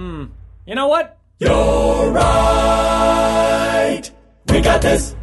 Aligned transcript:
Hmm. 0.00 0.24
You 0.64 0.74
know 0.76 0.88
what? 0.88 1.18
You're 1.40 2.10
right. 2.10 4.00
We 4.48 4.62
got 4.62 4.80
this. 4.80 5.14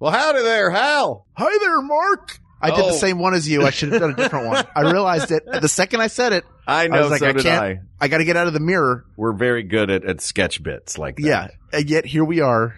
Well, 0.00 0.10
howdy 0.10 0.42
there, 0.42 0.70
Hal. 0.70 1.24
Hi 1.36 1.56
there, 1.60 1.80
Mark. 1.82 2.40
I 2.60 2.70
did 2.70 2.80
Oh. 2.84 2.88
the 2.88 2.94
same 2.94 3.20
one 3.20 3.34
as 3.34 3.48
you. 3.48 3.62
I 3.64 3.70
should 3.70 3.92
have 3.92 4.00
done 4.00 4.10
a 4.10 4.14
different 4.16 4.48
one. 4.48 4.64
I 4.74 4.80
realized 4.90 5.30
it 5.30 5.44
the 5.46 5.68
second 5.68 6.00
I 6.00 6.08
said 6.08 6.32
it. 6.32 6.44
I 6.66 6.88
know, 6.88 6.96
I 6.96 7.00
was 7.02 7.10
like, 7.12 7.20
so 7.20 7.28
I 7.28 7.32
did 7.32 7.42
can't. 7.44 7.62
I. 7.62 7.78
I 8.00 8.08
got 8.08 8.18
to 8.18 8.24
get 8.24 8.36
out 8.36 8.48
of 8.48 8.54
the 8.54 8.60
mirror. 8.60 9.04
We're 9.16 9.34
very 9.34 9.62
good 9.62 9.88
at, 9.88 10.04
at 10.04 10.20
sketch 10.20 10.60
bits 10.60 10.98
like 10.98 11.14
that. 11.18 11.22
Yeah, 11.22 11.46
and 11.72 11.88
yet 11.88 12.06
here 12.06 12.24
we 12.24 12.40
are. 12.40 12.74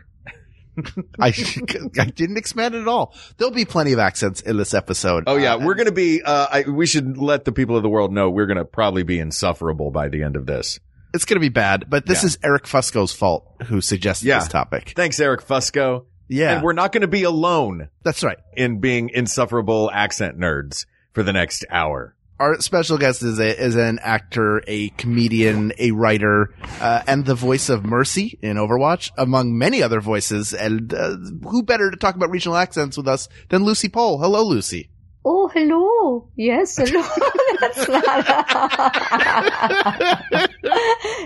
I 1.21 1.33
I 1.99 2.05
didn't 2.07 2.37
expand 2.37 2.75
it 2.75 2.83
at 2.83 2.89
all. 2.89 3.15
There'll 3.37 3.53
be 3.55 3.65
plenty 3.65 3.93
of 3.93 3.99
accents 3.99 4.41
in 4.41 4.57
this 4.57 4.75
episode. 4.75 5.25
Oh 5.27 5.37
yeah, 5.37 5.55
Uh, 5.55 5.65
we're 5.65 5.75
gonna 5.75 5.93
be. 5.93 6.23
Uh, 6.23 6.47
I, 6.51 6.63
we 6.71 6.87
should 6.87 7.17
let 7.19 7.45
the 7.45 7.53
people 7.53 7.77
of 7.77 7.83
the 7.83 7.89
world 7.89 8.13
know 8.13 8.31
we're 8.31 8.47
gonna 8.47 8.65
probably 8.65 9.03
be 9.03 9.19
insufferable 9.19 9.91
by 9.91 10.09
the 10.09 10.23
end 10.23 10.37
of 10.37 10.47
this. 10.47 10.79
it's 11.15 11.25
to 11.25 11.41
be 11.41 11.49
bad, 11.49 11.87
but 11.89 12.05
this 12.07 12.23
Yeah. 12.23 12.27
is 12.27 12.39
Eric 12.45 12.65
Fusco's 12.65 13.13
fault 13.13 13.47
who 13.67 13.81
suggested 13.81 14.27
Yeah. 14.27 14.39
this 14.41 14.49
topic. 14.49 14.93
Thanks, 14.95 15.19
Eric 15.19 15.41
Fusco. 15.47 16.05
Yeah, 16.29 16.57
And 16.57 16.63
we're 16.63 16.75
not 16.75 16.93
gonna 16.93 17.09
be 17.09 17.23
alone 17.23 17.89
that's 18.05 18.23
right. 18.23 18.37
in 18.55 18.81
being 18.81 19.09
insufferable 19.09 19.91
accent 19.93 20.39
nerds 20.39 20.85
for 21.15 21.23
the 21.23 21.33
next 21.33 21.65
hour. 21.71 22.15
Our 22.39 22.61
special 22.61 22.99
guest 22.99 23.23
is 23.23 23.41
a, 23.41 23.61
is 23.61 23.75
an 23.75 23.99
actor, 24.01 24.63
a 24.67 24.91
comedian, 24.91 25.73
a 25.79 25.91
writer, 25.91 26.55
uh, 26.81 27.03
and 27.07 27.25
the 27.25 27.35
voice 27.35 27.69
of 27.69 27.85
Mercy 27.85 28.39
in 28.43 28.57
Overwatch, 28.57 29.11
among 29.19 29.59
many 29.59 29.83
other 29.83 30.01
voices. 30.01 30.55
And 30.55 30.95
uh, 30.95 31.17
who 31.49 31.65
better 31.65 31.91
to 31.91 31.97
talk 31.97 32.15
about 32.15 32.31
regional 32.31 32.57
accents 32.57 32.97
with 32.97 33.09
us 33.09 33.29
than 33.49 33.65
Lucie 33.65 33.89
Pohl? 33.89 34.21
Hello, 34.21 34.45
Lucie. 34.45 34.89
Oh, 35.31 35.47
hello. 35.53 36.27
Yes, 36.37 36.79
hello. 36.79 37.03
That's 37.61 37.87
not. 37.87 38.05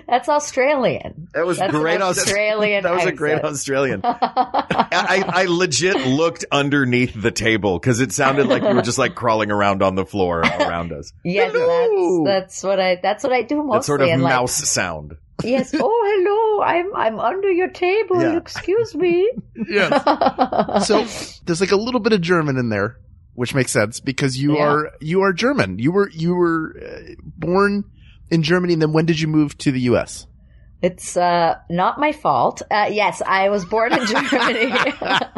That's 0.09 0.29
Australian. 0.29 1.29
That 1.35 1.47
was 1.47 1.59
That's 1.59 1.73
great. 1.73 2.01
Australian. 2.01 2.83
That 2.83 2.95
was 2.95 3.07
a 3.07 3.13
great. 3.13 3.45
Australian. 3.45 4.01
I, 4.05 5.23
I 5.25 5.45
legit 5.45 6.05
looked 6.05 6.45
underneath 6.51 7.15
the 7.15 7.31
table 7.31 7.79
because 7.79 8.01
it 8.01 8.11
sounded 8.11 8.49
like 8.49 8.65
you 8.65 8.75
were 8.75 8.83
just 8.83 8.99
like 8.99 9.15
crawling 9.15 9.53
around 9.53 9.85
on 9.85 9.95
the 9.95 10.05
floor 10.05 10.41
around 10.41 10.93
us. 10.93 11.13
Yes, 11.23 11.53
Hello. 11.55 12.25
that's 12.25 12.43
that's 12.43 12.63
what 12.65 12.81
I 12.81 12.99
that's 13.01 13.23
what 13.23 13.33
I 13.33 13.43
do 13.43 13.63
mostly. 13.63 13.77
That 13.79 13.85
sort 13.85 14.01
of 14.03 14.09
and, 14.09 14.23
like, 14.23 14.33
mouse 14.35 14.55
sound. 14.69 15.17
yes. 15.45 15.73
Oh, 15.79 16.03
hello. 16.05 16.63
I'm 16.65 16.95
I'm 16.97 17.21
under 17.21 17.53
your 17.53 17.69
table. 17.69 18.21
Yeah. 18.21 18.37
Excuse 18.37 18.97
me. 18.97 19.31
Yeah. 19.69 20.81
so 20.81 21.05
there's 21.45 21.61
like 21.61 21.71
a 21.71 21.77
little 21.77 22.01
bit 22.01 22.13
of 22.13 22.21
German 22.21 22.57
in 22.57 22.69
there, 22.69 22.97
which 23.35 23.55
makes 23.55 23.71
sense 23.73 24.01
because 24.01 24.37
you 24.37 24.57
Yeah. 24.57 24.65
are 24.65 24.91
you 25.01 25.23
are 25.23 25.33
German. 25.33 25.79
You 25.79 25.93
were 25.93 26.11
you 26.11 26.35
were 26.35 26.77
uh, 26.81 27.15
born 27.25 27.85
in 28.31 28.43
Germany, 28.43 28.73
and 28.75 28.83
then 28.83 28.93
when 28.93 29.07
did 29.07 29.21
you 29.21 29.29
move 29.29 29.57
to 29.59 29.73
the 29.73 29.81
U.S.? 29.93 30.27
It's 30.83 31.17
uh, 31.17 31.55
not 31.71 32.01
my 32.01 32.11
fault. 32.11 32.61
Uh, 32.69 32.89
yes, 32.91 33.23
I 33.25 33.51
was 33.51 33.65
born 33.65 33.93
in 33.93 34.05
Germany. 34.15 34.73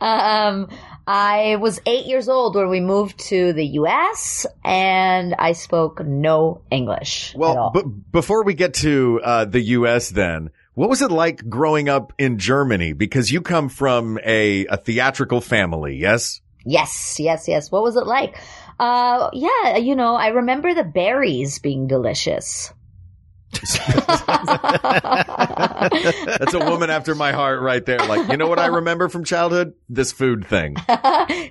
um, 0.00 0.68
I 1.06 1.56
was 1.60 1.80
eight 1.86 2.06
years 2.06 2.28
old 2.28 2.54
when 2.54 2.68
we 2.68 2.78
moved 2.80 3.18
to 3.30 3.52
the 3.52 3.64
U.S. 3.66 4.46
and 4.64 5.34
I 5.36 5.52
spoke 5.52 6.04
no 6.04 6.62
English 6.70 7.34
at 7.34 7.40
Well, 7.40 7.58
all. 7.58 7.70
but 7.74 8.12
before 8.12 8.44
we 8.44 8.54
get 8.54 8.74
to 8.74 9.20
uh, 9.24 9.44
the 9.44 9.60
U.S., 9.60 10.10
then 10.10 10.50
what 10.74 10.88
was 10.88 11.02
it 11.02 11.10
like 11.10 11.48
growing 11.48 11.88
up 11.88 12.12
in 12.18 12.38
Germany? 12.38 12.92
Because 12.92 13.30
you 13.32 13.40
come 13.40 13.68
from 13.68 14.18
a, 14.24 14.66
a 14.66 14.76
theatrical 14.76 15.40
family, 15.40 15.96
yes? 15.96 16.40
Yes, 16.64 17.18
yes, 17.18 17.48
yes. 17.48 17.70
What 17.70 17.82
was 17.82 17.96
it 17.96 18.06
like? 18.06 18.38
Uh, 18.78 19.30
yeah, 19.32 19.76
you 19.76 19.94
know, 19.94 20.14
I 20.14 20.28
remember 20.28 20.72
the 20.74 20.84
berries 20.84 21.58
being 21.58 21.86
delicious. 21.86 22.72
That's 23.52 23.74
a 26.54 26.58
woman 26.58 26.88
after 26.88 27.14
my 27.14 27.32
heart 27.32 27.60
right 27.60 27.84
there. 27.84 27.98
Like, 27.98 28.30
you 28.30 28.36
know 28.36 28.46
what 28.46 28.58
I 28.60 28.66
remember 28.66 29.08
from 29.08 29.24
childhood? 29.24 29.74
This 29.88 30.12
food 30.12 30.46
thing. 30.46 30.76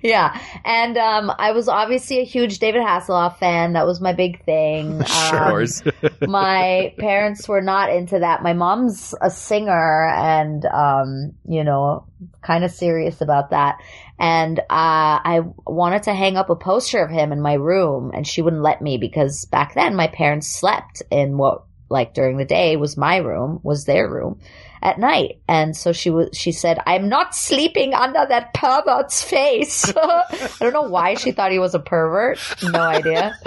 yeah. 0.02 0.40
And 0.64 0.97
um, 0.97 1.31
I 1.38 1.52
was 1.52 1.68
obviously 1.68 2.20
a 2.20 2.24
huge 2.24 2.59
David 2.59 2.81
Hasselhoff 2.81 3.38
fan. 3.38 3.74
That 3.74 3.86
was 3.86 4.00
my 4.00 4.14
big 4.14 4.44
thing. 4.46 5.02
Of 5.09 5.09
Um, 5.31 5.84
my 6.28 6.94
parents 6.97 7.47
were 7.47 7.62
not 7.62 7.91
into 7.91 8.20
that. 8.20 8.41
My 8.44 8.53
mom's 8.53 9.14
a 9.22 9.30
singer 9.30 10.08
and, 10.08 10.66
um, 10.66 11.34
you 11.47 11.64
know, 11.64 12.06
kind 12.41 12.64
of 12.64 12.72
serious 12.72 13.22
about 13.22 13.50
that. 13.52 13.78
And, 14.19 14.59
uh, 14.59 14.63
I 14.69 15.41
wanted 15.66 16.03
to 16.03 16.13
hang 16.13 16.35
up 16.35 16.50
a 16.50 16.56
poster 16.56 17.02
of 17.03 17.09
him 17.09 17.31
in 17.31 17.41
my 17.41 17.53
room 17.53 18.12
and 18.13 18.28
she 18.28 18.41
wouldn't 18.41 18.62
let 18.62 18.81
me 18.81 18.97
because 18.97 19.46
back 19.46 19.74
then 19.75 19.96
my 19.96 20.07
parents 20.07 20.47
slept 20.47 21.02
in 21.09 21.38
what, 21.38 21.63
like 21.90 22.13
during 22.13 22.38
the 22.38 22.46
day 22.46 22.75
was 22.75 22.97
my 22.97 23.18
room, 23.18 23.59
was 23.63 23.85
their 23.85 24.09
room 24.09 24.40
at 24.81 24.97
night. 25.00 25.40
And 25.47 25.75
so 25.75 25.91
she 25.91 26.09
was, 26.09 26.29
she 26.34 26.51
said, 26.51 26.79
I'm 26.85 27.09
not 27.09 27.35
sleeping 27.35 27.94
under 27.94 28.25
that 28.28 28.53
pervert's 28.53 29.23
face. 29.23 29.91
I 29.97 30.50
don't 30.59 30.73
know 30.73 30.84
why 30.90 31.16
she 31.16 31.31
thought 31.31 31.51
he 31.51 31.59
was 31.59 31.75
a 31.75 31.79
pervert. 31.79 32.40
No 32.63 32.79
idea. 32.79 33.38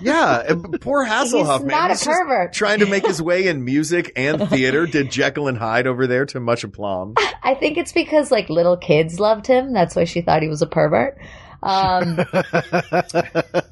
Yeah, 0.00 0.52
poor 0.80 1.06
Hasselhoff, 1.06 1.58
He's 1.58 1.66
man. 1.66 1.68
not 1.68 1.90
a 1.90 1.94
He's 1.94 2.04
just 2.04 2.10
pervert. 2.20 2.52
trying 2.52 2.80
to 2.80 2.86
make 2.86 3.06
his 3.06 3.20
way 3.30 3.46
in 3.46 3.64
music 3.64 4.12
and 4.16 4.48
theater. 4.48 4.86
Did 4.86 5.10
Jekyll 5.10 5.48
and 5.48 5.58
Hyde 5.58 5.86
over 5.86 6.06
there 6.06 6.26
to 6.26 6.40
much 6.40 6.64
aplomb. 6.64 7.14
I 7.42 7.54
think 7.54 7.78
it's 7.78 7.92
because 7.92 8.30
like 8.30 8.48
little 8.50 8.76
kids 8.76 9.18
loved 9.20 9.46
him. 9.46 9.72
That's 9.72 9.94
why 9.96 10.04
she 10.04 10.20
thought 10.22 10.42
he 10.42 10.48
was 10.48 10.62
a 10.62 10.66
pervert. 10.66 11.18
Um, 11.62 12.18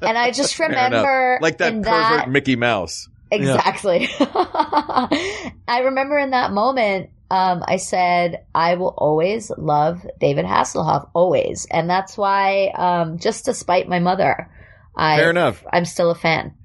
and 0.01 0.17
I 0.17 0.31
just 0.31 0.59
remember 0.59 1.39
Like 1.41 1.57
that 1.57 1.73
pervert 1.73 1.85
that 1.85 2.29
Mickey 2.29 2.55
Mouse. 2.55 3.07
Exactly. 3.31 4.09
I 4.19 5.81
remember 5.85 6.17
in 6.17 6.31
that 6.31 6.51
moment, 6.51 7.09
um, 7.31 7.63
I 7.65 7.77
said, 7.77 8.45
I 8.55 8.75
will 8.75 8.93
always 8.97 9.51
love 9.55 10.05
David 10.19 10.45
Hasselhoff, 10.45 11.09
always. 11.13 11.67
And 11.69 11.89
that's 11.89 12.17
why, 12.17 12.67
um, 12.75 13.19
just 13.19 13.45
to 13.45 13.53
spite 13.53 13.87
my 13.87 13.99
mother, 13.99 14.49
I, 14.95 15.17
Fair 15.17 15.29
enough. 15.29 15.63
I'm 15.71 15.85
still 15.85 16.11
a 16.11 16.15
fan. 16.15 16.55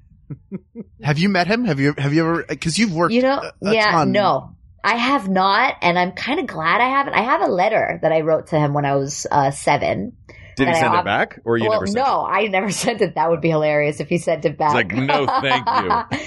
Have 1.03 1.19
you 1.19 1.29
met 1.29 1.47
him? 1.47 1.65
Have 1.65 1.79
you 1.79 1.93
have 1.97 2.13
you 2.13 2.21
ever? 2.21 2.43
Because 2.49 2.79
you've 2.79 2.93
worked. 2.93 3.13
You 3.13 3.21
know, 3.21 3.37
a- 3.61 3.69
a 3.69 3.73
yeah, 3.73 3.91
ton. 3.91 4.11
no. 4.11 4.55
I 4.83 4.95
have 4.95 5.27
not, 5.27 5.75
and 5.81 5.97
I'm 5.97 6.11
kind 6.11 6.39
of 6.39 6.45
glad 6.45 6.79
I 6.79 6.89
haven't. 6.89 7.13
I 7.13 7.21
have 7.23 7.41
a 7.41 7.47
letter 7.51 7.99
that 8.03 8.11
I 8.11 8.21
wrote 8.21 8.47
to 8.47 8.59
him 8.59 8.73
when 8.73 8.85
I 8.85 8.95
was 8.95 9.25
uh, 9.31 9.49
seven. 9.51 10.15
Did 10.55 10.67
he 10.67 10.73
That 10.73 10.75
I 10.77 10.79
send 10.81 10.95
it 10.95 11.05
back, 11.05 11.39
or 11.45 11.57
you 11.57 11.63
well, 11.69 11.73
never 11.79 11.87
sent 11.87 11.97
no, 12.05 12.25
I 12.25 12.47
never 12.47 12.71
sent 12.83 13.01
it. 13.01 13.15
That 13.15 13.29
would 13.29 13.41
be 13.41 13.49
hilarious 13.49 13.99
if 13.99 14.07
he 14.09 14.17
sent 14.17 14.45
it 14.45 14.57
back. 14.57 14.73
like, 14.73 14.91
"No, 14.93 15.25
thank 15.27 15.67
you." 15.67 16.19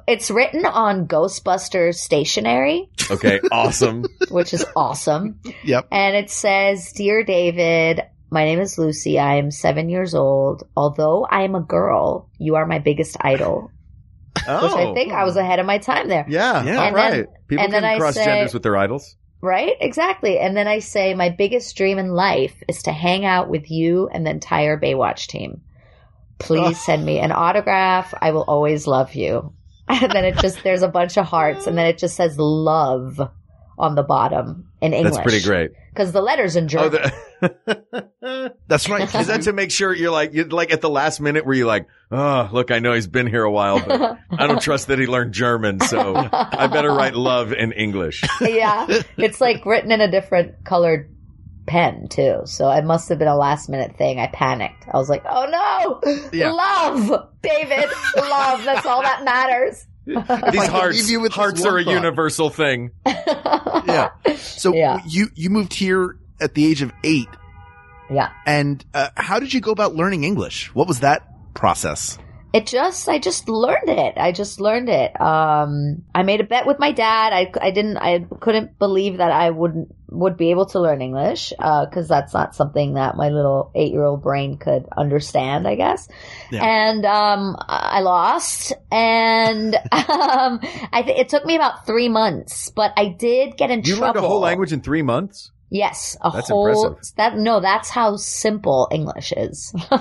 it's 0.08 0.30
written 0.30 0.64
on 0.66 1.06
Ghostbusters 1.08 1.94
stationery. 1.96 2.88
Okay, 3.10 3.40
awesome. 3.52 4.04
which 4.30 4.52
is 4.54 4.64
awesome. 4.76 5.40
Yep. 5.64 5.88
And 5.92 6.16
it 6.16 6.30
says, 6.30 6.92
Dear 6.92 7.24
David, 7.24 8.02
my 8.30 8.44
name 8.44 8.60
is 8.60 8.78
Lucie. 8.78 9.18
I 9.18 9.34
am 9.36 9.50
seven 9.50 9.88
years 9.88 10.14
old. 10.14 10.64
Although 10.76 11.24
I 11.24 11.42
am 11.42 11.54
a 11.54 11.60
girl, 11.62 12.28
you 12.38 12.56
are 12.56 12.66
my 12.66 12.78
biggest 12.80 13.16
idol. 13.20 13.70
Oh, 14.48 14.62
Which 14.64 14.72
I 14.76 14.84
oh. 14.84 14.94
think 14.94 15.12
I 15.12 15.24
was 15.24 15.36
ahead 15.36 15.58
of 15.60 15.66
my 15.66 15.78
time 15.78 16.08
there. 16.08 16.26
Yeah, 16.28 16.62
Yeah. 16.64 16.76
all 16.76 16.82
And 16.88 16.96
then- 16.96 17.10
right. 17.12 17.26
People 17.48 17.64
and 17.64 17.72
then 17.72 17.82
can 17.82 17.90
I 17.94 17.98
cross 17.98 18.14
say- 18.14 18.24
genders 18.24 18.54
with 18.54 18.62
their 18.64 18.76
idols. 18.76 19.16
Right? 19.40 19.76
Exactly. 19.80 20.38
And 20.38 20.56
then 20.56 20.66
I 20.66 20.78
say, 20.80 21.14
My 21.14 21.28
biggest 21.28 21.76
dream 21.76 21.98
in 21.98 22.10
life 22.10 22.62
is 22.68 22.82
to 22.84 22.92
hang 22.92 23.24
out 23.24 23.48
with 23.48 23.70
you 23.70 24.08
and 24.08 24.26
the 24.26 24.30
entire 24.30 24.78
Baywatch 24.78 25.26
team. 25.26 25.62
Please 26.38 26.82
send 26.82 27.04
me 27.04 27.18
an 27.18 27.32
autograph. 27.32 28.12
I 28.20 28.32
will 28.32 28.44
always 28.46 28.86
love 28.86 29.14
you. 29.14 29.52
And 29.88 30.10
then 30.10 30.24
it 30.24 30.36
just, 30.38 30.64
there's 30.64 30.82
a 30.82 30.88
bunch 30.88 31.16
of 31.16 31.26
hearts 31.26 31.68
and 31.68 31.78
then 31.78 31.86
it 31.86 31.96
just 31.96 32.16
says 32.16 32.36
love 32.36 33.20
on 33.78 33.94
the 33.94 34.02
bottom 34.02 34.68
in 34.80 34.92
English. 34.92 35.14
That's 35.14 35.22
pretty 35.22 35.44
great. 35.44 35.72
Because 35.92 36.12
the 36.12 36.20
letter's 36.20 36.56
in 36.56 36.64
Oh, 36.64 36.68
German. 36.68 36.90
the- 37.40 38.52
That's 38.68 38.88
right. 38.88 39.02
is 39.14 39.26
that 39.28 39.42
to 39.42 39.52
make 39.52 39.70
sure 39.70 39.94
you're 39.94 40.10
like 40.10 40.32
you're 40.34 40.46
like 40.48 40.72
at 40.72 40.80
the 40.80 40.90
last 40.90 41.20
minute 41.20 41.46
where 41.46 41.54
you're 41.54 41.66
like, 41.66 41.86
oh, 42.10 42.48
look, 42.52 42.70
I 42.70 42.78
know 42.80 42.92
he's 42.92 43.06
been 43.06 43.26
here 43.26 43.44
a 43.44 43.50
while, 43.50 43.80
but 43.84 44.18
I 44.30 44.46
don't 44.46 44.60
trust 44.62 44.88
that 44.88 44.98
he 44.98 45.06
learned 45.06 45.32
German, 45.32 45.80
so 45.80 46.14
I 46.14 46.66
better 46.66 46.90
write 46.90 47.14
love 47.14 47.52
in 47.52 47.72
English. 47.72 48.22
yeah. 48.40 48.86
It's 49.16 49.40
like 49.40 49.64
written 49.66 49.90
in 49.92 50.00
a 50.00 50.10
different 50.10 50.64
colored 50.64 51.12
pen 51.66 52.08
too. 52.08 52.42
So 52.44 52.70
it 52.70 52.84
must 52.84 53.08
have 53.08 53.18
been 53.18 53.28
a 53.28 53.36
last 53.36 53.68
minute 53.68 53.96
thing. 53.96 54.18
I 54.20 54.26
panicked. 54.28 54.84
I 54.92 54.96
was 54.96 55.08
like, 55.08 55.24
oh 55.28 55.46
no, 56.04 56.28
Yeah. 56.32 56.52
love, 56.52 57.28
David, 57.42 57.88
love. 58.16 58.64
That's 58.64 58.86
all 58.86 59.02
that 59.02 59.24
matters. 59.24 59.86
These 60.06 60.66
hearts, 60.68 61.10
you 61.10 61.20
with 61.20 61.32
hearts 61.32 61.64
are 61.64 61.78
a 61.78 61.84
thought. 61.84 61.90
universal 61.92 62.48
thing. 62.50 62.90
yeah. 63.06 64.10
So 64.36 64.74
Yeah. 64.74 65.00
you 65.06 65.28
you 65.34 65.50
moved 65.50 65.74
here 65.74 66.16
at 66.40 66.54
the 66.54 66.64
age 66.66 66.82
of 66.82 66.92
eight, 67.02 67.28
yeah. 68.10 68.30
and 68.46 68.84
uh, 68.94 69.08
how 69.16 69.38
did 69.40 69.52
you 69.52 69.60
go 69.60 69.70
about 69.72 69.94
learning 69.94 70.24
English? 70.24 70.74
What 70.74 70.86
was 70.86 71.00
that 71.00 71.26
process? 71.54 72.18
It 72.52 72.66
just, 72.66 73.08
I 73.08 73.18
just 73.18 73.48
learned 73.48 73.88
it. 73.90 74.14
I 74.16 74.32
just 74.32 74.60
learned 74.60 74.88
it. 74.88 75.20
Um, 75.20 76.02
I 76.14 76.22
made 76.22 76.40
a 76.40 76.44
bet 76.44 76.66
with 76.66 76.78
my 76.78 76.90
dad. 76.92 77.32
I, 77.34 77.50
I 77.60 77.70
didn't, 77.70 77.98
I 77.98 78.24
couldn't 78.40 78.78
believe 78.78 79.18
that 79.18 79.30
I 79.30 79.50
wouldn't, 79.50 79.94
would 80.08 80.36
be 80.36 80.50
able 80.50 80.66
to 80.66 80.80
learn 80.80 81.02
English, 81.02 81.52
uh, 81.58 81.86
cause 81.86 82.08
that's 82.08 82.32
not 82.32 82.54
something 82.54 82.94
that 82.94 83.16
my 83.16 83.28
little 83.28 83.70
eight 83.74 83.92
year 83.92 84.04
old 84.04 84.22
brain 84.22 84.56
could 84.56 84.86
understand, 84.96 85.66
I 85.66 85.74
guess. 85.74 86.08
Yeah. 86.50 86.64
And, 86.64 87.04
um, 87.04 87.56
I 87.58 88.00
lost 88.00 88.72
and, 88.90 89.74
um, 89.74 90.60
I 90.92 91.02
think 91.04 91.18
it 91.18 91.28
took 91.28 91.44
me 91.44 91.56
about 91.56 91.86
three 91.86 92.08
months, 92.08 92.70
but 92.70 92.92
I 92.96 93.08
did 93.08 93.56
get 93.56 93.70
in 93.70 93.80
You 93.80 93.96
trouble. 93.96 93.96
You 93.96 94.02
learned 94.02 94.16
a 94.16 94.28
whole 94.28 94.40
language 94.40 94.72
in 94.72 94.80
three 94.80 95.02
months? 95.02 95.50
Yes, 95.68 96.16
a 96.22 96.30
That's 96.30 96.48
whole 96.48 96.68
impressive. 96.68 97.16
that 97.16 97.36
no, 97.36 97.58
that's 97.58 97.90
how 97.90 98.14
simple 98.16 98.88
English 98.92 99.32
is. 99.36 99.74
There's 99.90 100.00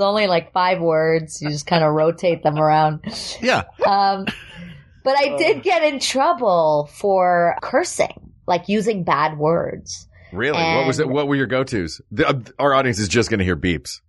only 0.00 0.26
like 0.26 0.52
five 0.52 0.80
words. 0.80 1.40
You 1.40 1.50
just 1.50 1.68
kind 1.68 1.84
of 1.84 1.94
rotate 1.94 2.42
them 2.42 2.58
around. 2.58 3.04
Yeah. 3.40 3.62
Um, 3.86 4.26
but 5.06 5.16
I 5.16 5.36
did 5.38 5.62
get 5.62 5.82
in 5.84 6.00
trouble 6.00 6.90
for 6.92 7.56
cursing, 7.62 8.32
like 8.46 8.68
using 8.68 9.04
bad 9.04 9.38
words. 9.38 10.08
Really? 10.32 10.58
what 10.60 10.86
was 10.86 10.98
it? 10.98 11.08
What 11.08 11.28
were 11.28 11.36
your 11.36 11.46
go-tos? 11.46 12.00
Uh, 12.18 12.34
our 12.58 12.74
audience 12.74 12.98
is 12.98 13.08
just 13.08 13.30
going 13.30 13.38
to 13.38 13.44
hear 13.44 13.56
beeps. 13.56 14.00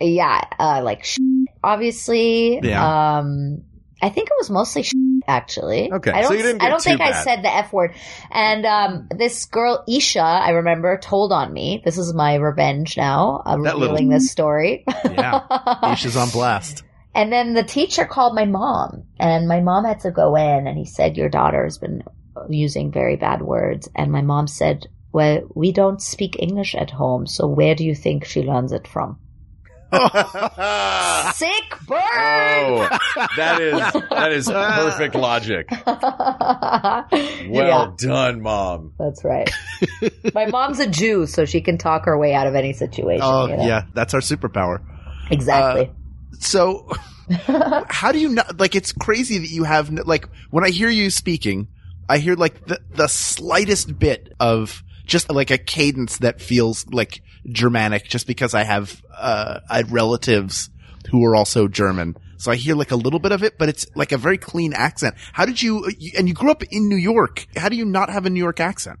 Yeah, 0.00 0.42
uh, 0.58 0.80
like 0.82 1.04
sh- 1.04 1.18
obviously. 1.62 2.58
Yeah. 2.62 3.18
Um, 3.18 3.62
I 4.02 4.08
think 4.08 4.28
it 4.28 4.34
was 4.36 4.50
mostly 4.50 4.82
sh- 4.82 4.92
actually. 5.28 5.92
Okay, 5.92 6.10
I 6.10 6.22
don't, 6.22 6.28
so 6.30 6.34
you 6.34 6.42
didn't 6.42 6.60
I 6.62 6.68
don't 6.70 6.82
too 6.82 6.90
think 6.90 7.00
I 7.00 7.22
said 7.22 7.42
the 7.44 7.54
F 7.54 7.72
word. 7.72 7.94
And 8.32 8.66
um, 8.66 9.08
this 9.16 9.46
girl, 9.46 9.84
Isha, 9.88 10.20
I 10.20 10.50
remember, 10.50 10.98
told 10.98 11.30
on 11.32 11.52
me. 11.52 11.80
This 11.84 11.98
is 11.98 12.12
my 12.12 12.34
revenge 12.34 12.96
now. 12.96 13.40
I'm 13.46 13.62
That 13.62 13.78
little- 13.78 13.94
revealing 13.94 14.08
this 14.10 14.30
story. 14.32 14.84
Yeah. 15.04 15.42
Isha's 15.92 16.16
on 16.16 16.30
blast. 16.30 16.82
And 17.14 17.32
then 17.32 17.54
the 17.54 17.62
teacher 17.62 18.06
called 18.06 18.34
my 18.34 18.46
mom, 18.46 19.04
and 19.18 19.46
my 19.46 19.60
mom 19.60 19.84
had 19.84 20.00
to 20.00 20.10
go 20.10 20.34
in, 20.36 20.66
and 20.66 20.78
he 20.78 20.86
said, 20.86 21.16
Your 21.16 21.28
daughter 21.28 21.64
has 21.64 21.78
been 21.78 22.02
using 22.48 22.90
very 22.90 23.16
bad 23.16 23.42
words. 23.42 23.88
And 23.94 24.10
my 24.10 24.22
mom 24.22 24.46
said, 24.46 24.86
Well, 25.12 25.42
we 25.54 25.72
don't 25.72 26.00
speak 26.00 26.36
English 26.38 26.74
at 26.74 26.90
home, 26.90 27.26
so 27.26 27.46
where 27.46 27.74
do 27.74 27.84
you 27.84 27.94
think 27.94 28.24
she 28.24 28.42
learns 28.42 28.72
it 28.72 28.88
from? 28.88 29.18
Sick 29.92 30.00
burn! 31.86 32.00
oh, 32.00 32.88
that 33.36 33.60
is 33.60 34.02
that 34.08 34.32
is 34.32 34.48
perfect 34.48 35.14
logic. 35.14 35.68
Well 37.52 37.66
yeah, 37.66 37.92
done, 37.98 38.40
mom. 38.40 38.94
that's 38.98 39.22
right. 39.22 39.50
my 40.34 40.46
mom's 40.46 40.80
a 40.80 40.86
Jew, 40.86 41.26
so 41.26 41.44
she 41.44 41.60
can 41.60 41.76
talk 41.76 42.06
her 42.06 42.16
way 42.16 42.32
out 42.32 42.46
of 42.46 42.54
any 42.54 42.72
situation. 42.72 43.20
Oh, 43.22 43.46
you 43.48 43.56
know? 43.56 43.66
yeah. 43.66 43.82
That's 43.92 44.14
our 44.14 44.20
superpower. 44.20 44.78
Exactly. 45.30 45.88
Uh, 45.88 45.92
So, 46.38 46.88
how 47.88 48.12
do 48.12 48.18
you 48.18 48.30
not, 48.30 48.58
like, 48.58 48.74
it's 48.74 48.92
crazy 48.92 49.38
that 49.38 49.50
you 49.50 49.64
have, 49.64 49.90
like, 49.90 50.28
when 50.50 50.64
I 50.64 50.70
hear 50.70 50.88
you 50.88 51.10
speaking, 51.10 51.68
I 52.08 52.18
hear, 52.18 52.34
like, 52.34 52.66
the, 52.66 52.80
the 52.90 53.08
slightest 53.08 53.98
bit 53.98 54.32
of 54.40 54.82
just, 55.04 55.30
like, 55.30 55.50
a 55.50 55.58
cadence 55.58 56.18
that 56.18 56.40
feels, 56.40 56.86
like, 56.88 57.22
Germanic 57.46 58.04
just 58.04 58.26
because 58.26 58.54
I 58.54 58.64
have, 58.64 59.02
uh, 59.16 59.60
I 59.68 59.78
had 59.78 59.92
relatives 59.92 60.70
who 61.10 61.24
are 61.24 61.36
also 61.36 61.68
German. 61.68 62.16
So 62.38 62.50
I 62.50 62.56
hear, 62.56 62.74
like, 62.74 62.90
a 62.90 62.96
little 62.96 63.20
bit 63.20 63.32
of 63.32 63.42
it, 63.42 63.58
but 63.58 63.68
it's, 63.68 63.86
like, 63.94 64.12
a 64.12 64.18
very 64.18 64.38
clean 64.38 64.72
accent. 64.72 65.14
How 65.32 65.46
did 65.46 65.62
you 65.62 65.90
and 66.16 66.28
you 66.28 66.34
grew 66.34 66.50
up 66.50 66.62
in 66.64 66.88
New 66.88 66.96
York. 66.96 67.46
How 67.56 67.68
do 67.68 67.76
you 67.76 67.84
not 67.84 68.10
have 68.10 68.26
a 68.26 68.30
New 68.30 68.40
York 68.40 68.60
accent? 68.60 68.98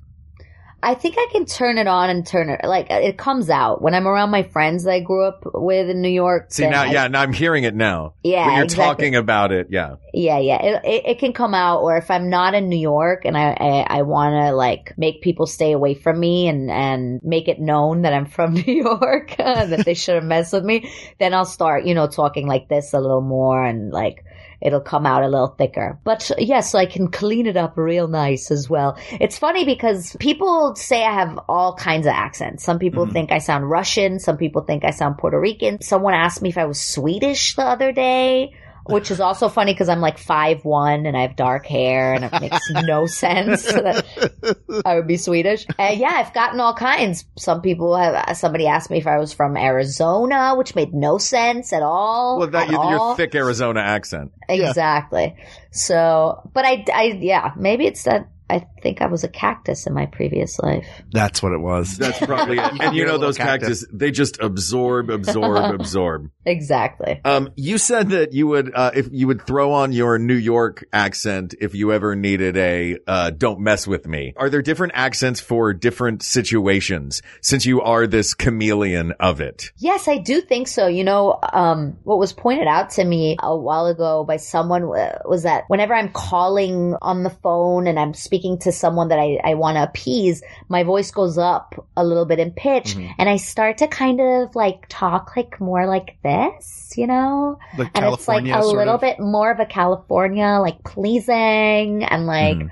I 0.84 0.94
think 0.94 1.14
I 1.16 1.28
can 1.30 1.46
turn 1.46 1.78
it 1.78 1.86
on 1.86 2.10
and 2.10 2.26
turn 2.26 2.50
it 2.50 2.60
like 2.64 2.90
uh, 2.90 2.94
it 2.94 3.16
comes 3.16 3.48
out 3.48 3.80
when 3.80 3.94
I'm 3.94 4.08
around 4.08 4.30
my 4.30 4.42
friends 4.42 4.82
that 4.84 4.92
I 4.92 5.00
grew 5.00 5.24
up 5.24 5.44
with 5.54 5.88
in 5.88 6.00
New 6.00 6.08
York. 6.08 6.52
See 6.52 6.68
now, 6.68 6.82
I- 6.82 6.92
yeah, 6.92 7.06
now 7.06 7.22
I'm 7.22 7.32
hearing 7.32 7.62
it 7.62 7.74
now. 7.74 8.14
Yeah, 8.24 8.46
when 8.46 8.56
you're 8.56 8.64
exactly. 8.64 8.84
talking 8.84 9.16
about 9.16 9.52
it, 9.52 9.68
yeah. 9.70 9.96
yeah, 10.12 10.38
yeah. 10.38 10.60
It, 10.60 10.84
it 10.84 11.02
it 11.06 11.18
can 11.20 11.32
come 11.32 11.54
out, 11.54 11.82
or 11.82 11.96
if 11.96 12.10
I'm 12.10 12.28
not 12.30 12.54
in 12.54 12.68
New 12.68 12.78
York 12.78 13.24
and 13.24 13.36
I 13.36 13.52
I, 13.52 13.98
I 13.98 14.02
want 14.02 14.34
to 14.34 14.52
like 14.56 14.92
make 14.96 15.22
people 15.22 15.46
stay 15.46 15.70
away 15.70 15.94
from 15.94 16.18
me 16.18 16.48
and 16.48 16.68
and 16.68 17.20
make 17.22 17.46
it 17.46 17.60
known 17.60 18.02
that 18.02 18.12
I'm 18.12 18.26
from 18.36 18.54
New 18.54 18.72
York 18.72 19.38
and 19.38 19.72
that 19.74 19.84
they 19.84 19.94
shouldn't 19.94 20.26
mess 20.26 20.52
with 20.52 20.64
me, 20.64 20.90
then 21.20 21.32
I'll 21.32 21.44
start 21.44 21.84
you 21.84 21.94
know 21.94 22.08
talking 22.08 22.48
like 22.48 22.68
this 22.68 22.92
a 22.92 23.00
little 23.00 23.22
more 23.22 23.64
and 23.64 23.92
like. 23.92 24.24
It'll 24.62 24.80
come 24.80 25.06
out 25.06 25.22
a 25.22 25.28
little 25.28 25.48
thicker. 25.48 25.98
But 26.04 26.30
yes, 26.38 26.74
I 26.74 26.86
can 26.86 27.08
clean 27.10 27.46
it 27.46 27.56
up 27.56 27.76
real 27.76 28.08
nice 28.08 28.50
as 28.50 28.70
well. 28.70 28.96
It's 29.10 29.38
funny 29.38 29.64
because 29.64 30.16
people 30.18 30.74
say 30.76 31.04
I 31.04 31.12
have 31.12 31.38
all 31.48 31.74
kinds 31.74 32.06
of 32.06 32.12
accents. 32.12 32.64
Some 32.64 32.78
people 32.78 33.04
mm-hmm. 33.04 33.12
think 33.12 33.32
I 33.32 33.38
sound 33.38 33.68
Russian. 33.68 34.18
Some 34.20 34.36
people 34.36 34.62
think 34.62 34.84
I 34.84 34.90
sound 34.90 35.18
Puerto 35.18 35.38
Rican. 35.38 35.80
Someone 35.82 36.14
asked 36.14 36.42
me 36.42 36.50
if 36.50 36.58
I 36.58 36.66
was 36.66 36.80
Swedish 36.80 37.56
the 37.56 37.62
other 37.62 37.92
day 37.92 38.54
which 38.86 39.10
is 39.10 39.20
also 39.20 39.48
funny 39.48 39.72
because 39.72 39.88
I'm 39.88 40.00
like 40.00 40.18
five 40.18 40.64
one 40.64 41.06
and 41.06 41.16
I 41.16 41.22
have 41.22 41.36
dark 41.36 41.66
hair 41.66 42.14
and 42.14 42.24
it 42.24 42.32
makes 42.40 42.70
no 42.84 43.06
sense 43.06 43.64
that 43.72 44.06
I 44.84 44.96
would 44.96 45.06
be 45.06 45.16
Swedish. 45.16 45.66
And 45.78 45.98
yeah, 45.98 46.12
I've 46.12 46.34
gotten 46.34 46.60
all 46.60 46.74
kinds. 46.74 47.24
Some 47.38 47.62
people 47.62 47.96
have. 47.96 48.14
Uh, 48.14 48.34
somebody 48.34 48.66
asked 48.66 48.90
me 48.90 48.98
if 48.98 49.06
I 49.06 49.18
was 49.18 49.32
from 49.32 49.56
Arizona, 49.56 50.54
which 50.56 50.74
made 50.74 50.92
no 50.92 51.18
sense 51.18 51.72
at 51.72 51.82
all. 51.82 52.38
Well, 52.38 52.48
that 52.48 52.68
at 52.68 52.72
your, 52.72 52.90
your 52.90 53.16
thick 53.16 53.34
Arizona 53.34 53.80
accent. 53.80 54.32
Exactly. 54.48 55.36
So, 55.70 56.50
but 56.52 56.64
I, 56.64 56.84
I, 56.92 57.18
yeah, 57.20 57.52
maybe 57.56 57.86
it's 57.86 58.02
that 58.04 58.28
I 58.50 58.66
think 58.82 59.00
I 59.00 59.06
was 59.06 59.24
a 59.24 59.28
cactus 59.28 59.86
in 59.86 59.94
my 59.94 60.06
previous 60.06 60.58
life. 60.58 60.86
That's 61.12 61.42
what 61.42 61.52
it 61.52 61.60
was. 61.60 61.96
That's 61.96 62.18
probably 62.18 62.58
it. 62.58 62.72
And 62.82 62.96
you 62.96 63.06
know 63.06 63.18
those 63.18 63.36
cactus, 63.36 63.84
they 63.92 64.10
just 64.10 64.40
absorb, 64.40 65.08
absorb, 65.08 65.74
absorb. 65.80 66.30
Exactly. 66.44 67.20
Um, 67.24 67.50
you 67.54 67.78
said 67.78 68.10
that 68.10 68.32
you 68.32 68.48
would, 68.48 68.74
uh, 68.74 68.90
if 68.94 69.08
you 69.12 69.28
would 69.28 69.46
throw 69.46 69.72
on 69.72 69.92
your 69.92 70.18
New 70.18 70.34
York 70.34 70.84
accent 70.92 71.54
if 71.60 71.74
you 71.74 71.92
ever 71.92 72.16
needed 72.16 72.56
a, 72.56 72.98
uh, 73.06 73.30
don't 73.30 73.60
mess 73.60 73.86
with 73.86 74.06
me. 74.06 74.34
Are 74.36 74.50
there 74.50 74.62
different 74.62 74.94
accents 74.96 75.38
for 75.40 75.72
different 75.72 76.22
situations 76.22 77.22
since 77.40 77.64
you 77.66 77.82
are 77.82 78.06
this 78.06 78.34
chameleon 78.34 79.12
of 79.20 79.40
it? 79.40 79.70
Yes, 79.76 80.08
I 80.08 80.18
do 80.18 80.40
think 80.40 80.66
so. 80.66 80.88
You 80.88 81.04
know, 81.04 81.38
um, 81.52 81.98
what 82.02 82.18
was 82.18 82.32
pointed 82.32 82.66
out 82.66 82.90
to 82.90 83.04
me 83.04 83.36
a 83.40 83.56
while 83.56 83.86
ago 83.86 84.24
by 84.24 84.38
someone 84.38 84.88
was 84.88 85.44
that 85.44 85.64
whenever 85.68 85.94
I'm 85.94 86.10
calling 86.10 86.96
on 87.00 87.22
the 87.22 87.30
phone 87.30 87.86
and 87.86 87.98
I'm 87.98 88.14
speaking 88.14 88.58
to 88.60 88.71
someone 88.72 89.08
that 89.08 89.18
I, 89.18 89.38
I 89.44 89.54
want 89.54 89.76
to 89.76 89.82
appease, 89.84 90.42
my 90.68 90.82
voice 90.82 91.10
goes 91.10 91.38
up 91.38 91.86
a 91.96 92.04
little 92.04 92.24
bit 92.24 92.38
in 92.38 92.50
pitch 92.52 92.94
and 93.18 93.28
I 93.28 93.36
start 93.36 93.78
to 93.78 93.88
kind 93.88 94.20
of 94.20 94.54
like 94.56 94.86
talk 94.88 95.36
like 95.36 95.60
more 95.60 95.86
like 95.86 96.16
this, 96.22 96.94
you 96.96 97.06
know? 97.06 97.58
Like 97.76 97.90
And 97.94 98.04
it's 98.14 98.28
like 98.28 98.44
a 98.46 98.64
little 98.64 98.94
of. 98.94 99.00
bit 99.00 99.20
more 99.20 99.50
of 99.50 99.60
a 99.60 99.66
California, 99.66 100.58
like 100.60 100.82
pleasing 100.84 102.04
and 102.04 102.26
like, 102.26 102.56
Hmm. 102.58 102.66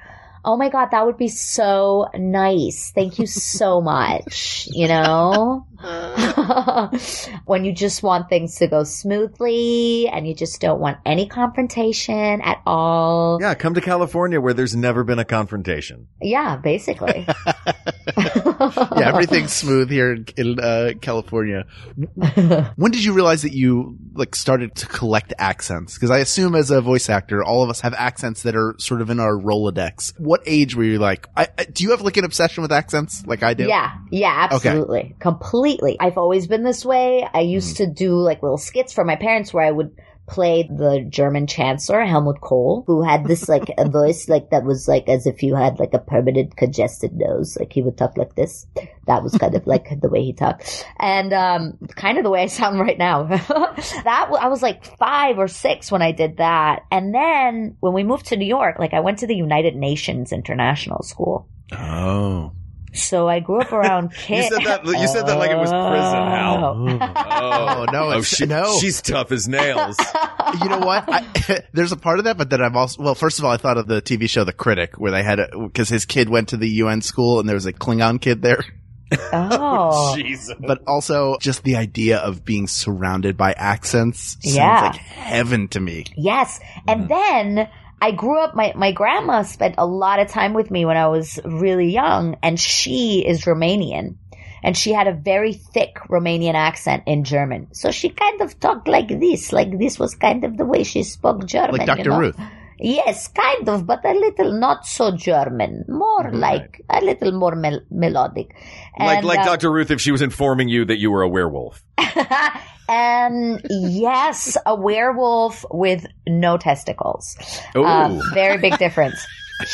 oh 0.44 0.56
my 0.56 0.68
God, 0.70 0.88
that 0.92 1.04
would 1.06 1.16
be 1.18 1.28
so 1.28 2.08
nice. 2.14 2.92
Thank 2.94 3.18
you 3.18 3.26
so 3.26 3.80
much. 3.94 4.68
You 4.72 4.88
know? 4.88 5.66
when 7.46 7.64
you 7.64 7.72
just 7.72 8.02
want 8.02 8.28
things 8.28 8.56
to 8.56 8.66
go 8.66 8.84
smoothly 8.84 10.08
and 10.08 10.26
you 10.28 10.34
just 10.34 10.60
don't 10.60 10.78
want 10.78 10.98
any 11.06 11.26
confrontation 11.26 12.42
at 12.42 12.60
all. 12.66 13.38
Yeah, 13.40 13.54
come 13.54 13.74
to 13.74 13.80
California 13.80 14.40
where 14.40 14.52
there's 14.52 14.76
never 14.76 15.04
been 15.04 15.18
a 15.18 15.24
confrontation. 15.24 16.08
Yeah, 16.20 16.56
basically. 16.56 17.26
yeah, 18.16 19.08
everything's 19.08 19.52
smooth 19.52 19.90
here 19.90 20.12
in, 20.12 20.26
in 20.36 20.60
uh, 20.60 20.92
California. 21.00 21.64
when 22.76 22.90
did 22.90 23.02
you 23.02 23.14
realize 23.14 23.42
that 23.42 23.54
you 23.54 23.96
like 24.12 24.34
started 24.34 24.74
to 24.76 24.86
collect 24.86 25.32
accents? 25.38 25.94
Because 25.94 26.10
I 26.10 26.18
assume 26.18 26.54
as 26.54 26.70
a 26.70 26.82
voice 26.82 27.08
actor, 27.08 27.42
all 27.42 27.62
of 27.62 27.70
us 27.70 27.80
have 27.80 27.94
accents 27.94 28.42
that 28.42 28.54
are 28.54 28.74
sort 28.78 29.00
of 29.00 29.08
in 29.08 29.18
our 29.18 29.34
Rolodex. 29.34 30.18
What 30.20 30.42
age 30.44 30.74
were 30.74 30.84
you 30.84 30.98
like? 30.98 31.26
I, 31.34 31.48
I, 31.56 31.64
do 31.64 31.84
you 31.84 31.92
have 31.92 32.02
like 32.02 32.18
an 32.18 32.24
obsession 32.24 32.60
with 32.60 32.72
accents, 32.72 33.24
like 33.26 33.42
I 33.42 33.54
do? 33.54 33.66
Yeah, 33.66 33.94
yeah, 34.10 34.48
absolutely. 34.50 35.16
Completely. 35.20 35.69
I've 36.00 36.18
always 36.18 36.46
been 36.46 36.62
this 36.62 36.84
way. 36.84 37.28
I 37.32 37.40
used 37.40 37.76
to 37.78 37.86
do 37.86 38.14
like 38.16 38.42
little 38.42 38.58
skits 38.58 38.92
for 38.92 39.04
my 39.04 39.16
parents 39.16 39.52
where 39.52 39.64
I 39.64 39.70
would 39.70 39.96
play 40.30 40.62
the 40.62 41.04
German 41.08 41.46
chancellor, 41.48 42.04
Helmut 42.04 42.40
Kohl, 42.40 42.84
who 42.86 43.02
had 43.02 43.26
this 43.26 43.48
like 43.48 43.68
a 43.76 43.88
voice 43.90 44.28
like 44.28 44.50
that 44.50 44.64
was 44.64 44.86
like 44.86 45.08
as 45.08 45.26
if 45.26 45.42
you 45.42 45.56
had 45.56 45.80
like 45.80 45.92
a 45.92 45.98
permanent 45.98 46.56
congested 46.56 47.12
nose. 47.12 47.56
Like 47.58 47.72
he 47.72 47.82
would 47.82 47.98
talk 47.98 48.16
like 48.16 48.36
this. 48.36 48.66
That 49.06 49.24
was 49.24 49.36
kind 49.36 49.56
of 49.56 49.66
like 49.66 50.00
the 50.00 50.08
way 50.08 50.22
he 50.22 50.32
talked. 50.32 50.86
And 50.98 51.32
um 51.32 51.78
kind 51.96 52.16
of 52.16 52.24
the 52.24 52.30
way 52.30 52.44
I 52.44 52.46
sound 52.46 52.78
right 52.78 52.98
now. 52.98 53.24
that 53.24 54.28
I 54.40 54.48
was 54.48 54.62
like 54.62 54.84
5 54.84 55.38
or 55.38 55.48
6 55.48 55.92
when 55.92 56.02
I 56.02 56.12
did 56.12 56.36
that. 56.36 56.84
And 56.90 57.12
then 57.12 57.76
when 57.80 57.92
we 57.92 58.04
moved 58.04 58.26
to 58.26 58.36
New 58.36 58.46
York, 58.46 58.78
like 58.78 58.94
I 58.94 59.00
went 59.00 59.18
to 59.18 59.26
the 59.26 59.36
United 59.36 59.74
Nations 59.74 60.32
International 60.32 61.02
School. 61.02 61.48
Oh. 61.72 62.52
So 62.92 63.28
I 63.28 63.40
grew 63.40 63.60
up 63.60 63.72
around 63.72 64.12
kids. 64.12 64.50
You 64.50 64.56
kids. 64.58 64.66
said 64.66 64.84
that. 64.84 65.00
You 65.00 65.08
said 65.08 65.26
that 65.26 65.38
like 65.38 65.50
it 65.50 65.56
was 65.58 65.70
prison, 65.70 65.80
Hal. 65.80 66.64
Oh, 66.64 67.86
oh. 67.86 67.86
no, 67.92 68.10
Oh, 68.12 68.22
she, 68.22 68.46
no. 68.46 68.78
she's 68.80 69.00
tough 69.00 69.30
as 69.32 69.46
nails. 69.48 69.96
you 70.62 70.68
know 70.68 70.80
what? 70.80 71.04
I, 71.08 71.60
there's 71.72 71.92
a 71.92 71.96
part 71.96 72.18
of 72.18 72.24
that, 72.24 72.36
but 72.36 72.50
then 72.50 72.60
I've 72.62 72.74
also, 72.76 73.02
well, 73.02 73.14
first 73.14 73.38
of 73.38 73.44
all, 73.44 73.52
I 73.52 73.56
thought 73.56 73.78
of 73.78 73.86
the 73.86 74.02
TV 74.02 74.28
show 74.28 74.44
The 74.44 74.52
Critic, 74.52 74.98
where 74.98 75.12
they 75.12 75.22
had 75.22 75.38
a, 75.38 75.48
because 75.56 75.88
his 75.88 76.04
kid 76.04 76.28
went 76.28 76.48
to 76.48 76.56
the 76.56 76.68
UN 76.68 77.00
school 77.02 77.38
and 77.40 77.48
there 77.48 77.54
was 77.56 77.66
a 77.66 77.72
Klingon 77.72 78.20
kid 78.20 78.42
there. 78.42 78.64
Oh. 79.12 79.28
oh, 79.32 80.16
Jesus. 80.16 80.54
But 80.60 80.82
also 80.86 81.36
just 81.40 81.64
the 81.64 81.76
idea 81.76 82.18
of 82.18 82.44
being 82.44 82.66
surrounded 82.68 83.36
by 83.36 83.52
accents 83.52 84.36
sounds 84.40 84.54
Yeah. 84.56 84.80
like 84.82 84.96
heaven 84.96 85.68
to 85.68 85.80
me. 85.80 86.06
Yes. 86.16 86.60
And 86.86 87.08
mm-hmm. 87.08 87.56
then 87.56 87.68
I 88.00 88.12
grew 88.12 88.38
up, 88.38 88.54
my, 88.54 88.72
my 88.74 88.92
grandma 88.92 89.42
spent 89.42 89.74
a 89.78 89.86
lot 89.86 90.20
of 90.20 90.28
time 90.28 90.54
with 90.54 90.70
me 90.70 90.84
when 90.84 90.96
I 90.96 91.08
was 91.08 91.38
really 91.44 91.92
young, 91.92 92.36
and 92.42 92.58
she 92.58 93.24
is 93.26 93.44
Romanian. 93.44 94.16
And 94.62 94.76
she 94.76 94.92
had 94.92 95.06
a 95.06 95.12
very 95.12 95.54
thick 95.54 95.96
Romanian 96.08 96.54
accent 96.54 97.04
in 97.06 97.24
German. 97.24 97.72
So 97.72 97.90
she 97.90 98.10
kind 98.10 98.42
of 98.42 98.60
talked 98.60 98.88
like 98.88 99.08
this. 99.08 99.52
Like 99.52 99.78
this 99.78 99.98
was 99.98 100.14
kind 100.14 100.44
of 100.44 100.56
the 100.58 100.66
way 100.66 100.84
she 100.84 101.02
spoke 101.02 101.46
German. 101.46 101.76
Like 101.76 101.86
Dr. 101.86 102.02
you 102.02 102.10
know? 102.10 102.18
Ruth. 102.18 102.40
Yes, 102.80 103.28
kind 103.28 103.68
of, 103.68 103.86
but 103.86 104.02
a 104.06 104.12
little 104.12 104.58
not 104.58 104.86
so 104.86 105.14
German. 105.14 105.84
More 105.86 106.32
like 106.32 106.82
a 106.88 107.04
little 107.04 107.32
more 107.32 107.54
mel- 107.54 107.84
melodic. 107.90 108.56
like 108.98 109.18
And, 109.18 109.26
like 109.26 109.40
uh, 109.40 109.44
Dr. 109.44 109.70
Ruth 109.70 109.90
if 109.90 110.00
she 110.00 110.12
was 110.12 110.22
informing 110.22 110.68
you 110.68 110.86
that 110.86 110.98
you 110.98 111.10
were 111.10 111.20
a 111.20 111.28
werewolf. 111.28 111.84
and 112.88 113.60
yes, 113.68 114.56
a 114.64 114.74
werewolf 114.74 115.66
with 115.70 116.06
no 116.26 116.56
testicles. 116.56 117.36
Um, 117.74 118.22
very 118.32 118.56
big 118.56 118.78
difference. 118.78 119.26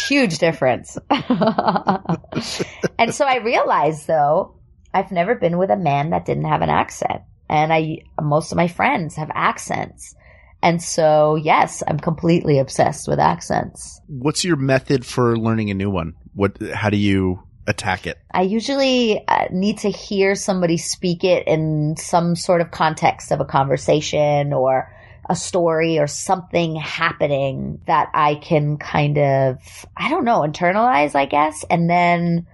Huge 0.09 0.39
difference. 0.39 0.99
and 1.11 3.15
so 3.15 3.25
I 3.25 3.37
realized 3.37 4.09
though, 4.09 4.57
I've 4.93 5.13
never 5.13 5.37
been 5.37 5.59
with 5.59 5.71
a 5.71 5.77
man 5.77 6.11
that 6.11 6.25
didn't 6.25 6.47
have 6.47 6.63
an 6.63 6.71
accent. 6.71 7.23
And 7.49 7.73
I, 7.73 7.99
most 8.21 8.51
of 8.51 8.57
my 8.57 8.67
friends 8.67 9.15
have 9.15 9.31
accents. 9.33 10.17
And 10.63 10.83
so, 10.83 11.37
yes, 11.37 11.83
I'm 11.87 11.99
completely 11.99 12.59
obsessed 12.59 13.09
with 13.09 13.19
accents. 13.19 14.01
What's 14.09 14.45
your 14.45 14.57
method 14.57 15.05
for 15.05 15.37
learning 15.37 15.71
a 15.71 15.75
new 15.75 15.91
one? 15.91 16.15
What, 16.35 16.61
how 16.73 16.91
do 16.91 16.97
you 16.97 17.43
attack 17.67 18.07
it? 18.07 18.19
I 18.33 18.43
usually 18.43 19.27
uh, 19.27 19.47
need 19.51 19.79
to 19.79 19.91
hear 19.91 20.35
somebody 20.35 20.77
speak 20.77 21.25
it 21.25 21.47
in 21.47 21.97
some 21.97 22.37
sort 22.37 22.61
of 22.61 22.71
context 22.71 23.33
of 23.33 23.41
a 23.41 23.45
conversation 23.45 24.53
or 24.53 24.93
a 25.29 25.37
story 25.37 25.99
or 25.99 26.07
something 26.07 26.77
happening 26.77 27.81
that 27.87 28.11
I 28.15 28.37
can 28.37 28.79
kind 28.79 29.19
of, 29.19 29.59
I 29.97 30.09
don't 30.09 30.25
know, 30.25 30.41
internalize, 30.41 31.15
I 31.15 31.27
guess. 31.27 31.65
And 31.69 31.91
then 31.91 32.47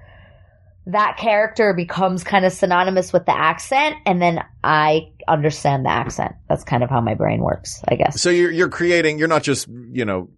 that 0.87 1.17
character 1.19 1.75
becomes 1.75 2.25
kind 2.25 2.45
of 2.45 2.53
synonymous 2.53 3.13
with 3.13 3.27
the 3.27 3.37
accent. 3.37 3.97
And 4.07 4.21
then 4.21 4.43
I 4.65 5.12
understand 5.29 5.85
the 5.85 5.91
accent. 5.91 6.35
That's 6.49 6.65
kind 6.65 6.83
of 6.83 6.91
how 6.91 7.01
my 7.01 7.15
brain 7.15 7.41
works, 7.41 7.83
I 7.89 7.97
guess. 7.97 8.21
So 8.21 8.31
you're 8.31 8.51
you're 8.51 8.69
creating. 8.69 9.19
You're 9.19 9.29
not 9.29 9.43
just 9.43 9.69
you 9.69 10.05
know 10.05 10.29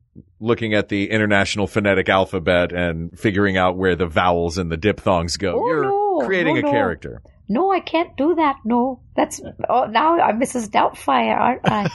looking 0.41 0.75
at 0.75 0.89
the 0.89 1.11
international 1.11 1.67
phonetic 1.67 2.09
alphabet 2.09 2.73
and 2.73 3.19
figuring 3.19 3.57
out 3.57 3.77
where 3.77 3.97
the 3.97 4.07
vowels 4.07 4.59
and 4.59 4.71
the 4.71 4.77
diphthongs 4.77 5.37
go. 5.37 5.61
Oh, 5.63 5.67
you're 5.67 5.85
no, 5.85 6.27
creating 6.27 6.55
no, 6.55 6.61
a 6.61 6.63
no. 6.63 6.71
character. 6.71 7.23
No, 7.47 7.71
I 7.71 7.81
can't 7.81 8.17
do 8.17 8.35
that. 8.37 8.57
No, 8.65 9.01
that's, 9.17 9.41
oh, 9.69 9.85
now 9.85 10.19
I'm 10.19 10.41
Mrs. 10.41 10.71
Doubtfire, 10.71 11.39
aren't 11.39 11.61
I? 11.65 11.89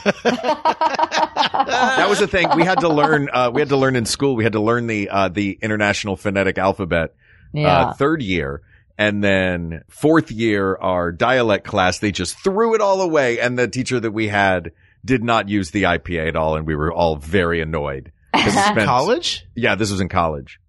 That 1.97 2.07
was 2.07 2.19
the 2.19 2.27
thing 2.27 2.47
we 2.55 2.63
had 2.63 2.81
to 2.81 2.89
learn. 2.89 3.29
Uh, 3.33 3.51
we 3.53 3.61
had 3.61 3.69
to 3.69 3.77
learn 3.77 3.95
in 3.95 4.05
school. 4.05 4.35
We 4.35 4.43
had 4.43 4.53
to 4.53 4.61
learn 4.61 4.87
the 4.87 5.09
uh, 5.09 5.29
the 5.29 5.57
international 5.61 6.15
phonetic 6.15 6.57
alphabet 6.57 7.15
yeah. 7.53 7.67
uh, 7.67 7.93
third 7.93 8.21
year. 8.21 8.61
And 8.99 9.23
then 9.23 9.85
fourth 9.89 10.29
year, 10.29 10.75
our 10.75 11.13
dialect 11.13 11.65
class, 11.65 11.99
they 11.99 12.11
just 12.11 12.37
threw 12.43 12.75
it 12.75 12.81
all 12.81 13.01
away. 13.01 13.39
And 13.39 13.57
the 13.57 13.69
teacher 13.69 13.97
that 13.97 14.11
we 14.11 14.27
had 14.27 14.73
did 15.05 15.23
not 15.23 15.47
use 15.47 15.71
the 15.71 15.83
IPA 15.83 16.27
at 16.27 16.35
all. 16.35 16.57
And 16.57 16.67
we 16.67 16.75
were 16.75 16.91
all 16.91 17.15
very 17.15 17.61
annoyed. 17.61 18.11
spent- 18.35 18.81
College? 18.81 19.47
Yeah, 19.55 19.75
this 19.75 19.89
was 19.89 20.01
in 20.01 20.09
college. 20.09 20.59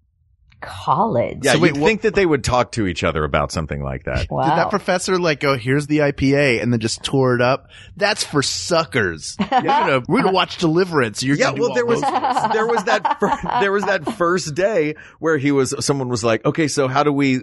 College. 0.61 1.39
Yeah, 1.43 1.53
So 1.53 1.59
wait, 1.59 1.69
you'd 1.75 1.81
what- 1.81 1.87
think 1.87 2.01
that 2.01 2.15
they 2.15 2.25
would 2.25 2.43
talk 2.43 2.71
to 2.73 2.87
each 2.87 3.03
other 3.03 3.23
about 3.23 3.51
something 3.51 3.83
like 3.83 4.03
that. 4.05 4.29
Wow. 4.29 4.43
Did 4.43 4.57
that 4.57 4.69
professor 4.69 5.17
like 5.19 5.39
go, 5.39 5.57
here's 5.57 5.87
the 5.87 5.99
IPA 5.99 6.61
and 6.61 6.71
then 6.71 6.79
just 6.79 7.03
tore 7.03 7.35
it 7.35 7.41
up? 7.41 7.67
That's 7.97 8.23
for 8.23 8.41
suckers. 8.41 9.35
We're 9.51 9.61
gonna, 9.61 10.01
we're 10.07 10.21
gonna 10.21 10.31
watch 10.33 10.57
Deliverance. 10.57 11.23
You're 11.23 11.35
Yeah, 11.35 11.51
well, 11.51 11.73
there 11.73 11.85
was 11.85 12.01
there 12.53 12.67
was 12.67 12.83
that 12.85 13.19
fir- 13.19 13.59
there 13.59 13.71
was 13.71 13.83
that 13.85 14.05
first 14.13 14.55
day 14.55 14.95
where 15.19 15.37
he 15.37 15.51
was 15.51 15.73
someone 15.85 16.09
was 16.09 16.23
like, 16.23 16.45
okay, 16.45 16.67
so 16.67 16.87
how 16.87 17.03
do 17.03 17.11
we 17.11 17.39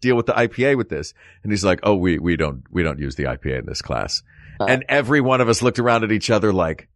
deal 0.00 0.16
with 0.16 0.26
the 0.26 0.32
IPA 0.32 0.76
with 0.76 0.88
this? 0.88 1.14
And 1.42 1.52
he's 1.52 1.64
like, 1.64 1.80
oh, 1.82 1.94
we 1.96 2.18
we 2.18 2.36
don't 2.36 2.62
we 2.70 2.82
don't 2.82 2.98
use 2.98 3.16
the 3.16 3.24
IPA 3.24 3.60
in 3.60 3.66
this 3.66 3.82
class. 3.82 4.22
Uh. 4.60 4.66
And 4.68 4.84
every 4.88 5.20
one 5.20 5.40
of 5.40 5.48
us 5.48 5.62
looked 5.62 5.78
around 5.78 6.04
at 6.04 6.12
each 6.12 6.30
other 6.30 6.52
like, 6.52 6.88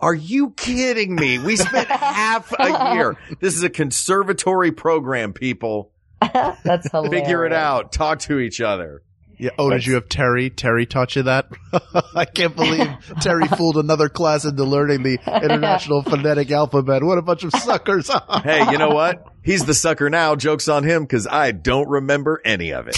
are 0.00 0.14
you 0.14 0.50
kidding 0.50 1.14
me? 1.14 1.38
We 1.38 1.56
spent 1.56 1.88
half 1.88 2.52
a 2.58 2.92
year. 2.94 3.16
This 3.40 3.54
is 3.56 3.62
a 3.62 3.70
conservatory 3.70 4.72
program, 4.72 5.32
people. 5.32 5.90
That's 6.20 6.90
hilarious. 6.90 7.22
Figure 7.22 7.44
it 7.44 7.52
out. 7.52 7.92
Talk 7.92 8.20
to 8.20 8.38
each 8.38 8.60
other. 8.60 9.02
Yeah. 9.36 9.50
Oh, 9.58 9.68
did 9.68 9.84
you 9.84 9.94
have 9.94 10.08
Terry? 10.08 10.48
Terry 10.48 10.86
taught 10.86 11.16
you 11.16 11.24
that? 11.24 11.48
I 12.14 12.24
can't 12.24 12.54
believe 12.54 12.86
Terry 13.20 13.48
fooled 13.48 13.76
another 13.76 14.08
class 14.08 14.44
into 14.44 14.62
learning 14.62 15.02
the 15.02 15.18
international 15.42 16.02
phonetic 16.02 16.52
alphabet. 16.52 17.02
What 17.02 17.18
a 17.18 17.22
bunch 17.22 17.42
of 17.42 17.50
suckers. 17.52 18.08
Hey, 18.44 18.70
you 18.70 18.78
know 18.78 18.90
what? 18.90 19.26
He's 19.42 19.64
the 19.64 19.74
sucker 19.74 20.08
now. 20.08 20.36
Joke's 20.36 20.68
on 20.68 20.84
him 20.84 21.02
because 21.02 21.26
I 21.26 21.50
don't 21.50 21.88
remember 21.88 22.40
any 22.44 22.72
of 22.72 22.86
it. 22.88 22.96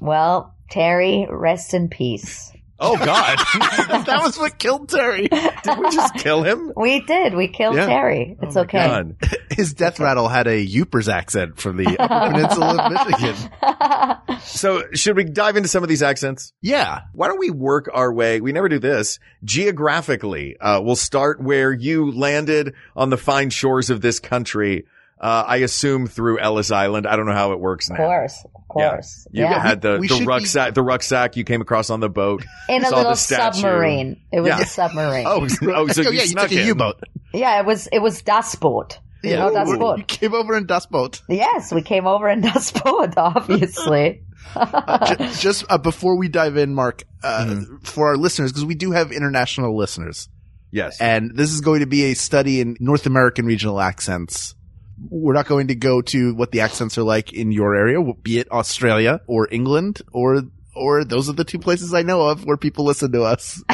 Well, 0.00 0.54
Terry, 0.70 1.26
rest 1.30 1.74
in 1.74 1.88
peace. 1.88 2.50
Oh 2.80 2.96
God. 2.96 3.38
that 4.06 4.20
was 4.22 4.38
what 4.38 4.58
killed 4.58 4.88
Terry. 4.88 5.26
Did 5.28 5.78
we 5.78 5.90
just 5.90 6.14
kill 6.14 6.42
him? 6.44 6.72
We 6.76 7.00
did. 7.00 7.34
We 7.34 7.48
killed 7.48 7.74
Yeah. 7.76 7.86
Terry. 7.86 8.36
It's 8.40 8.56
Oh, 8.56 8.60
okay. 8.60 8.86
God. 8.86 9.16
His 9.50 9.74
death 9.74 9.98
rattle 9.98 10.28
had 10.28 10.46
a 10.46 10.64
Yoopers 10.64 11.12
accent 11.12 11.58
from 11.58 11.76
the 11.76 11.96
Upper 11.98 12.30
Peninsula 12.32 12.76
of 12.82 12.92
Michigan. 13.08 14.38
So 14.42 14.84
should 14.94 15.16
we 15.16 15.24
dive 15.24 15.56
into 15.56 15.68
some 15.68 15.82
of 15.82 15.88
these 15.88 16.02
accents? 16.02 16.52
Yeah. 16.62 17.00
Why 17.14 17.26
don't 17.26 17.40
we 17.40 17.50
work 17.50 17.90
our 17.92 18.12
way? 18.12 18.40
We 18.40 18.52
never 18.52 18.68
do 18.68 18.78
this 18.78 19.18
geographically. 19.44 20.56
Uh, 20.60 20.80
we'll 20.82 20.96
start 20.96 21.42
where 21.42 21.72
you 21.72 22.12
landed 22.12 22.74
on 22.94 23.10
the 23.10 23.16
fine 23.16 23.50
shores 23.50 23.90
of 23.90 24.00
this 24.00 24.20
country. 24.20 24.86
Uh, 25.20 25.44
I 25.46 25.56
assume 25.58 26.06
through 26.06 26.38
Ellis 26.38 26.70
Island. 26.70 27.06
I 27.06 27.16
don't 27.16 27.26
know 27.26 27.32
how 27.34 27.52
it 27.52 27.58
works 27.60 27.90
now. 27.90 27.96
Of 27.96 27.98
course. 27.98 28.44
Of 28.44 28.50
Yeah. 28.76 28.90
course. 28.90 29.26
You 29.32 29.42
Yeah. 29.44 29.60
had 29.60 29.80
the, 29.80 29.98
We 30.00 30.06
the 30.06 30.14
should 30.14 30.20
be- 30.20 30.26
rucksack, 30.26 30.74
the 30.74 30.82
rucksack 30.82 31.36
you 31.36 31.42
came 31.44 31.60
across 31.60 31.90
on 31.90 31.98
the 32.00 32.08
boat. 32.08 32.44
In 32.68 32.84
a 32.84 32.88
saw 32.88 32.96
little 32.98 33.12
the 33.12 33.16
submarine. 33.16 34.20
It 34.32 34.40
was 34.40 34.48
Yeah. 34.48 34.60
a 34.60 34.66
submarine. 34.66 35.26
Oh, 35.28 35.42
oh, 35.42 35.48
so 35.48 35.72
oh, 35.74 35.84
you 35.96 36.02
yeah, 36.04 36.10
you 36.10 36.28
snuck 36.28 36.48
took 36.48 36.58
a 36.58 36.60
in. 36.60 36.66
U-boat. 36.68 37.00
Yeah, 37.34 37.58
it 37.60 37.66
was, 37.66 37.88
it 37.92 37.98
was 38.00 38.22
Das 38.22 38.54
Boot. 38.54 39.00
You 39.24 39.34
know 39.34 39.50
Das 39.52 39.68
you 39.68 40.04
came 40.06 40.32
over 40.32 40.56
in 40.56 40.66
Das 40.66 40.86
Boat. 40.86 41.22
Yes, 41.28 41.72
we 41.72 41.82
came 41.82 42.06
over 42.06 42.28
in 42.28 42.40
Das 42.42 42.70
Boot, 42.70 43.14
obviously. 43.16 44.22
Ju- 44.54 45.16
just 45.40 45.64
uh, 45.68 45.78
before 45.78 46.16
we 46.16 46.28
dive 46.28 46.56
in, 46.56 46.72
Mark, 46.74 47.02
uh, 47.24 47.44
Mm-hmm. 47.44 47.76
for 47.82 48.06
our 48.08 48.16
listeners, 48.16 48.52
because 48.52 48.64
we 48.64 48.76
do 48.76 48.92
have 48.92 49.10
international 49.10 49.76
listeners, 49.76 50.28
Yes. 50.70 51.00
and 51.00 51.32
this 51.34 51.52
is 51.52 51.60
going 51.60 51.80
to 51.80 51.86
be 51.86 52.04
a 52.04 52.14
study 52.14 52.60
in 52.60 52.76
North 52.78 53.06
American 53.06 53.44
regional 53.46 53.80
accents. 53.80 54.54
We're 55.10 55.34
not 55.34 55.46
going 55.46 55.68
to 55.68 55.74
go 55.74 56.02
to 56.02 56.34
what 56.34 56.52
the 56.52 56.60
accents 56.60 56.98
are 56.98 57.02
like 57.02 57.32
in 57.32 57.52
your 57.52 57.74
area, 57.74 58.02
be 58.22 58.38
it 58.38 58.50
Australia 58.50 59.20
or 59.26 59.48
England 59.50 60.02
or 60.12 60.42
or 60.78 61.04
those 61.04 61.28
are 61.28 61.32
the 61.32 61.44
two 61.44 61.58
places 61.58 61.92
I 61.92 62.02
know 62.02 62.22
of 62.22 62.44
where 62.44 62.56
people 62.56 62.84
listen 62.84 63.12
to 63.12 63.22
us. 63.22 63.62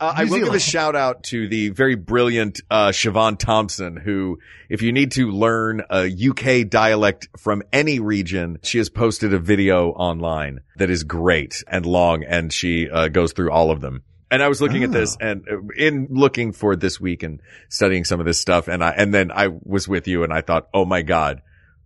Uh, 0.00 0.14
I 0.16 0.24
New 0.24 0.30
will 0.30 0.44
give 0.46 0.54
a 0.54 0.58
shout 0.58 0.96
out 0.96 1.24
to 1.24 1.46
the 1.46 1.68
very 1.68 1.94
brilliant 1.94 2.62
uh, 2.70 2.88
Siobhan 2.88 3.38
Thompson, 3.38 3.98
who, 3.98 4.38
if 4.70 4.80
you 4.80 4.92
need 4.92 5.12
to 5.12 5.30
learn 5.30 5.82
a 5.90 6.08
UK 6.08 6.66
dialect 6.66 7.28
from 7.36 7.62
any 7.70 8.00
region, 8.00 8.60
she 8.62 8.78
has 8.78 8.88
posted 8.88 9.34
a 9.34 9.38
video 9.38 9.90
online 9.90 10.60
that 10.76 10.88
is 10.88 11.04
great 11.04 11.62
and 11.68 11.84
long, 11.84 12.24
and 12.24 12.50
she 12.50 12.88
uh, 12.88 13.08
goes 13.08 13.34
through 13.34 13.52
all 13.52 13.70
of 13.70 13.82
them. 13.82 14.02
And 14.30 14.42
I 14.42 14.48
was 14.48 14.60
looking 14.62 14.84
at 14.84 14.92
this, 14.92 15.16
and 15.20 15.44
uh, 15.50 15.58
in 15.76 16.06
looking 16.10 16.52
for 16.52 16.76
this 16.76 17.00
week 17.00 17.22
and 17.24 17.40
studying 17.68 18.04
some 18.04 18.20
of 18.20 18.26
this 18.26 18.38
stuff, 18.38 18.68
and 18.68 18.82
I 18.84 18.90
and 18.90 19.12
then 19.12 19.30
I 19.32 19.48
was 19.48 19.88
with 19.88 20.06
you, 20.06 20.22
and 20.24 20.32
I 20.32 20.40
thought, 20.40 20.68
oh 20.74 20.84
my 20.84 21.02
god. 21.02 21.42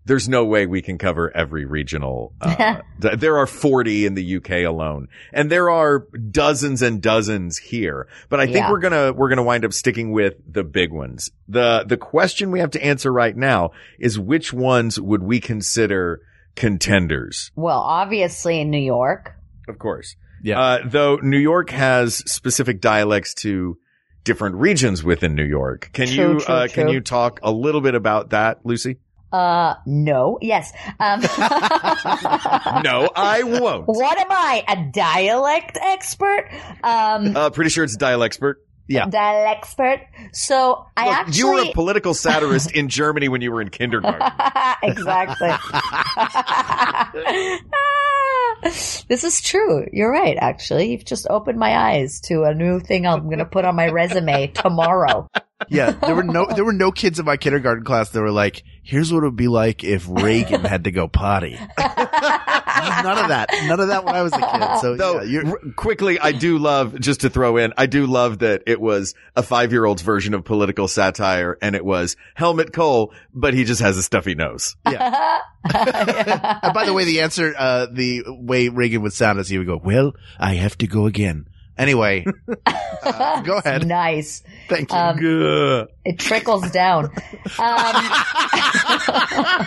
There's 0.07 0.29
no 0.29 0.45
way 0.45 0.67
we 0.67 0.83
can 0.83 0.99
cover 0.99 1.35
every 1.35 1.65
regional. 1.65 2.35
Uh, 2.39 2.83
th- 3.01 3.19
there 3.21 3.39
are 3.39 3.47
40 3.47 4.05
in 4.05 4.13
the 4.13 4.37
UK 4.37 4.51
alone, 4.69 5.09
and 5.33 5.51
there 5.51 5.71
are 5.71 6.01
dozens 6.31 6.83
and 6.83 7.01
dozens 7.01 7.57
here. 7.57 8.07
But 8.29 8.39
I 8.39 8.45
think 8.45 8.57
Yeah. 8.59 8.71
we're 8.71 8.81
gonna 8.81 9.15
we're 9.15 9.31
gonna 9.31 9.43
wind 9.43 9.65
up 9.65 9.73
sticking 9.73 10.13
with 10.13 10.35
the 10.47 10.63
big 10.63 10.93
ones. 10.93 11.31
the 11.49 11.85
The 11.89 11.97
question 11.97 12.51
we 12.51 12.61
have 12.61 12.73
to 12.73 12.85
answer 12.85 13.11
right 13.11 13.35
now 13.35 13.71
is 13.99 14.19
which 14.19 14.53
ones 14.53 15.01
would 15.01 15.23
we 15.23 15.41
consider 15.41 16.21
contenders? 16.55 17.51
well, 17.57 17.81
obviously 17.81 18.61
in 18.61 18.71
New 18.71 18.77
York. 18.85 19.33
Of 19.69 19.79
course, 19.79 20.17
Yeah. 20.45 20.61
Uh, 20.61 20.79
though 20.85 21.17
New 21.23 21.39
York 21.39 21.71
has 21.71 22.17
specific 22.31 22.81
dialects 22.81 23.33
to 23.37 23.79
different 24.25 24.57
regions 24.57 25.03
within 25.03 25.35
New 25.35 25.45
York. 25.45 25.89
Can 25.93 26.07
True, 26.07 26.35
you 26.35 26.41
true, 26.41 26.55
uh, 26.55 26.69
can 26.69 26.89
you 26.89 27.01
talk 27.01 27.41
a 27.43 27.51
little 27.51 27.81
bit 27.81 27.95
about 27.95 28.31
that, 28.31 28.65
Lucie? 28.65 28.99
Uh, 29.33 29.75
no. 29.87 30.39
Yes. 30.41 30.71
Um, 31.01 31.21
No, 32.85 33.11
I 33.17 33.43
won't. 33.43 33.87
what 33.89 34.19
am 34.19 34.31
I? 34.31 34.65
A 34.69 34.91
dialect 34.93 35.77
expert? 35.81 36.49
Um, 36.85 37.35
Uh, 37.37 37.51
pretty 37.51 37.71
sure 37.71 37.83
it's 37.83 37.97
dialect 37.97 38.35
expert. 38.35 38.61
Yeah. 38.87 39.07
dialect 39.07 39.59
expert. 39.65 40.01
So 40.35 40.87
I 40.97 41.09
actually 41.09 41.39
you 41.39 41.53
were 41.53 41.63
a 41.63 41.73
political 41.73 42.13
satirist 42.13 42.71
in 42.73 42.89
Germany 43.01 43.29
when 43.29 43.41
you 43.41 43.51
were 43.51 43.63
in 43.63 43.71
kindergarten. 43.71 44.21
exactly. 44.83 45.49
this 49.09 49.25
is 49.25 49.43
true. 49.43 49.87
You're 49.93 50.11
right, 50.11 50.39
actually. 50.41 50.91
You've 50.91 51.05
just 51.05 51.27
opened 51.29 51.59
my 51.59 51.77
eyes 51.77 52.21
to 52.23 52.45
a 52.45 52.55
new 52.55 52.81
thing 52.81 53.07
I'm 53.07 53.25
going 53.25 53.39
to 53.39 53.45
put 53.45 53.67
on 53.67 53.77
my 53.77 53.89
resume 53.89 54.47
tomorrow. 54.49 55.29
Yeah, 55.69 55.93
there 55.93 56.15
were 56.15 56.23
no 56.23 56.47
there 56.47 56.65
were 56.65 56.73
no 56.73 56.91
kids 56.93 57.19
in 57.19 57.25
my 57.25 57.37
kindergarten 57.37 57.85
class 57.85 58.11
that 58.11 58.21
were 58.21 58.31
like, 58.31 58.63
"Here's 58.83 59.13
what 59.13 59.23
it 59.23 59.27
would 59.27 59.37
be 59.37 59.49
like 59.49 59.85
if 59.85 60.07
Reagan 60.09 60.65
had 60.65 60.85
to 60.85 60.91
go 60.91 61.09
potty." 61.09 61.59
None 61.79 63.19
of 63.19 63.29
that. 63.29 63.49
None 63.67 63.81
of 63.81 63.89
that 63.89 64.05
when 64.05 64.15
I 64.15 64.23
was 64.23 64.33
a 64.33 64.39
kid. 64.39 64.81
So 64.81 64.97
Though, 64.97 65.23
yeah, 65.23 65.31
you're, 65.43 65.47
r- 65.47 65.59
quickly, 65.77 66.19
I 66.19 66.33
do 66.33 66.59
love, 66.59 66.99
just 67.01 67.21
to 67.23 67.31
throw 67.31 67.57
in, 67.57 67.73
I 67.77 67.87
do 67.87 68.07
love 68.07 68.41
that 68.41 68.65
it 68.67 68.81
was 68.81 69.15
a 69.37 69.43
five-year-old's 69.43 70.03
version 70.03 70.35
of 70.35 70.45
political 70.45 70.87
satire 70.89 71.57
and 71.63 71.75
it 71.77 71.85
was 71.85 72.17
Helmut 72.35 72.73
Kohl, 72.73 73.13
but 73.33 73.55
he 73.55 73.65
just 73.65 73.81
has 73.81 73.97
a 73.97 74.03
stuffy 74.03 74.35
nose. 74.35 74.77
yeah. 74.91 75.39
And 75.65 76.75
by 76.75 76.85
the 76.85 76.93
way, 76.93 77.05
the 77.05 77.21
answer, 77.21 77.55
uh, 77.57 77.87
the 77.91 78.25
way 78.27 78.69
Reagan 78.69 79.03
would 79.03 79.13
sound 79.13 79.39
is 79.41 79.49
he 79.49 79.57
would 79.59 79.67
go, 79.67 79.81
"Well, 79.83 80.13
I 80.39 80.55
have 80.55 80.77
to 80.79 80.87
go 80.87 81.07
again." 81.07 81.49
Anyway, 81.77 82.25
uh, 83.05 83.41
go 83.43 83.57
ahead. 83.59 83.87
nice. 83.87 84.43
Thank 84.69 84.93
you. 84.93 84.97
Um, 84.99 85.17
Gah. 85.17 85.87
It 86.05 86.19
trickles 86.21 86.71
down. 86.71 87.11
Um, 87.59 88.07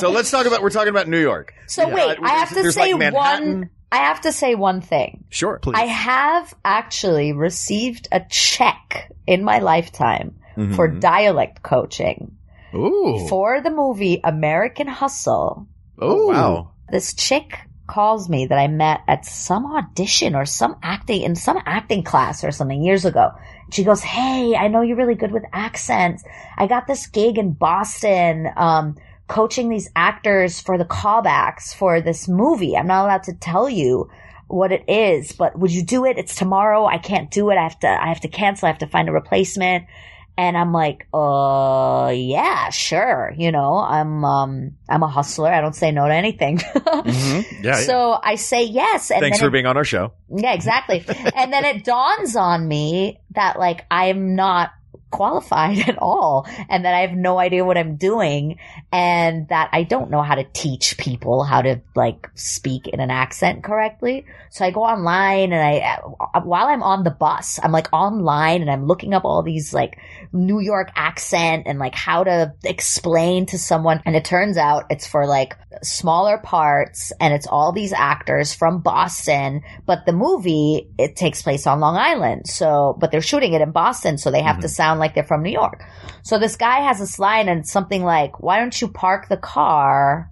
So 0.00 0.10
let's 0.10 0.30
talk 0.30 0.46
about, 0.46 0.62
we're 0.62 0.70
talking 0.70 0.88
about 0.90 1.08
New 1.08 1.20
York. 1.20 1.54
so 1.66 1.86
Yeah. 1.88 1.94
wait, 1.94 2.18
I 2.22 2.30
have 2.30 2.50
to 2.54 2.72
say 2.72 2.94
like 2.94 3.14
one. 3.14 3.70
I 3.92 3.96
have 3.98 4.22
to 4.22 4.32
say 4.32 4.54
one 4.54 4.80
thing. 4.80 5.24
Sure. 5.30 5.58
Please. 5.60 5.74
I 5.76 5.84
have 5.86 6.52
actually 6.64 7.32
received 7.32 8.08
a 8.10 8.20
check 8.28 9.10
in 9.26 9.44
my 9.44 9.58
lifetime 9.60 10.36
Mm-hmm. 10.56 10.74
for 10.74 10.86
dialect 10.86 11.64
coaching 11.64 12.36
Ooh. 12.76 13.26
for 13.28 13.60
the 13.60 13.70
movie 13.70 14.20
American 14.22 14.86
Hustle. 14.86 15.66
oh 15.98 16.28
wow. 16.28 16.70
This 16.88 17.12
chick 17.14 17.58
calls 17.94 18.28
me 18.28 18.46
that 18.46 18.58
I 18.58 18.66
met 18.66 19.02
at 19.06 19.24
some 19.24 19.64
audition 19.66 20.34
or 20.34 20.44
some 20.44 20.74
acting 20.82 21.22
in 21.22 21.36
some 21.36 21.60
acting 21.64 22.02
class 22.02 22.42
or 22.42 22.50
something 22.50 22.82
years 22.82 23.04
ago. 23.04 23.30
She 23.70 23.84
goes, 23.84 24.02
Hey, 24.02 24.56
I 24.56 24.66
know 24.66 24.80
you're 24.82 24.96
really 24.96 25.14
good 25.14 25.30
with 25.30 25.44
accents. 25.52 26.24
I 26.58 26.66
got 26.66 26.88
this 26.88 27.06
gig 27.06 27.38
in 27.38 27.52
Boston, 27.52 28.48
um, 28.56 28.96
coaching 29.28 29.68
these 29.68 29.88
actors 29.94 30.60
for 30.60 30.76
the 30.76 30.84
callbacks 30.84 31.72
for 31.72 32.00
this 32.00 32.26
movie. 32.26 32.76
I'm 32.76 32.88
not 32.88 33.04
allowed 33.04 33.22
to 33.24 33.34
tell 33.34 33.68
you 33.68 34.10
what 34.48 34.72
it 34.72 34.82
is, 34.88 35.30
but 35.30 35.56
would 35.56 35.70
you 35.70 35.84
do 35.84 36.04
it? 36.04 36.18
It's 36.18 36.34
tomorrow. 36.34 36.86
I 36.86 36.98
can't 36.98 37.30
do 37.30 37.50
it. 37.50 37.58
I 37.58 37.62
have 37.62 37.78
to, 37.80 37.88
I 37.88 38.08
have 38.08 38.20
to 38.22 38.28
cancel. 38.28 38.66
I 38.66 38.72
have 38.72 38.80
to 38.80 38.88
find 38.88 39.08
a 39.08 39.12
replacement. 39.12 39.84
And 40.36 40.56
I'm 40.56 40.72
like, 40.72 41.06
uh, 41.14 42.12
yeah, 42.14 42.70
sure. 42.70 43.32
You 43.36 43.52
know, 43.52 43.76
I'm, 43.78 44.24
um, 44.24 44.72
I'm 44.88 45.02
a 45.04 45.08
hustler. 45.08 45.52
I 45.52 45.60
don't 45.60 45.76
say 45.76 45.92
no 45.92 46.06
to 46.08 46.14
anything. 46.14 46.58
Mhm. 47.04 47.44
Yeah, 47.62 47.70
yeah. 47.70 47.74
So 47.76 48.18
I 48.22 48.36
say 48.36 48.64
yes. 48.64 49.10
And 49.10 49.20
Thanks 49.20 49.38
for 49.38 49.46
it- 49.48 49.50
being 49.52 49.66
on 49.66 49.76
our 49.76 49.84
show. 49.84 50.12
yeah, 50.34 50.54
exactly. 50.54 51.04
and 51.36 51.52
then 51.52 51.64
it 51.64 51.84
dawns 51.84 52.34
on 52.36 52.66
me 52.66 53.20
that 53.32 53.58
like 53.58 53.84
I'm 53.90 54.34
not 54.36 54.70
qualified 55.14 55.88
at 55.88 55.98
all 55.98 56.46
and 56.68 56.84
that 56.84 56.94
I 56.94 57.00
have 57.00 57.12
no 57.16 57.38
idea 57.38 57.64
what 57.64 57.78
I'm 57.78 57.96
doing 57.96 58.58
and 58.92 59.48
that 59.48 59.70
I 59.72 59.84
don't 59.84 60.10
know 60.10 60.22
how 60.22 60.34
to 60.34 60.44
teach 60.44 60.96
people 60.98 61.42
how 61.42 61.62
to 61.62 61.80
like 61.94 62.28
speak 62.34 62.88
in 62.88 63.00
an 63.00 63.10
accent 63.10 63.64
correctly. 63.64 64.26
So 64.50 64.64
I 64.64 64.70
go 64.70 64.82
online 64.82 65.52
and 65.52 65.62
I, 65.62 65.98
uh, 66.34 66.40
while 66.42 66.66
I'm 66.66 66.82
on 66.82 67.04
the 67.04 67.10
bus, 67.10 67.58
I'm 67.62 67.72
like 67.72 67.88
online 67.92 68.62
and 68.62 68.70
I'm 68.70 68.86
looking 68.86 69.14
up 69.14 69.24
all 69.24 69.42
these 69.42 69.72
like 69.74 69.98
New 70.32 70.60
York 70.60 70.90
accent 70.96 71.64
and 71.66 71.78
like 71.78 71.94
how 71.94 72.24
to 72.24 72.54
explain 72.64 73.46
to 73.46 73.58
someone. 73.58 74.02
And 74.04 74.16
it 74.16 74.24
turns 74.24 74.56
out 74.56 74.86
it's 74.90 75.06
for 75.06 75.26
like 75.26 75.56
smaller 75.82 76.38
parts 76.38 77.12
and 77.20 77.34
it's 77.34 77.46
all 77.46 77.72
these 77.72 77.92
actors 77.92 78.54
from 78.54 78.80
Boston, 78.80 79.62
but 79.86 80.06
the 80.06 80.12
movie, 80.12 80.88
it 80.98 81.16
takes 81.16 81.42
place 81.42 81.66
on 81.66 81.80
Long 81.80 81.96
Island. 81.96 82.46
So, 82.46 82.96
but 82.98 83.10
they're 83.10 83.20
shooting 83.20 83.52
it 83.52 83.60
in 83.60 83.72
Boston. 83.72 84.18
So 84.18 84.30
they 84.30 84.42
have 84.42 84.60
to 84.60 84.66
mm-hmm. 84.66 84.72
sound 84.72 85.00
like 85.00 85.03
they're 85.12 85.24
from 85.24 85.42
New 85.42 85.52
York. 85.52 85.82
So 86.22 86.38
this 86.38 86.56
guy 86.56 86.80
has 86.86 87.00
this 87.00 87.18
line 87.18 87.48
and 87.48 87.66
something 87.66 88.02
like, 88.02 88.40
why 88.40 88.60
don't 88.60 88.80
you 88.80 88.88
park 88.88 89.28
the 89.28 89.36
car 89.36 90.30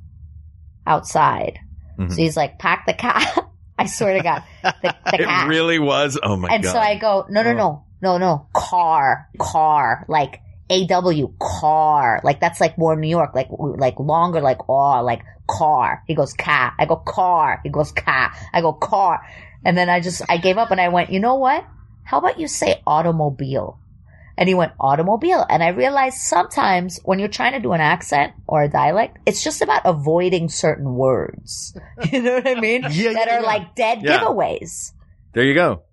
outside? 0.86 1.58
Mhm. 1.98 2.10
So 2.10 2.16
he's 2.16 2.36
like, 2.36 2.58
pack 2.58 2.86
the 2.86 2.94
car. 2.94 3.20
I 3.78 3.86
swear 3.86 4.16
to 4.16 4.22
God, 4.22 4.44
the, 4.62 4.74
the 4.82 4.94
It 5.20 5.48
really 5.48 5.78
was. 5.78 6.18
Oh 6.22 6.36
my 6.36 6.48
and 6.48 6.62
god. 6.62 6.68
And 6.68 6.72
so 6.72 6.78
I 6.78 6.96
go, 6.96 7.26
no, 7.28 7.42
no, 7.42 7.52
no, 7.52 7.84
no, 8.00 8.18
no, 8.18 8.46
car, 8.54 9.28
car, 9.38 10.06
like 10.08 10.40
AW, 10.70 11.26
car. 11.40 12.20
Like 12.22 12.40
that's 12.40 12.60
like 12.60 12.78
more 12.78 12.96
New 12.96 13.08
York, 13.08 13.34
like, 13.34 13.48
like 13.50 13.98
longer, 13.98 14.40
like, 14.40 14.58
oh, 14.68 15.02
like 15.02 15.22
car. 15.48 16.02
He 16.06 16.14
goes, 16.14 16.32
car. 16.32 16.72
I 16.78 16.86
go, 16.86 16.96
car. 16.96 17.60
He 17.62 17.70
goes, 17.70 17.92
car. 17.92 18.32
I 18.52 18.60
go, 18.60 18.72
car. 18.72 19.22
And 19.64 19.76
then 19.76 19.88
I 19.88 20.00
just, 20.00 20.22
I 20.28 20.38
gave 20.38 20.58
up 20.58 20.70
and 20.70 20.80
I 20.80 20.88
went, 20.88 21.10
you 21.10 21.20
know 21.20 21.36
what? 21.36 21.64
How 22.04 22.18
about 22.18 22.38
you 22.40 22.48
say 22.48 22.82
automobile? 22.86 23.78
And 24.42 24.48
he 24.48 24.56
went, 24.56 24.72
automobile. 24.80 25.46
And 25.48 25.62
I 25.62 25.68
realized 25.68 26.18
sometimes 26.18 26.98
when 27.04 27.20
you're 27.20 27.28
trying 27.28 27.52
to 27.52 27.60
do 27.60 27.74
an 27.74 27.80
accent 27.80 28.32
or 28.48 28.64
a 28.64 28.68
dialect, 28.68 29.18
it's 29.24 29.44
just 29.44 29.62
about 29.62 29.82
avoiding 29.84 30.48
certain 30.48 30.94
words. 30.96 31.78
You 32.10 32.22
know 32.22 32.34
what 32.34 32.48
I 32.48 32.56
mean? 32.56 32.82
Yeah, 32.90 33.12
that 33.12 33.28
yeah, 33.28 33.36
are 33.36 33.40
yeah. 33.40 33.46
like 33.46 33.76
dead 33.76 34.00
Yeah. 34.02 34.18
giveaways. 34.18 34.94
there 35.32 35.44
you 35.44 35.54
go. 35.54 35.84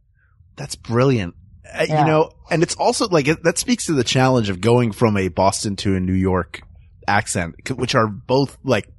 That's 0.56 0.76
brilliant. 0.76 1.36
Uh, 1.64 1.86
Yeah. 1.88 2.00
You 2.02 2.08
know, 2.08 2.32
and 2.50 2.64
it's 2.64 2.74
also 2.74 3.08
like 3.08 3.28
it, 3.28 3.44
that 3.44 3.60
speaks 3.60 3.86
to 3.86 3.94
the 3.94 4.04
challenge 4.04 4.50
of 4.50 4.62
going 4.62 4.94
from 4.94 5.16
a 5.16 5.28
Boston 5.28 5.76
to 5.76 5.96
a 5.96 6.00
New 6.00 6.14
York 6.14 6.62
accent, 7.08 7.54
which 7.76 7.94
are 7.94 8.08
both 8.08 8.58
like 8.64 8.90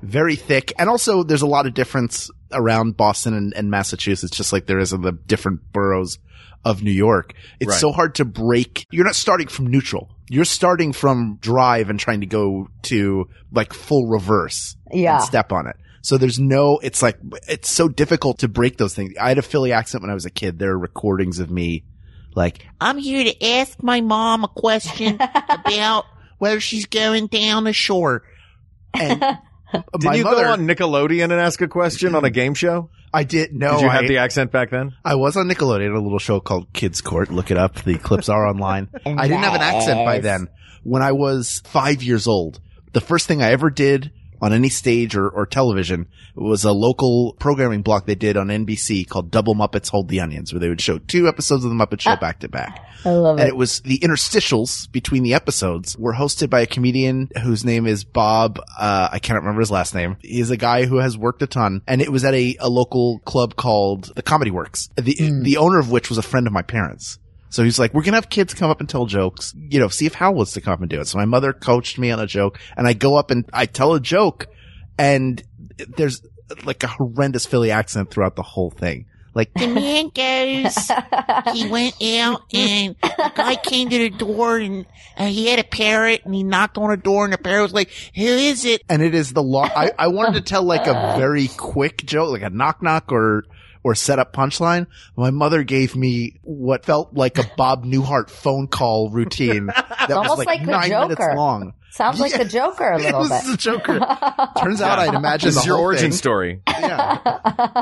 very 0.00 0.36
thick, 0.36 0.72
and 0.78 0.88
also 0.88 1.24
there's 1.24 1.42
a 1.42 1.46
lot 1.48 1.66
of 1.66 1.74
difference 1.74 2.30
around 2.52 2.96
Boston 2.96 3.34
and, 3.34 3.52
and 3.54 3.70
Massachusetts, 3.70 4.36
just 4.36 4.52
like 4.52 4.66
there 4.66 4.78
is 4.78 4.92
in 4.92 5.02
the 5.02 5.12
different 5.12 5.72
boroughs 5.72 6.18
of 6.64 6.82
New 6.82 6.92
York. 6.92 7.34
It's 7.60 7.70
Right. 7.70 7.80
so 7.80 7.92
hard 7.92 8.14
to 8.16 8.24
break. 8.24 8.86
You're 8.90 9.04
not 9.04 9.16
starting 9.16 9.48
from 9.48 9.66
neutral. 9.66 10.08
You're 10.28 10.44
starting 10.44 10.92
from 10.92 11.38
drive 11.40 11.90
and 11.90 11.98
trying 11.98 12.20
to 12.20 12.26
go 12.26 12.68
to 12.82 13.28
like 13.50 13.72
full 13.72 14.06
reverse 14.06 14.76
Yeah. 14.92 15.16
and 15.16 15.24
step 15.24 15.52
on 15.52 15.66
it. 15.66 15.76
So 16.02 16.18
there's 16.18 16.38
no, 16.38 16.78
it's 16.82 17.02
like, 17.02 17.16
it's 17.48 17.70
so 17.70 17.88
difficult 17.88 18.38
to 18.38 18.48
break 18.48 18.76
those 18.76 18.94
things. 18.94 19.12
I 19.20 19.28
had 19.28 19.38
a 19.38 19.42
Philly 19.42 19.72
accent 19.72 20.02
when 20.02 20.10
I 20.10 20.14
was 20.14 20.24
a 20.26 20.30
kid. 20.30 20.58
There 20.58 20.70
are 20.70 20.78
recordings 20.78 21.38
of 21.38 21.50
me 21.50 21.84
like, 22.34 22.66
I'm 22.80 22.98
here 22.98 23.24
to 23.24 23.44
ask 23.46 23.82
my 23.82 24.00
mom 24.00 24.42
a 24.44 24.48
question 24.48 25.18
about 25.48 26.04
whether 26.38 26.60
she's 26.60 26.86
going 26.86 27.26
down 27.26 27.64
the 27.64 27.72
shore. 27.72 28.22
And 28.94 29.22
Did 29.98 30.04
my 30.04 30.14
you 30.14 30.24
mother, 30.24 30.44
go 30.44 30.52
on 30.52 30.66
Nickelodeon 30.66 31.24
and 31.24 31.32
ask 31.34 31.60
a 31.60 31.68
question 31.68 32.14
on 32.14 32.24
a 32.24 32.30
game 32.30 32.54
show? 32.54 32.90
I 33.14 33.24
did, 33.24 33.52
no, 33.54 33.72
Did 33.72 33.82
you 33.82 33.88
I, 33.88 33.92
have 33.96 34.08
the 34.08 34.18
accent 34.18 34.52
back 34.52 34.70
then? 34.70 34.92
I 35.04 35.16
was 35.16 35.36
on 35.36 35.46
Nickelodeon, 35.48 35.94
a 35.94 36.00
little 36.00 36.18
show 36.18 36.40
called 36.40 36.72
Kids 36.72 37.00
Court. 37.00 37.30
Look 37.30 37.50
it 37.50 37.58
up. 37.58 37.82
The 37.82 37.98
clips 37.98 38.28
are 38.28 38.46
online. 38.46 38.88
Oh, 39.04 39.14
I 39.18 39.28
didn't 39.28 39.42
have 39.42 39.54
an 39.54 39.60
accent 39.62 40.04
by 40.04 40.20
then. 40.20 40.48
When 40.84 41.02
I 41.02 41.12
was 41.12 41.60
five 41.64 42.02
years 42.02 42.26
old, 42.26 42.60
the 42.92 43.00
first 43.00 43.26
thing 43.26 43.42
I 43.42 43.50
ever 43.50 43.68
did 43.68 44.12
on 44.42 44.52
any 44.52 44.68
stage 44.68 45.14
or, 45.14 45.28
or 45.28 45.46
television 45.46 46.08
was 46.34 46.64
a 46.64 46.72
local 46.72 47.34
programming 47.38 47.80
block 47.80 48.06
they 48.06 48.16
did 48.16 48.36
on 48.36 48.48
NBC 48.48 49.08
called 49.08 49.30
Double 49.30 49.54
Muppets 49.54 49.88
Hold 49.88 50.08
the 50.08 50.20
Onions, 50.20 50.52
where 50.52 50.58
they 50.58 50.68
would 50.68 50.80
show 50.80 50.98
two 50.98 51.28
episodes 51.28 51.64
of 51.64 51.70
the 51.70 51.76
Muppet 51.76 52.00
Show 52.00 52.16
back 52.16 52.40
to 52.40 52.48
back. 52.48 52.84
I 53.04 53.10
love 53.10 53.38
it. 53.38 53.42
And 53.42 53.48
it. 53.48 53.52
it 53.52 53.56
was 53.56 53.80
the 53.80 54.00
interstitials 54.00 54.90
between 54.90 55.22
the 55.22 55.34
episodes 55.34 55.96
were 55.96 56.12
hosted 56.12 56.50
by 56.50 56.60
a 56.60 56.66
comedian 56.66 57.30
whose 57.40 57.64
name 57.64 57.86
is 57.86 58.02
Bob. 58.02 58.58
Uh, 58.76 59.08
I 59.12 59.20
can't 59.20 59.38
remember 59.38 59.60
his 59.60 59.70
last 59.70 59.94
name. 59.94 60.16
He's 60.20 60.50
a 60.50 60.56
guy 60.56 60.86
who 60.86 60.96
has 60.98 61.16
worked 61.16 61.42
a 61.42 61.46
ton 61.46 61.82
and 61.86 62.02
it 62.02 62.10
was 62.10 62.24
at 62.24 62.34
a, 62.34 62.56
a 62.58 62.68
local 62.68 63.20
club 63.20 63.54
called 63.54 64.12
the 64.16 64.22
Comedy 64.22 64.50
Works, 64.50 64.88
the, 64.96 65.14
the 65.42 65.56
owner 65.58 65.78
of 65.78 65.90
which 65.90 66.08
was 66.08 66.18
a 66.18 66.22
friend 66.22 66.48
of 66.48 66.52
my 66.52 66.62
parents. 66.62 67.18
So 67.52 67.62
he's 67.62 67.78
like, 67.78 67.92
we're 67.92 68.00
going 68.00 68.12
to 68.12 68.16
have 68.16 68.30
kids 68.30 68.54
come 68.54 68.70
up 68.70 68.80
and 68.80 68.88
tell 68.88 69.04
jokes, 69.04 69.52
you 69.54 69.78
know, 69.78 69.88
see 69.88 70.06
if 70.06 70.14
Hal 70.14 70.32
wants 70.32 70.52
to 70.52 70.62
come 70.62 70.72
up 70.72 70.80
and 70.80 70.88
do 70.88 71.00
it. 71.00 71.06
So 71.06 71.18
my 71.18 71.26
mother 71.26 71.52
coached 71.52 71.98
me 71.98 72.10
on 72.10 72.18
a 72.18 72.26
joke 72.26 72.58
and 72.78 72.86
I 72.86 72.94
go 72.94 73.16
up 73.16 73.30
and 73.30 73.44
I 73.52 73.66
tell 73.66 73.92
a 73.92 74.00
joke 74.00 74.46
and 74.98 75.42
there's 75.96 76.22
like 76.64 76.82
a 76.82 76.86
horrendous 76.86 77.44
Philly 77.44 77.70
accent 77.70 78.10
throughout 78.10 78.36
the 78.36 78.42
whole 78.42 78.70
thing. 78.70 79.04
Like, 79.34 79.52
The 79.54 79.66
man 79.66 80.10
goes, 80.14 81.54
he 81.54 81.66
went 81.70 81.94
out 82.02 82.42
and 82.54 82.96
the 83.02 83.32
guy 83.34 83.56
came 83.56 83.90
to 83.90 83.98
the 83.98 84.10
door 84.10 84.58
and 84.58 84.86
uh, 85.18 85.26
he 85.26 85.48
had 85.48 85.58
a 85.58 85.64
parrot 85.64 86.22
and 86.24 86.34
he 86.34 86.42
knocked 86.42 86.78
on 86.78 86.88
the 86.88 86.96
door 86.96 87.24
and 87.24 87.34
the 87.34 87.38
parrot 87.38 87.62
was 87.64 87.72
like, 87.74 87.90
who 88.14 88.24
is 88.24 88.64
it? 88.64 88.82
and 88.88 89.02
it 89.02 89.14
is 89.14 89.32
the 89.32 89.42
long. 89.42 89.70
I, 89.76 89.90
I 89.98 90.08
wanted 90.08 90.34
to 90.34 90.40
tell 90.42 90.62
like 90.62 90.86
a 90.86 91.16
very 91.18 91.48
quick 91.48 91.98
joke, 92.04 92.30
like 92.30 92.42
a 92.42 92.50
knock 92.50 92.82
knock 92.82 93.12
or 93.12 93.44
or 93.84 93.94
set 93.94 94.18
up 94.18 94.32
punchline. 94.32 94.86
My 95.16 95.30
mother 95.30 95.62
gave 95.62 95.96
me 95.96 96.38
what 96.42 96.84
felt 96.84 97.14
like 97.14 97.38
a 97.38 97.50
Bob 97.56 97.84
Newhart 97.84 98.30
phone 98.30 98.68
call 98.68 99.10
routine 99.10 99.66
that 99.66 100.08
was 100.10 100.38
like, 100.38 100.46
like 100.46 100.62
nine 100.62 100.90
minutes 100.90 101.20
long. 101.34 101.74
Sounds 101.92 102.18
like 102.20 102.32
the 102.36 102.44
Joker 102.46 102.84
a 102.92 102.98
It 103.00 103.02
little 103.04 103.20
was 103.20 103.28
bit. 103.30 103.44
the 103.50 103.56
Joker. 103.56 103.98
Turns 104.58 104.80
out 104.80 104.98
I'd 104.98 105.14
imagine 105.14 105.48
This 105.48 105.54
the 105.56 105.60
is 105.60 105.66
your 105.66 105.76
whole 105.76 105.84
origin 105.86 106.10
thing. 106.10 106.16
story. 106.16 106.62
Yeah. 106.66 107.18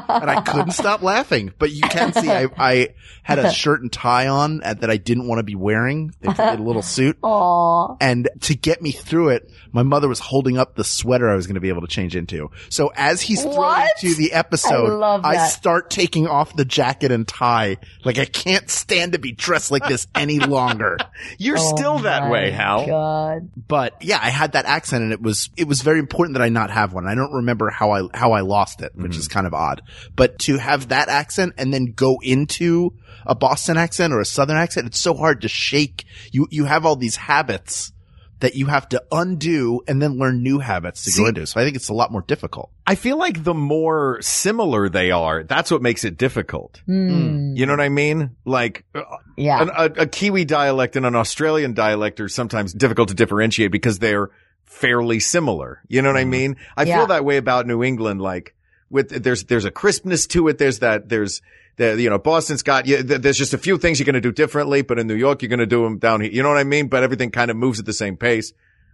and 0.08 0.30
I 0.30 0.40
couldn't 0.42 0.72
stop 0.72 1.02
laughing. 1.02 1.52
But 1.58 1.70
you 1.70 1.82
can 1.82 2.12
see 2.12 2.28
I, 2.30 2.48
I 2.58 2.88
had 3.22 3.38
a 3.38 3.52
shirt 3.52 3.82
and 3.82 3.92
tie 3.92 4.26
on 4.28 4.58
that 4.58 4.90
I 4.90 4.96
didn't 4.96 5.28
want 5.28 5.38
to 5.38 5.42
be 5.44 5.54
wearing. 5.54 6.12
They 6.20 6.28
made 6.28 6.58
a 6.58 6.62
little 6.62 6.82
suit. 6.82 7.18
Aw. 7.22 7.96
And 8.00 8.28
to 8.42 8.54
get 8.56 8.82
me 8.82 8.90
through 8.92 9.30
it, 9.30 9.50
my 9.72 9.84
mother 9.84 10.08
was 10.08 10.18
holding 10.18 10.58
up 10.58 10.74
the 10.74 10.82
sweater 10.84 11.30
I 11.30 11.36
was 11.36 11.46
going 11.46 11.54
to 11.54 11.60
be 11.60 11.68
able 11.68 11.82
to 11.82 11.86
change 11.86 12.16
into. 12.16 12.50
So 12.68 12.90
as 12.96 13.20
he's 13.22 13.42
throwing 13.42 13.56
What? 13.58 13.96
to 13.98 14.14
the 14.16 14.32
episode, 14.32 14.90
I 14.90 14.94
love 14.94 15.24
I 15.24 15.46
start 15.46 15.88
taking 15.90 16.26
off 16.26 16.56
the 16.56 16.64
jacket 16.64 17.12
and 17.12 17.28
tie. 17.28 17.76
Like 18.04 18.18
I 18.18 18.24
can't 18.24 18.68
stand 18.68 19.12
to 19.12 19.18
be 19.20 19.30
dressed 19.32 19.70
like 19.70 19.86
this 19.86 20.08
any 20.16 20.40
longer. 20.40 20.98
You're 21.38 21.58
Oh 21.58 21.76
still 21.76 21.98
that 22.00 22.24
oh 22.24 22.30
way, 22.30 22.50
Hal. 22.50 22.86
God. 22.86 23.50
But 23.68 23.99
yeah, 24.00 24.18
I 24.20 24.30
had 24.30 24.52
that 24.52 24.66
accent 24.66 25.04
and 25.04 25.12
it 25.12 25.22
was, 25.22 25.50
it 25.56 25.68
was 25.68 25.82
very 25.82 25.98
important 25.98 26.36
that 26.36 26.42
I 26.42 26.48
not 26.48 26.70
have 26.70 26.92
one. 26.92 27.06
I 27.06 27.14
don't 27.14 27.32
remember 27.32 27.70
how 27.70 27.92
I, 27.92 28.08
how 28.14 28.32
I 28.32 28.40
lost 28.40 28.82
it, 28.82 28.92
which 28.94 29.16
is 29.16 29.28
mm-hmm. 29.28 29.32
kind 29.34 29.46
of 29.46 29.54
odd. 29.54 29.82
But 30.16 30.38
to 30.40 30.58
have 30.58 30.88
that 30.88 31.08
accent 31.08 31.54
and 31.58 31.72
then 31.72 31.92
go 31.94 32.16
into 32.22 32.94
a 33.26 33.34
Boston 33.34 33.76
accent 33.76 34.12
or 34.12 34.20
a 34.20 34.24
Southern 34.24 34.56
accent, 34.56 34.86
it's 34.86 34.98
so 34.98 35.14
hard 35.14 35.42
to 35.42 35.48
shake. 35.48 36.04
You, 36.32 36.46
you 36.50 36.64
have 36.64 36.86
all 36.86 36.96
these 36.96 37.16
habits 37.16 37.92
that 38.40 38.54
you 38.54 38.66
have 38.66 38.88
to 38.88 39.02
undo 39.12 39.80
and 39.86 40.00
then 40.02 40.18
learn 40.18 40.42
new 40.42 40.58
habits 40.58 41.04
to 41.04 41.10
See- 41.10 41.22
go 41.22 41.28
into. 41.28 41.46
So 41.46 41.60
I 41.60 41.64
think 41.64 41.76
it's 41.76 41.88
a 41.88 41.94
lot 41.94 42.10
more 42.10 42.22
difficult. 42.22 42.70
I 42.86 42.94
feel 42.94 43.16
like 43.18 43.44
the 43.44 43.54
more 43.54 44.18
similar 44.20 44.88
they 44.88 45.10
are, 45.10 45.44
that's 45.44 45.70
what 45.70 45.80
makes 45.82 46.04
it 46.04 46.16
difficult. 46.16 46.80
Hmm. 46.86 47.54
You 47.54 47.66
know 47.66 47.72
what 47.72 47.80
I 47.80 47.88
mean? 47.88 48.36
Like 48.44 48.84
uh, 48.94 49.02
Yeah. 49.36 49.62
an, 49.62 49.70
a, 49.76 49.84
a 50.02 50.06
Kiwi 50.06 50.44
dialect 50.44 50.96
and 50.96 51.06
an 51.06 51.14
Australian 51.14 51.74
dialect 51.74 52.18
are 52.20 52.28
sometimes 52.28 52.72
difficult 52.72 53.08
to 53.10 53.14
differentiate 53.14 53.70
because 53.70 53.98
they're 53.98 54.30
fairly 54.64 55.20
similar. 55.20 55.82
You 55.88 56.02
know 56.02 56.08
what 56.08 56.18
I 56.20 56.24
mean? 56.24 56.56
I 56.76 56.84
Yeah. 56.84 56.98
feel 56.98 57.06
that 57.08 57.24
way 57.24 57.36
about 57.36 57.66
New 57.66 57.82
England. 57.82 58.20
Like 58.22 58.54
with 58.88 59.22
there's 59.22 59.44
there's 59.44 59.64
a 59.64 59.70
crispness 59.70 60.26
to 60.28 60.48
it. 60.48 60.58
There's 60.58 60.78
that 60.80 61.08
there's 61.08 61.42
the 61.76 62.00
you 62.00 62.10
know 62.10 62.18
Boston's 62.18 62.62
got 62.62 62.86
yeah, 62.86 63.02
th- 63.02 63.20
there's 63.22 63.38
just 63.38 63.54
a 63.54 63.58
few 63.58 63.78
things 63.78 63.98
you're 63.98 64.04
going 64.06 64.14
to 64.14 64.20
do 64.20 64.32
differently, 64.32 64.82
but 64.82 64.98
in 64.98 65.06
New 65.06 65.14
York 65.14 65.42
you're 65.42 65.48
going 65.48 65.60
to 65.60 65.66
do 65.66 65.82
them 65.84 65.98
down 65.98 66.20
here. 66.20 66.30
You 66.30 66.42
know 66.42 66.48
what 66.48 66.58
I 66.58 66.64
mean? 66.64 66.88
But 66.88 67.02
everything 67.02 67.30
kind 67.30 67.50
of 67.50 67.56
moves 67.56 67.78
at 67.80 67.86
the 67.86 67.92
same 67.92 68.16
pace. 68.16 68.52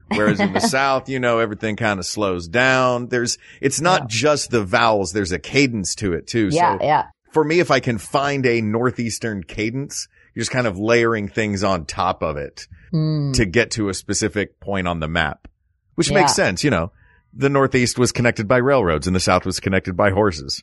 Whereas 0.09 0.39
in 0.39 0.53
the 0.53 0.61
South, 0.77 1.09
you 1.09 1.19
know, 1.19 1.41
everything 1.41 1.75
kind 1.75 1.99
of 1.99 2.07
slows 2.07 2.47
down. 2.47 3.09
There's, 3.09 3.39
it's 3.61 3.81
not 3.81 4.09
just 4.09 4.51
the 4.53 4.63
vowels. 4.63 5.11
There's 5.13 5.33
a 5.33 5.39
cadence 5.41 5.97
to 5.97 6.13
it 6.13 6.29
too. 6.29 6.49
yeah, 6.53 6.79
so 6.79 6.85
yeah. 6.85 7.07
for 7.33 7.43
me, 7.43 7.59
if 7.59 7.73
I 7.73 7.81
can 7.81 7.99
find 7.99 8.47
a 8.47 8.61
Northeastern 8.61 9.43
cadence, 9.43 10.07
you're 10.33 10.43
just 10.43 10.53
kind 10.53 10.69
of 10.69 10.79
layering 10.79 11.27
things 11.27 11.65
on 11.65 11.87
top 11.87 12.23
of 12.23 12.37
it 12.37 12.69
Hmm. 12.93 13.33
to 13.33 13.45
get 13.47 13.73
to 13.73 13.89
a 13.89 13.95
specific 13.95 14.61
point 14.61 14.87
on 14.87 15.01
the 15.01 15.09
map, 15.09 15.49
which 15.97 16.09
Yeah. 16.11 16.21
makes 16.21 16.35
sense. 16.37 16.63
You 16.63 16.71
know, 16.71 16.93
the 17.35 17.49
Northeast 17.49 17.99
was 17.99 18.13
connected 18.13 18.47
by 18.47 18.59
railroads 18.59 19.09
and 19.09 19.17
the 19.17 19.19
South 19.21 19.45
was 19.45 19.59
connected 19.59 19.97
by 19.97 20.11
horses. 20.11 20.63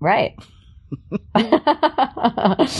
Right. 0.00 0.34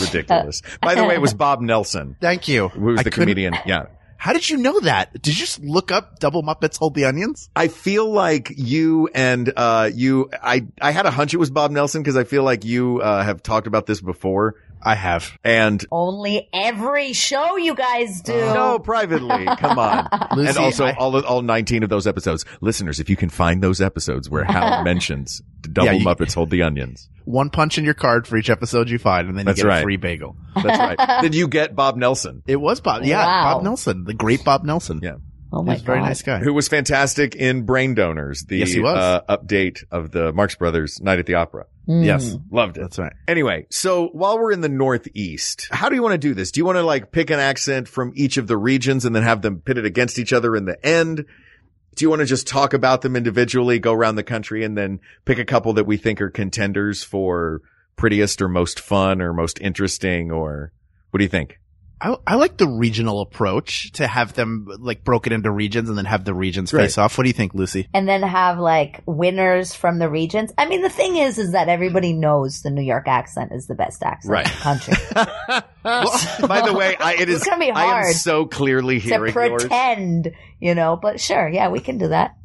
Ridiculous. 0.01 0.61
by 0.81 0.95
the 0.95 1.03
way, 1.05 1.15
it 1.15 1.21
was 1.21 1.33
Bob 1.35 1.61
Nelson 1.61 2.15
Thank 2.21 2.47
you. 2.47 2.69
who 2.69 2.81
was 2.85 2.99
I 2.99 3.03
the 3.03 3.11
couldn't- 3.11 3.25
comedian. 3.25 3.55
Yeah. 3.65 3.87
How 4.19 4.33
did 4.33 4.49
you 4.49 4.57
know 4.57 4.79
that? 4.79 5.13
Did 5.13 5.27
you 5.27 5.33
just 5.35 5.59
look 5.63 5.91
up 5.91 6.17
Double 6.17 6.41
Muppets 6.41 6.77
Hold 6.79 6.95
the 6.95 7.05
Onions? 7.05 7.51
I 7.55 7.67
feel 7.67 8.09
like 8.11 8.51
you 8.57 9.09
and, 9.13 9.53
uh, 9.55 9.91
you, 9.93 10.31
I, 10.41 10.65
I 10.81 10.89
had 10.89 11.05
a 11.05 11.11
hunch 11.11 11.35
it 11.35 11.37
was 11.37 11.51
Bob 11.51 11.69
Nelson 11.69 12.01
because 12.01 12.17
I 12.17 12.23
feel 12.23 12.41
like 12.41 12.65
you, 12.65 12.99
uh, 12.99 13.23
have 13.23 13.43
talked 13.43 13.67
about 13.67 13.85
this 13.85 14.01
before 14.01 14.55
I 14.87 14.95
have. 14.95 15.37
and 15.43 15.83
Only 15.91 16.47
every 16.53 17.13
show 17.13 17.57
you 17.57 17.75
guys 17.75 18.21
do. 18.21 18.33
no, 18.33 18.79
privately. 18.79 19.45
Come 19.57 19.77
on. 19.79 20.07
Lucie, 20.35 20.49
and 20.49 20.57
also 20.57 20.85
I- 20.85 20.93
all 20.95 21.23
all 21.25 21.41
19 21.41 21.83
of 21.83 21.89
those 21.89 22.07
episodes. 22.07 22.45
Listeners, 22.61 22.99
if 22.99 23.09
you 23.09 23.15
can 23.15 23.29
find 23.29 23.61
those 23.61 23.81
episodes 23.81 24.29
where 24.29 24.43
Hal 24.45 24.83
mentions 24.85 25.41
the 25.61 25.69
double 25.69 25.87
Yeah, 25.87 25.93
you- 25.93 26.05
Muppets 26.05 26.33
hold 26.33 26.49
the 26.49 26.63
onions. 26.63 27.09
One 27.25 27.49
punch 27.49 27.77
in 27.77 27.83
your 27.83 27.93
card 27.93 28.25
for 28.25 28.37
each 28.37 28.49
episode 28.49 28.89
you 28.89 28.97
find, 28.99 29.27
and 29.27 29.37
then 29.37 29.45
That's 29.45 29.57
you 29.57 29.65
get 29.65 29.69
right. 29.69 29.79
a 29.79 29.83
free 29.83 29.97
bagel. 29.97 30.37
That's 30.55 30.79
right. 30.97 31.21
Did 31.21 31.35
you 31.35 31.49
get 31.49 31.75
Bob 31.75 31.97
Nelson? 31.97 32.41
It 32.47 32.55
was 32.55 32.79
Bob. 32.79 33.03
Yeah, 33.03 33.25
Wow. 33.25 33.55
Bob 33.55 33.63
Nelson, 33.63 34.05
the 34.05 34.13
great 34.13 34.45
Bob 34.45 34.63
Nelson. 34.63 35.01
Yeah. 35.03 35.15
Oh 35.51 35.63
my 35.63 35.73
He's 35.73 35.81
a 35.81 35.85
very 35.85 35.99
God. 35.99 36.05
nice 36.05 36.21
guy. 36.21 36.39
Who 36.39 36.53
was 36.53 36.67
fantastic 36.67 37.35
in 37.35 37.63
Brain 37.63 37.93
Donors, 37.95 38.43
the 38.47 38.57
Yes, 38.57 38.71
he 38.71 38.79
was. 38.81 38.97
Uh, 38.97 39.21
update 39.29 39.83
of 39.91 40.11
the 40.11 40.31
Marx 40.33 40.55
Brothers 40.55 40.99
Night 41.01 41.19
at 41.19 41.25
the 41.25 41.35
Opera. 41.35 41.65
Hmm. 41.87 42.03
Yes, 42.03 42.37
Loved 42.51 42.77
it. 42.77 42.81
that's 42.81 42.99
right. 42.99 43.13
Anyway, 43.27 43.65
so 43.71 44.07
while 44.09 44.37
we're 44.37 44.51
in 44.51 44.59
the 44.61 44.69
Northeast, 44.69 45.69
how 45.71 45.87
do 45.87 45.95
you 45.95 46.03
want 46.03 46.13
to 46.13 46.17
do 46.17 46.33
this? 46.33 46.51
Do 46.51 46.59
you 46.59 46.65
want 46.65 46.75
to 46.77 46.83
like 46.83 47.11
pick 47.13 47.29
an 47.29 47.39
accent 47.39 47.87
from 47.87 48.11
each 48.13 48.35
of 48.37 48.45
the 48.47 48.57
regions 48.57 49.05
and 49.05 49.15
then 49.15 49.23
have 49.23 49.41
them 49.41 49.61
pitted 49.61 49.85
against 49.85 50.19
each 50.19 50.33
other 50.33 50.55
in 50.55 50.65
the 50.65 50.85
end? 50.85 51.25
Do 51.95 52.05
you 52.05 52.09
want 52.09 52.19
to 52.19 52.25
just 52.25 52.45
talk 52.45 52.73
about 52.73 53.01
them 53.01 53.15
individually, 53.15 53.79
go 53.79 53.93
around 53.93 54.15
the 54.15 54.23
country 54.23 54.63
and 54.65 54.77
then 54.77 54.99
pick 55.25 55.39
a 55.39 55.45
couple 55.45 55.73
that 55.73 55.85
we 55.85 55.95
think 55.97 56.21
are 56.21 56.29
contenders 56.29 57.03
for 57.03 57.61
prettiest 57.95 58.41
or 58.41 58.49
most 58.49 58.79
fun 58.79 59.21
or 59.21 59.33
most 59.33 59.59
interesting 59.61 60.29
or 60.31 60.71
what 61.11 61.19
do 61.19 61.23
you 61.23 61.29
think? 61.29 61.57
I, 61.99 62.15
I 62.27 62.35
like 62.35 62.57
the 62.57 62.67
regional 62.67 63.21
approach 63.21 63.91
to 63.93 64.05
have 64.05 64.33
them 64.33 64.67
like 64.79 65.03
broken 65.03 65.33
into 65.33 65.49
regions 65.49 65.89
and 65.89 65.97
then 65.97 66.05
have 66.05 66.25
the 66.25 66.33
regions 66.33 66.71
Right. 66.71 66.83
face 66.83 66.97
off. 66.99 67.17
What 67.17 67.23
do 67.23 67.29
you 67.29 67.33
think, 67.33 67.55
Lucie? 67.55 67.87
And 67.93 68.07
then 68.07 68.21
have 68.21 68.59
like 68.59 69.01
winners 69.07 69.73
from 69.73 69.97
the 69.97 70.07
regions. 70.09 70.51
I 70.59 70.67
mean, 70.67 70.81
the 70.83 70.89
thing 70.89 71.17
is, 71.17 71.39
is 71.39 71.53
that 71.53 71.69
everybody 71.69 72.13
knows 72.13 72.61
the 72.61 72.69
New 72.69 72.83
York 72.83 73.07
accent 73.07 73.51
is 73.51 73.65
the 73.65 73.73
best 73.75 74.03
accent 74.03 74.31
Right. 74.31 74.45
in 74.45 74.51
the 74.53 74.59
country. 74.59 74.93
By 76.47 76.61
the 76.65 76.73
way, 76.73 76.95
I, 76.97 77.15
it 77.15 77.29
is, 77.29 77.37
It's 77.37 77.45
gonna 77.49 77.59
be 77.65 77.71
I 77.71 77.83
am 77.83 77.89
hard 77.89 78.13
so 78.15 78.45
clearly 78.45 78.99
to 78.99 79.05
hearing 79.07 79.33
yours. 79.33 79.63
pretend, 79.63 80.31
you 80.59 80.75
know, 80.75 80.97
but 81.01 81.19
sure, 81.19 81.47
yeah, 81.49 81.69
we 81.69 81.79
can 81.79 81.97
do 81.97 82.09
that. 82.09 82.35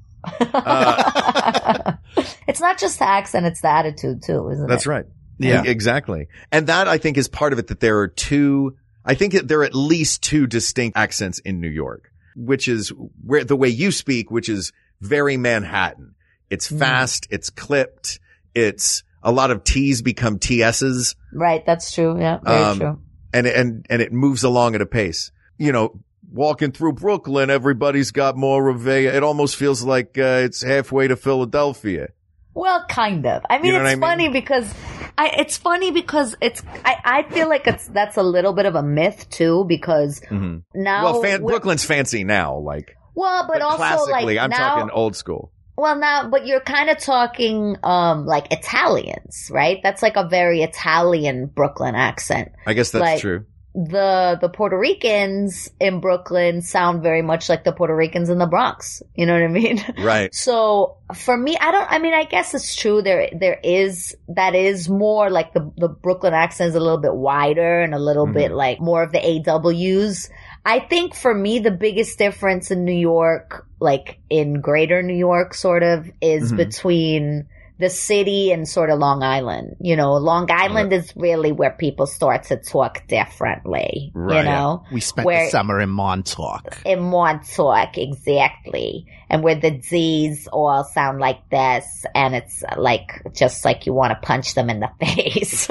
Uh, 0.41 1.93
it's 2.47 2.61
not 2.61 2.79
just 2.79 2.99
the 2.99 3.09
accent, 3.09 3.47
it's 3.47 3.61
the 3.61 3.69
attitude 3.71 4.23
too, 4.23 4.49
isn't 4.51 4.67
That's 4.69 4.87
it? 4.87 4.88
right. 4.91 5.05
Yeah. 5.38 5.65
Exactly. 5.65 6.29
And 6.53 6.69
that 6.69 6.87
I 6.88 6.99
think 6.99 7.17
is 7.17 7.27
part 7.29 7.53
of 7.53 7.59
it 7.59 7.67
that 7.69 7.81
there 7.81 7.99
are 7.99 8.09
two, 8.09 8.77
I 9.05 9.15
think 9.15 9.33
that 9.33 9.49
there 9.49 9.61
are 9.61 9.65
at 9.65 9.75
least 9.75 10.23
two 10.23 10.47
distinct 10.47 10.97
accents 10.97 11.38
in 11.41 11.61
New 11.61 11.69
York, 11.69 12.11
which 12.37 12.69
is 12.69 12.93
where 13.25 13.45
the 13.45 13.57
way 13.57 13.69
you 13.69 13.91
speak, 13.91 14.31
which 14.31 14.49
is 14.49 14.73
very 15.01 15.37
Manhattan. 15.37 16.15
It's 16.51 16.71
Mm. 16.71 16.79
fast. 16.79 17.27
It's 17.31 17.51
clipped. 17.51 18.21
It's 18.55 19.03
a 19.23 19.33
lot 19.33 19.51
of 19.51 19.65
T's 19.65 20.03
become 20.03 20.38
TS's 20.38 21.15
Right, 21.33 21.65
that's 21.65 21.93
true. 21.93 22.19
Yeah, 22.21 22.38
very 22.45 22.62
Um, 22.62 22.79
true. 22.79 22.99
and, 23.33 23.47
and, 23.47 23.87
and 23.88 24.03
it 24.03 24.12
moves 24.12 24.45
along 24.45 24.75
at 24.75 24.81
a 24.83 24.87
pace. 24.87 25.31
You 25.59 25.73
know, 25.73 26.01
walking 26.31 26.73
through 26.73 26.93
Brooklyn, 26.95 27.51
everybody's 27.51 28.11
got 28.11 28.37
more 28.37 28.69
of 28.69 28.87
a, 28.87 29.07
it 29.07 29.23
almost 29.23 29.57
feels 29.57 29.83
like, 29.83 30.19
uh, 30.19 30.43
it's 30.45 30.62
halfway 30.62 31.09
to 31.09 31.17
Philadelphia. 31.17 32.09
Well, 32.55 32.85
kind 32.88 33.27
of. 33.27 33.43
I 33.49 33.59
mean, 33.59 33.67
You 33.67 33.79
know 33.79 33.85
it's 33.85 33.91
I 33.93 33.95
mean? 33.95 34.01
funny 34.01 34.29
because 34.29 34.73
I, 35.17 35.29
it's 35.38 35.57
funny 35.57 35.91
because 35.91 36.37
it's, 36.41 36.62
I, 36.85 36.97
I 37.05 37.23
feel 37.33 37.49
like 37.49 37.67
it's, 37.67 37.87
that's 37.88 38.17
a 38.17 38.23
little 38.23 38.53
bit 38.53 38.67
of 38.67 38.75
a 38.75 38.83
myth 38.83 39.29
too, 39.31 39.65
because 39.69 40.21
hmm 40.29 40.59
now, 40.75 41.05
well, 41.05 41.23
fan, 41.23 41.43
Brooklyn's 41.43 41.85
fancy 41.85 42.25
now, 42.25 42.59
like, 42.59 42.97
well, 43.15 43.47
but, 43.47 43.62
also 43.62 43.77
classically, 43.77 44.37
like 44.37 44.38
I'm 44.38 44.51
now, 44.51 44.75
talking 44.77 44.91
old 44.91 45.17
school. 45.17 45.53
Well, 45.77 45.97
now, 45.97 46.29
but 46.29 46.47
you're 46.47 46.61
kind 46.61 46.91
of 46.91 46.99
talking, 46.99 47.77
um, 47.83 48.27
like 48.27 48.53
Italians, 48.53 49.49
right? 49.51 49.79
That's 49.83 50.03
like 50.03 50.17
a 50.17 50.29
very 50.29 50.62
Italian 50.62 51.47
Brooklyn 51.47 51.95
accent. 51.95 52.53
I 52.67 52.75
guess 52.75 52.91
that's 52.91 53.01
Like- 53.01 53.21
true. 53.21 53.47
The, 53.75 54.37
the 54.41 54.51
Puerto 54.51 54.77
Ricans 54.79 55.71
in 55.81 56.01
Brooklyn 56.01 56.61
sound 56.61 57.03
very 57.03 57.23
much 57.23 57.49
like 57.49 57.65
the 57.65 57.73
Puerto 57.73 57.97
Ricans 57.97 58.29
in 58.29 58.37
the 58.39 58.47
Bronx. 58.47 59.03
You 59.15 59.25
know 59.25 59.33
what 59.33 59.43
I 59.43 59.49
mean? 59.49 59.83
Right. 59.99 60.35
So 60.35 60.99
for 61.15 61.37
me, 61.37 61.57
I 61.59 61.71
don't, 61.73 61.87
I 61.91 61.99
mean, 61.99 62.13
I 62.13 62.25
guess 62.25 62.53
it's 62.55 62.77
true. 62.77 63.01
There, 63.01 63.31
there 63.33 63.59
is, 63.65 64.15
that 64.29 64.55
is 64.55 64.89
more 64.91 65.31
like 65.31 65.55
the, 65.55 65.73
the 65.79 65.89
Brooklyn 65.89 66.35
accent 66.35 66.69
is 66.69 66.75
a 66.75 66.81
little 66.81 66.99
bit 67.01 67.15
wider 67.15 67.81
and 67.81 67.95
a 67.95 67.99
little 67.99 68.27
Mhm. 68.27 68.35
bit 68.35 68.53
like 68.53 68.79
more 68.81 69.03
of 69.03 69.13
the 69.13 69.21
AWs. 69.21 70.29
I 70.67 70.79
think 70.81 71.15
for 71.15 71.33
me, 71.35 71.59
the 71.59 71.71
biggest 71.71 72.19
difference 72.19 72.71
in 72.71 72.85
New 72.85 72.93
York, 72.93 73.67
like 73.81 74.19
in 74.29 74.61
greater 74.61 75.03
New 75.03 75.17
York 75.17 75.55
sort 75.55 75.83
of 75.83 76.11
is 76.21 76.53
Mhm. 76.53 76.57
between 76.57 77.47
the 77.83 77.90
city 77.90 78.51
and 78.53 78.66
sort 78.66 78.88
of 78.88 78.99
Long 78.99 79.23
Island. 79.23 79.77
You 79.81 79.97
know, 79.97 80.14
Long 80.14 80.51
Island 80.51 80.92
is 80.92 81.12
really 81.16 81.53
where 81.53 81.71
people 81.73 82.07
start 82.07 82.45
to 82.45 82.57
talk 82.57 83.07
differently, 83.09 84.11
Right. 84.14 84.38
you 84.38 84.45
know? 84.45 84.85
We 84.90 85.01
spent 85.01 85.27
Where- 85.27 85.45
the 85.45 85.51
summer 85.51 85.81
in 85.81 85.90
Montauk. 85.90 86.79
in 86.87 87.01
Montauk, 87.01 87.99
exactly. 87.99 89.07
And 89.29 89.42
where 89.42 89.55
the 89.55 89.81
Z's 89.83 90.49
all 90.53 90.85
sound 90.85 91.18
like 91.21 91.49
this, 91.51 91.85
and 92.14 92.35
it's 92.35 92.62
like, 92.77 93.23
just 93.35 93.64
like 93.64 93.87
you 93.87 93.92
want 93.92 94.11
to 94.12 94.27
punch 94.27 94.55
them 94.55 94.71
in 94.71 94.81
the 94.81 94.90
face. 95.01 95.68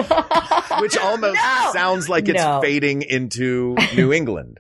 Which 0.80 0.98
almost 0.98 1.36
No! 1.36 1.70
sounds 1.74 2.10
like 2.10 2.28
it's 2.30 2.38
No. 2.44 2.60
fading 2.62 3.02
into 3.04 3.76
New 3.96 4.12
England. 4.14 4.60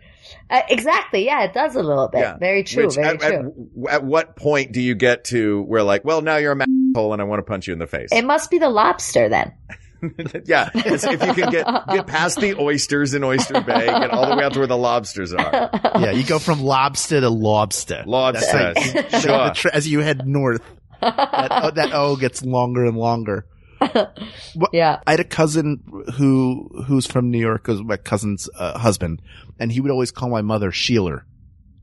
Uh, 0.52 0.62
exactly. 0.70 1.26
Yeah, 1.26 1.44
it 1.44 1.54
does 1.54 1.76
a 1.76 1.82
little 1.82 2.10
bit. 2.10 2.20
Yeah. 2.22 2.38
Very 2.38 2.64
true. 2.64 2.86
Which 2.88 2.96
very 2.96 3.16
at, 3.18 3.24
at- 3.24 3.40
true. 3.42 3.70
At, 3.90 4.04
what 4.04 4.36
point 4.36 4.74
do 4.74 4.82
you 4.82 4.96
get 4.96 5.24
to 5.26 5.62
where 5.64 5.84
like, 5.84 6.04
well, 6.04 6.22
now 6.22 6.36
you're 6.38 6.52
a 6.52 6.58
asshole 6.94 7.14
and 7.14 7.22
I 7.22 7.26
want 7.26 7.40
to 7.40 7.44
punch 7.44 7.68
you 7.68 7.74
in 7.74 7.80
the 7.80 7.88
face? 7.88 8.10
it 8.12 8.26
must 8.26 8.52
be 8.52 8.58
the 8.60 8.70
lobster 8.70 9.30
then. 9.30 9.54
yeah, 10.46 10.70
it's- 10.74 11.04
if 11.04 11.24
you 11.26 11.34
can 11.34 11.52
get 11.52 11.66
get 11.90 12.08
past 12.08 12.40
the 12.42 12.56
oysters 12.60 13.14
in 13.14 13.24
Oyster 13.24 13.62
Bay, 13.62 13.86
get 13.86 14.10
all 14.10 14.28
the 14.30 14.36
way 14.36 14.44
out 14.44 14.54
to 14.54 14.60
where 14.60 14.68
the 14.68 14.76
lobsters 14.78 15.32
are. 15.34 15.70
yeah, 16.00 16.12
you 16.12 16.24
go 16.26 16.40
from 16.40 16.62
lobster 16.64 17.22
to 17.22 17.30
lobster. 17.30 18.04
Lobster, 18.06 18.74
That's 18.74 19.12
how- 19.14 19.20
sure. 19.20 19.54
tra- 19.54 19.72
as 19.76 19.88
you 19.88 20.00
head 20.00 20.28
north, 20.28 20.62
that, 21.02 21.50
o- 21.52 21.72
that 21.72 21.94
O 21.94 22.16
gets 22.16 22.44
longer 22.44 22.84
and 22.86 22.98
longer. 22.98 23.46
Yeah. 24.74 25.00
I 25.08 25.12
had 25.12 25.20
a 25.20 25.26
cousin 25.26 25.82
who 26.16 26.70
who's 26.86 27.08
from 27.08 27.32
New 27.32 27.40
York, 27.40 27.68
was 27.68 27.82
my 27.84 27.98
cousin's 27.98 28.50
uh, 28.58 28.78
husband, 28.78 29.22
and 29.60 29.72
he 29.72 29.82
would 29.82 29.92
always 29.92 30.12
call 30.12 30.30
my 30.30 30.42
mother 30.42 30.72
Sheeler 30.72 31.24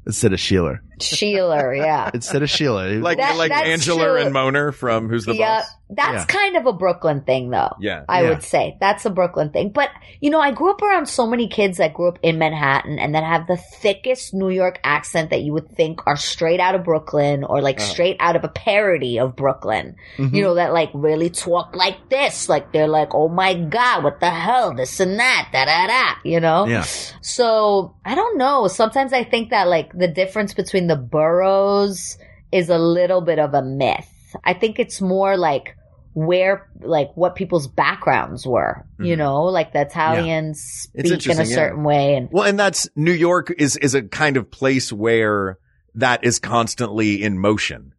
instead 0.06 0.32
of 0.32 0.38
Sheeler. 0.38 0.80
Sheeler, 1.00 1.76
yeah. 1.76 2.10
Instead 2.14 2.42
of 2.42 2.50
Sheila. 2.50 2.88
Like 2.98 3.18
That- 3.18 3.36
like 3.36 3.50
that's 3.50 3.68
Angela 3.68 4.04
true. 4.04 4.16
and 4.16 4.32
Moner 4.32 4.72
from 4.72 5.08
Who's 5.08 5.24
the 5.24 5.34
yeah, 5.34 5.60
Boss? 5.60 5.70
that's 5.90 6.12
Yeah. 6.12 6.24
kind 6.40 6.56
of 6.56 6.66
a 6.66 6.72
Brooklyn 6.72 7.22
thing, 7.22 7.50
though. 7.50 7.74
Yeah. 7.80 8.02
I 8.08 8.22
Yeah. 8.22 8.28
would 8.30 8.42
say 8.42 8.76
that's 8.80 9.04
a 9.06 9.10
Brooklyn 9.10 9.50
thing. 9.50 9.70
But 9.70 9.90
you 10.20 10.30
know, 10.30 10.40
I 10.40 10.50
grew 10.50 10.70
up 10.70 10.82
around 10.82 11.06
so 11.06 11.26
many 11.26 11.48
kids 11.48 11.78
that 11.78 11.94
grew 11.94 12.08
up 12.08 12.18
in 12.22 12.38
Manhattan 12.38 12.98
and 12.98 13.14
that 13.14 13.22
have 13.22 13.46
the 13.46 13.56
thickest 13.56 14.34
New 14.34 14.48
York 14.50 14.80
accent 14.82 15.30
that 15.30 15.42
you 15.42 15.52
would 15.52 15.70
think 15.76 16.00
are 16.06 16.16
straight 16.16 16.58
out 16.58 16.74
of 16.74 16.82
Brooklyn 16.84 17.44
or 17.44 17.62
like 17.62 17.78
Uh-huh. 17.78 17.88
straight 17.88 18.16
out 18.18 18.34
of 18.34 18.42
a 18.44 18.48
parody 18.48 19.18
of 19.20 19.36
Brooklyn. 19.36 19.94
Mhm. 20.18 20.34
You 20.34 20.42
know, 20.42 20.54
that 20.54 20.72
like 20.72 20.90
really 20.92 21.30
talk 21.30 21.76
like 21.76 22.08
this, 22.10 22.48
like 22.48 22.72
they're 22.72 22.88
like, 22.88 23.14
"Oh 23.14 23.28
my 23.28 23.54
god, 23.54 24.02
what 24.02 24.18
the 24.20 24.30
hell, 24.30 24.74
this 24.74 24.98
and 24.98 25.18
that, 25.20 25.48
da 25.52 25.64
da 25.66 25.86
da," 25.86 26.14
you 26.24 26.40
know. 26.40 26.66
Yeah. 26.66 26.84
So 27.22 27.94
I 28.04 28.14
don't 28.14 28.38
know. 28.38 28.66
Sometimes 28.68 29.12
I 29.12 29.22
think 29.22 29.50
that 29.50 29.68
like 29.68 29.92
the 29.92 30.08
difference 30.08 30.52
between 30.54 30.87
the 30.88 30.96
boroughs 30.96 32.18
is 32.52 32.68
a 32.68 32.78
little 32.78 33.20
bit 33.20 33.38
of 33.38 33.54
a 33.54 33.62
myth. 33.62 34.08
I 34.44 34.54
think 34.54 34.78
it's 34.78 35.00
more 35.00 35.36
like 35.36 35.74
where 36.14 36.68
like 36.80 37.10
what 37.14 37.36
people's 37.36 37.68
backgrounds 37.68 38.46
were, 38.46 38.84
you 38.98 39.14
Mhm. 39.14 39.18
know, 39.18 39.44
like 39.44 39.72
the 39.72 39.82
Italians 39.82 40.88
It's 40.92 40.92
speak 40.92 41.04
in 41.06 41.10
a 41.10 41.14
interesting, 41.14 41.46
yeah. 41.50 41.54
certain 41.54 41.84
way 41.84 42.14
and 42.16 42.28
Well, 42.32 42.44
and 42.44 42.58
that's 42.58 42.88
New 42.96 43.12
York 43.12 43.52
is 43.56 43.76
is 43.76 43.94
a 43.94 44.02
kind 44.02 44.36
of 44.36 44.50
place 44.50 44.92
where 44.92 45.58
that 45.94 46.24
is 46.24 46.38
constantly 46.38 47.22
in 47.22 47.38
motion. 47.38 47.92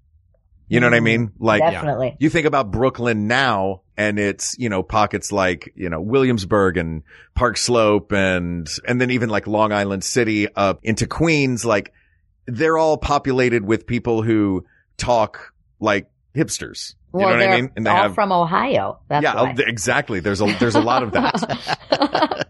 You 0.68 0.80
know 0.80 0.86
what 0.86 0.94
I 0.94 1.00
mean? 1.00 1.32
Like 1.40 1.62
definitely. 1.62 2.16
you 2.20 2.30
think 2.30 2.46
about 2.46 2.70
Brooklyn 2.72 3.26
now 3.28 3.82
and 3.98 4.20
it's, 4.20 4.56
you 4.60 4.70
know, 4.70 4.84
pockets 4.84 5.32
like, 5.32 5.74
you 5.76 5.90
know, 5.90 6.00
Williamsburg 6.00 6.78
and 6.78 7.02
Park 7.34 7.58
Slope 7.58 8.12
and, 8.12 8.70
and 8.88 9.02
then 9.02 9.10
even 9.10 9.30
like 9.30 9.48
Long 9.48 9.72
Island 9.72 10.04
City 10.04 10.48
up 10.56 10.80
into 10.84 11.08
Queens, 11.08 11.66
like 11.66 11.92
they're 12.58 12.78
all 12.78 12.98
populated 12.98 13.66
with 13.66 13.86
people 13.88 14.22
who 14.22 14.66
talk 14.98 15.54
like 15.80 16.10
hipsters. 16.36 16.96
You 17.14 17.20
well, 17.22 17.30
know 17.30 17.38
what 17.38 17.50
I 17.50 17.56
mean? 17.56 17.72
And 17.76 17.86
they 17.86 17.90
all 17.90 18.04
have, 18.04 18.16
from 18.16 18.32
Ohio. 18.32 19.00
That's 19.08 19.24
yeah, 19.24 19.36
why. 19.36 19.56
exactly. 19.58 20.20
There's 20.20 20.42
a, 20.42 20.56
there's 20.60 20.76
a 20.76 20.82
lot 20.82 21.02
of 21.04 21.12
that. 21.14 22.48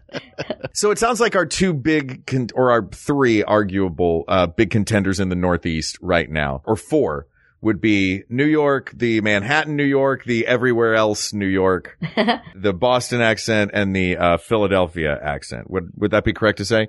So 0.72 0.90
it 0.90 0.98
sounds 0.98 1.20
like 1.20 1.34
our 1.36 1.46
two 1.46 1.72
big, 1.72 2.26
con- 2.26 2.48
or 2.54 2.70
our 2.70 2.86
three 2.86 3.42
arguable, 3.42 4.24
uh, 4.28 4.46
big 4.46 4.70
contenders 4.70 5.20
in 5.20 5.28
the 5.28 5.34
Northeast 5.34 5.98
right 6.00 6.30
now, 6.30 6.62
or 6.64 6.76
four 6.76 7.26
would 7.60 7.80
be 7.80 8.22
New 8.28 8.46
York, 8.46 8.90
the 8.94 9.20
Manhattan, 9.20 9.76
New 9.76 9.84
York, 9.84 10.24
the 10.24 10.46
everywhere 10.46 10.94
else 10.94 11.32
New 11.34 11.46
York, 11.46 11.98
the 12.54 12.72
Boston 12.72 13.20
accent, 13.20 13.72
and 13.74 13.94
the, 13.94 14.16
uh, 14.16 14.36
Philadelphia 14.38 15.18
accent. 15.20 15.70
Would, 15.70 15.90
would 15.96 16.12
that 16.12 16.24
be 16.24 16.32
correct 16.32 16.58
to 16.58 16.64
say? 16.64 16.88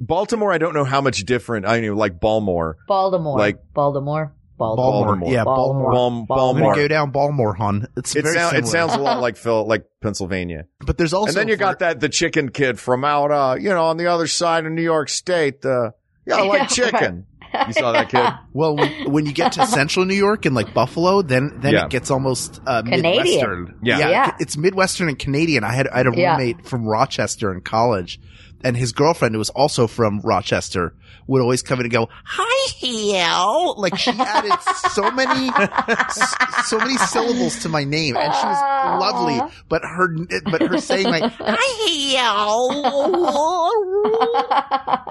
Baltimore, 0.00 0.52
I 0.52 0.58
don't 0.58 0.74
know 0.74 0.84
how 0.84 1.00
much 1.00 1.18
different. 1.24 1.66
I 1.66 1.80
know, 1.80 1.94
like 1.94 2.18
Baltimore. 2.20 2.76
Baltimore. 2.88 3.38
like- 3.38 3.58
Baltimore. 3.74 4.34
Baltimore. 4.58 4.76
Baltimore. 4.86 5.04
Baltimore. 5.16 5.32
Yeah, 5.32 5.44
Baltimore. 5.44 5.92
Baltimore. 5.92 5.92
Bal- 5.92 6.06
I'm 6.10 6.26
Baltimore. 6.26 6.72
gonna 6.74 6.82
go 6.82 6.88
down 6.88 7.10
Baltimore, 7.12 7.54
hon. 7.54 7.86
It's 7.96 8.14
It, 8.14 8.22
very 8.24 8.34
sound, 8.34 8.56
it 8.58 8.66
sounds 8.66 8.92
a 8.94 8.98
lot 8.98 9.20
like 9.22 9.36
Phil, 9.38 9.66
like 9.66 9.84
Pennsylvania. 10.02 10.66
but 10.84 10.98
there's 10.98 11.14
also 11.14 11.28
and 11.30 11.36
then 11.36 11.48
you 11.48 11.54
for- 11.54 11.60
got 11.60 11.78
that 11.78 12.00
the 12.00 12.08
chicken 12.10 12.50
kid 12.50 12.78
from 12.78 13.02
out, 13.04 13.30
uh, 13.30 13.56
you 13.58 13.70
know, 13.70 13.84
on 13.86 13.96
the 13.96 14.08
other 14.08 14.26
side 14.26 14.66
of 14.66 14.72
New 14.72 14.82
York 14.82 15.08
State. 15.08 15.64
Uh, 15.64 15.92
yeah, 16.26 16.36
I 16.36 16.42
like 16.42 16.60
Yeah, 16.60 16.66
chicken. 16.90 17.26
You 17.66 17.72
saw 17.72 17.92
that 17.92 18.10
kid? 18.10 18.24
Well, 18.52 18.76
when, 18.76 19.10
when 19.10 19.26
you 19.26 19.32
get 19.32 19.52
to 19.52 19.66
central 19.66 20.04
New 20.04 20.14
York 20.14 20.44
and 20.44 20.54
like 20.54 20.74
Buffalo, 20.74 21.22
then 21.22 21.58
then 21.62 21.72
Yeah. 21.72 21.84
it 21.84 21.90
gets 21.90 22.10
almost 22.10 22.60
uh, 22.66 22.82
Canadian. 22.82 23.16
Midwestern. 23.24 23.78
Yeah. 23.82 23.98
Yeah. 23.98 24.34
it's 24.40 24.56
Midwestern 24.58 25.08
and 25.08 25.18
Canadian. 25.18 25.64
I 25.64 25.72
had 25.72 25.88
I 25.88 25.96
had 25.98 26.06
a 26.06 26.12
Yeah. 26.14 26.32
roommate 26.36 26.66
from 26.66 26.84
Rochester 26.86 27.50
in 27.52 27.60
college, 27.62 28.20
and 28.62 28.76
his 28.76 28.92
girlfriend, 28.92 29.34
who 29.34 29.38
was 29.38 29.50
also 29.50 29.86
from 29.86 30.20
Rochester, 30.20 30.94
would 31.30 31.40
always 31.42 31.62
come 31.62 31.78
in 31.80 31.86
and 31.86 31.92
go, 31.92 32.08
"Hi, 32.24 32.72
Hale." 32.78 33.74
Like 33.78 33.96
she 33.96 34.10
added 34.10 34.52
so 34.92 35.10
many 35.10 35.48
s- 35.56 36.34
so 36.66 36.78
many 36.78 36.96
syllables 36.98 37.60
to 37.60 37.68
my 37.68 37.84
name, 37.84 38.16
and 38.16 38.34
she 38.34 38.46
was 38.46 39.00
lovely. 39.00 39.40
But 39.68 39.82
her 39.84 40.08
but 40.50 40.60
her 40.62 40.78
saying 40.78 41.06
like, 41.08 41.22
"Hi, 41.38 41.56
Hale." 41.88 43.70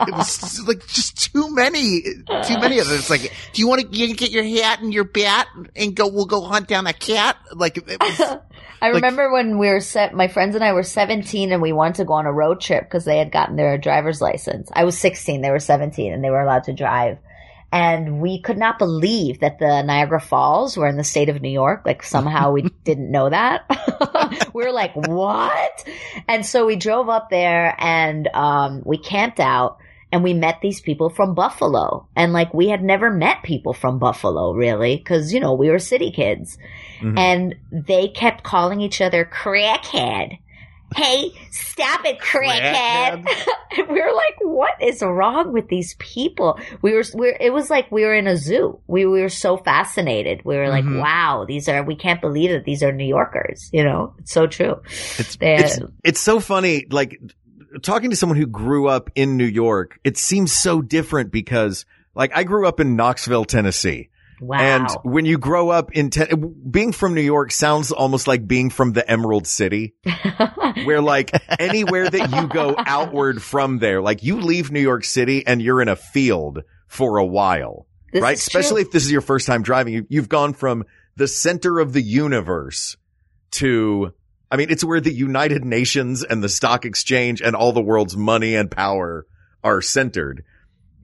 It 0.08 0.16
was 0.16 0.62
like 0.68 0.86
just 0.88 1.32
too 1.34 1.54
many, 1.54 2.02
too 2.02 2.60
many 2.60 2.80
of 2.80 2.88
them. 2.88 2.98
It's 2.98 3.10
like, 3.10 3.22
do 3.54 3.62
you 3.62 3.68
want 3.68 3.82
to 3.82 3.88
get 3.88 4.32
your 4.32 4.44
hat 4.44 4.82
and 4.82 4.94
your 4.94 5.04
bat 5.04 5.48
and 5.76 5.96
go? 5.96 6.08
We'll 6.08 6.26
go 6.26 6.42
hunt 6.42 6.68
down 6.68 6.88
a 6.88 6.94
cat. 6.94 7.38
Like 7.54 7.78
it 7.78 7.86
was, 8.00 8.20
I 8.82 8.88
remember 8.88 9.32
when 9.32 9.58
we 9.60 9.68
were 9.70 9.80
set, 9.82 10.14
my 10.14 10.28
friends 10.28 10.56
and 10.56 10.64
I 10.64 10.74
were 10.74 10.84
17 10.84 11.52
and 11.52 11.62
we 11.62 11.74
wanted 11.74 11.96
to 11.96 12.06
go 12.06 12.14
on 12.14 12.26
a 12.26 12.32
road 12.32 12.62
trip 12.62 12.84
because 12.86 13.06
they 13.06 13.18
had 13.18 13.32
gotten 13.32 13.56
their 13.58 13.78
driver's 13.78 14.22
license. 14.22 14.70
I 14.74 14.86
was 14.86 14.98
16, 14.98 15.42
they 15.42 15.52
were 15.52 15.60
17 15.60 16.09
and 16.10 16.24
they 16.24 16.30
were 16.30 16.42
allowed 16.42 16.66
to 16.66 16.74
drive. 16.74 17.18
And 17.72 18.20
we 18.20 18.42
could 18.42 18.58
not 18.58 18.80
believe 18.80 19.42
that 19.42 19.60
the 19.60 19.84
Niagara 19.84 20.20
Falls 20.20 20.76
were 20.76 20.88
in 20.88 20.98
the 20.98 21.04
state 21.04 21.30
of 21.30 21.42
New 21.42 21.52
York. 21.52 21.84
Like 21.86 22.02
somehow 22.02 22.52
we 22.52 22.64
didn't 22.84 23.12
know 23.12 23.30
that. 23.30 24.50
we 24.54 24.64
were 24.64 24.72
like, 24.72 24.96
what? 24.96 25.84
And 26.28 26.46
so 26.46 26.66
we 26.66 26.76
drove 26.76 27.10
up 27.10 27.30
there 27.30 27.76
and, 27.78 28.28
um, 28.34 28.82
we 28.86 28.98
camped 28.98 29.40
out 29.40 29.78
and 30.12 30.24
we 30.24 30.34
met 30.34 30.60
these 30.62 30.82
people 30.82 31.10
from 31.10 31.36
Buffalo. 31.36 32.08
And 32.16 32.34
like 32.34 32.54
we 32.54 32.70
had 32.70 32.84
never 32.84 33.12
met 33.12 33.44
people 33.44 33.74
from 33.74 34.00
Buffalo 34.00 34.54
really 34.54 34.98
because, 34.98 35.32
you 35.32 35.40
know, 35.40 35.54
we 35.54 35.70
were 35.70 35.78
city 35.78 36.12
kids 36.12 36.58
and 37.18 37.56
they 37.72 38.08
kept 38.08 38.44
calling 38.44 38.82
each 38.82 39.02
other 39.02 39.26
crackhead. 39.26 40.40
Hey, 40.96 41.32
stop 41.52 42.04
it, 42.06 42.20
crackhead! 42.20 43.26
and 43.78 43.88
we 43.90 44.02
were 44.02 44.12
like, 44.12 44.36
"What 44.42 44.74
is 44.82 45.02
wrong 45.02 45.54
with 45.54 45.68
these 45.70 45.96
people?" 46.00 46.60
We 46.82 46.94
were, 46.94 47.04
we 47.14 47.28
were 47.28 47.38
it 47.40 47.54
was 47.54 47.70
like 47.70 47.92
we 47.92 48.04
were 48.06 48.14
in 48.16 48.28
a 48.28 48.36
zoo. 48.38 48.80
We, 48.88 49.06
we 49.06 49.22
were 49.22 49.30
so 49.30 49.58
fascinated. 49.58 50.42
We 50.44 50.58
were 50.58 50.70
like, 50.70 50.86
Mhm. 50.86 51.00
"Wow, 51.02 51.46
these 51.48 51.70
are 51.70 51.84
we 51.84 51.96
can't 51.96 52.22
believe 52.22 52.50
that 52.52 52.66
these 52.66 52.82
are 52.84 52.92
New 52.92 53.06
Yorkers." 53.08 53.70
You 53.72 53.84
know, 53.84 54.16
it's 54.20 54.32
so 54.32 54.48
true. 54.48 54.82
It's- 55.20 55.36
They- 55.38 55.56
It's, 55.58 55.80
it's 56.04 56.20
so 56.20 56.40
funny. 56.40 56.86
Like 56.90 57.20
talking 57.84 58.10
to 58.10 58.16
someone 58.16 58.38
who 58.38 58.48
grew 58.48 58.88
up 58.88 59.10
in 59.16 59.38
New 59.38 59.46
York, 59.46 60.00
it 60.04 60.18
seems 60.18 60.52
so 60.52 60.82
different 60.82 61.32
because 61.32 61.86
like 62.16 62.32
I 62.36 62.44
grew 62.44 62.68
up 62.68 62.80
in 62.80 62.96
Knoxville, 62.96 63.46
Tennessee. 63.46 64.09
Wow. 64.42 64.60
And 64.60 64.90
when 65.04 65.26
you 65.26 65.38
grow 65.38 65.70
up 65.70 65.92
in, 65.94 66.10
ten- 66.10 66.56
being 66.70 66.92
from 66.92 67.14
New 67.14 67.22
York 67.22 67.52
sounds 67.52 67.92
almost 67.92 68.28
like 68.28 68.48
being 68.48 68.70
from 68.70 68.94
the 68.94 69.10
Emerald 69.10 69.48
City, 69.48 69.96
where 70.84 71.02
like 71.02 71.32
anywhere 71.60 72.10
that 72.10 72.32
you 72.32 72.48
go 72.48 72.76
outward 72.78 73.42
from 73.42 73.80
there, 73.80 74.02
like 74.02 74.24
you 74.24 74.42
leave 74.42 74.72
New 74.72 74.82
York 74.82 75.04
City 75.04 75.46
and 75.46 75.62
you're 75.62 75.82
in 75.82 75.88
a 75.88 75.96
field 75.96 76.64
for 76.88 77.18
a 77.18 77.26
while, 77.26 77.88
This 78.12 78.22
right? 78.22 78.38
is 78.38 78.48
true. 78.48 78.60
Especially 78.60 78.82
if 78.82 78.92
this 78.92 79.04
is 79.04 79.12
your 79.12 79.22
first 79.22 79.48
time 79.48 79.62
driving, 79.64 79.94
you, 79.94 80.06
you've 80.10 80.30
gone 80.30 80.54
from 80.54 80.84
the 81.16 81.28
center 81.28 81.80
of 81.80 81.94
the 81.94 82.02
universe 82.02 82.98
to, 83.52 84.14
I 84.52 84.58
mean, 84.58 84.70
it's 84.70 84.84
where 84.84 85.02
the 85.02 85.14
United 85.14 85.66
Nations 85.66 86.24
and 86.24 86.44
the 86.44 86.50
stock 86.50 86.86
exchange 86.86 87.42
and 87.42 87.56
all 87.56 87.74
the 87.74 87.82
world's 87.82 88.16
money 88.16 88.56
and 88.56 88.72
power 88.72 89.26
are 89.64 89.82
centered 89.82 90.44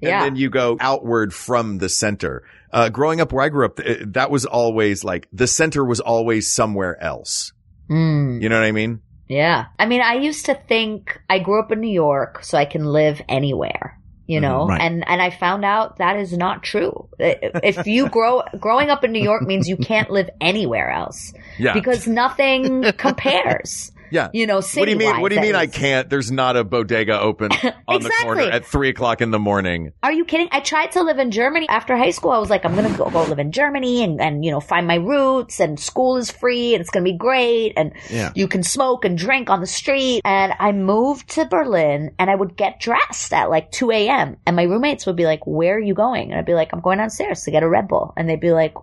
yeah. 0.02 0.18
and 0.18 0.26
then 0.26 0.36
you 0.36 0.50
go 0.50 0.78
outward 0.80 1.34
from 1.34 1.78
the 1.78 1.90
center. 1.90 2.44
Uh, 2.72 2.90
growing 2.90 3.22
up 3.22 3.32
where 3.32 3.44
I 3.46 3.50
grew 3.50 3.66
up, 3.66 3.80
that 4.08 4.30
was 4.32 4.46
always 4.46 5.04
like 5.04 5.28
the 5.32 5.48
center 5.48 5.84
was 5.86 6.00
always 6.00 6.52
somewhere 6.52 7.02
else. 7.02 7.54
Mm. 7.90 8.42
You 8.42 8.50
know 8.50 8.60
what 8.60 8.66
I 8.66 8.72
mean? 8.72 9.02
Yeah. 9.28 9.66
I 9.80 9.86
mean, 9.86 10.02
I 10.02 10.16
used 10.16 10.46
to 10.48 10.56
think 10.56 11.20
I 11.30 11.40
grew 11.40 11.60
up 11.60 11.72
in 11.72 11.80
New 11.80 11.92
York, 11.94 12.44
so 12.44 12.58
I 12.58 12.66
can 12.66 12.86
live 12.86 13.22
anywhere, 13.30 14.00
you 14.28 14.40
know, 14.42 14.66
Mhm, 14.66 14.70
right. 14.70 14.82
and, 14.82 15.08
and 15.08 15.22
I 15.22 15.30
found 15.30 15.64
out 15.66 15.98
that 15.98 16.18
is 16.18 16.34
not 16.34 16.64
true. 16.64 17.08
If 17.20 17.88
you 17.88 18.10
grow, 18.10 18.44
growing 18.60 18.90
up 18.90 19.04
in 19.04 19.12
New 19.12 19.24
York 19.24 19.42
means 19.44 19.68
you 19.70 19.78
can't 19.78 20.10
live 20.12 20.30
anywhere 20.42 20.90
else 20.92 21.34
Yeah. 21.58 21.74
because 21.74 22.08
nothing 22.08 22.84
compares, 22.98 23.92
yeah. 24.16 24.30
you 24.34 24.48
know, 24.48 24.56
What 24.56 24.86
do 24.86 24.90
you 24.92 24.96
mean? 24.98 25.22
What 25.22 25.30
do 25.30 25.36
you 25.36 25.42
mean? 25.42 25.56
I 25.56 25.68
can't? 25.68 26.10
There's 26.10 26.32
not 26.32 26.56
a 26.58 26.64
bodega 26.64 27.20
open 27.20 27.52
on 27.88 28.02
the 28.02 28.10
corner 28.22 28.42
Exactly. 28.42 28.52
at 28.52 28.66
three 28.66 28.90
o'clock 28.90 29.22
in 29.22 29.32
the 29.32 29.40
morning. 29.40 29.92
Are 30.02 30.12
you 30.12 30.26
kidding? 30.26 30.48
I 30.52 30.60
tried 30.62 30.92
to 30.94 31.04
live 31.04 31.20
in 31.20 31.32
Germany 31.32 31.68
after 31.70 31.96
high 31.98 32.12
school. 32.12 32.32
I 32.32 32.40
was 32.40 32.50
like, 32.50 32.66
I'm 32.66 32.76
going 32.76 32.92
to 32.92 32.98
go, 32.98 33.10
go 33.10 33.24
live 33.24 33.40
in 33.40 33.52
Germany 33.52 34.04
and, 34.04 34.20
and, 34.22 34.44
you 34.46 34.52
know, 34.52 34.60
find 34.60 34.88
my 34.88 34.96
roots 34.96 35.60
and 35.60 35.80
school 35.80 36.18
is 36.18 36.32
free 36.32 36.74
and 36.74 36.82
it's 36.82 36.90
going 36.90 37.06
to 37.06 37.12
be 37.12 37.18
great. 37.18 37.74
And 37.78 37.94
Yeah. 38.10 38.32
you 38.36 38.48
can 38.48 38.64
smoke 38.64 39.06
and 39.06 39.18
drink 39.18 39.50
on 39.50 39.60
the 39.62 39.68
street. 39.68 40.22
And 40.26 40.54
I 40.60 40.72
moved 40.72 41.30
to 41.32 41.46
Berlin 41.46 42.12
and 42.18 42.30
I 42.30 42.36
would 42.36 42.56
get 42.56 42.80
dressed 42.80 43.34
at 43.34 43.50
like 43.50 43.72
2 43.72 43.92
a.m. 43.92 44.38
And 44.46 44.56
my 44.56 44.64
roommates 44.64 45.06
would 45.06 45.16
be 45.16 45.26
like, 45.26 45.46
where 45.46 45.76
are 45.76 45.80
you 45.80 45.94
going? 45.94 46.32
And 46.32 46.40
I'd 46.40 46.46
be 46.46 46.54
like, 46.54 46.70
I'm 46.74 46.80
going 46.82 46.98
downstairs 47.00 47.44
to 47.44 47.52
get 47.52 47.64
a 47.64 47.70
Red 47.70 47.88
Bull. 47.88 48.14
And 48.16 48.30
they'd 48.30 48.40
be 48.40 48.52
like, 48.52 48.74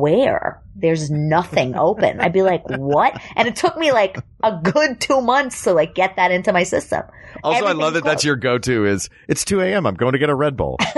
where? 0.00 0.60
There's 0.76 1.10
nothing 1.10 1.74
open. 1.74 2.20
I'd 2.20 2.32
be 2.32 2.42
like, 2.42 2.62
what? 2.68 3.20
And 3.36 3.48
it 3.48 3.56
took 3.56 3.76
me 3.76 3.90
like 3.92 4.18
a 4.42 4.60
good 4.62 5.00
two 5.00 5.20
months 5.20 5.64
to 5.64 5.72
like 5.72 5.94
get 5.94 6.16
that 6.16 6.30
into 6.30 6.52
my 6.52 6.62
system. 6.62 7.02
Also, 7.42 7.64
I 7.64 7.72
love 7.72 7.88
Everything's 7.88 7.94
that 7.94 8.04
that's 8.04 8.24
your 8.24 8.36
go-to 8.36 8.86
is 8.86 9.10
it's 9.28 9.44
2 9.44 9.60
a.m. 9.60 9.86
I'm 9.86 9.94
going 9.94 10.12
to 10.12 10.18
get 10.18 10.30
a 10.30 10.34
Red 10.34 10.56
Bull. 10.56 10.78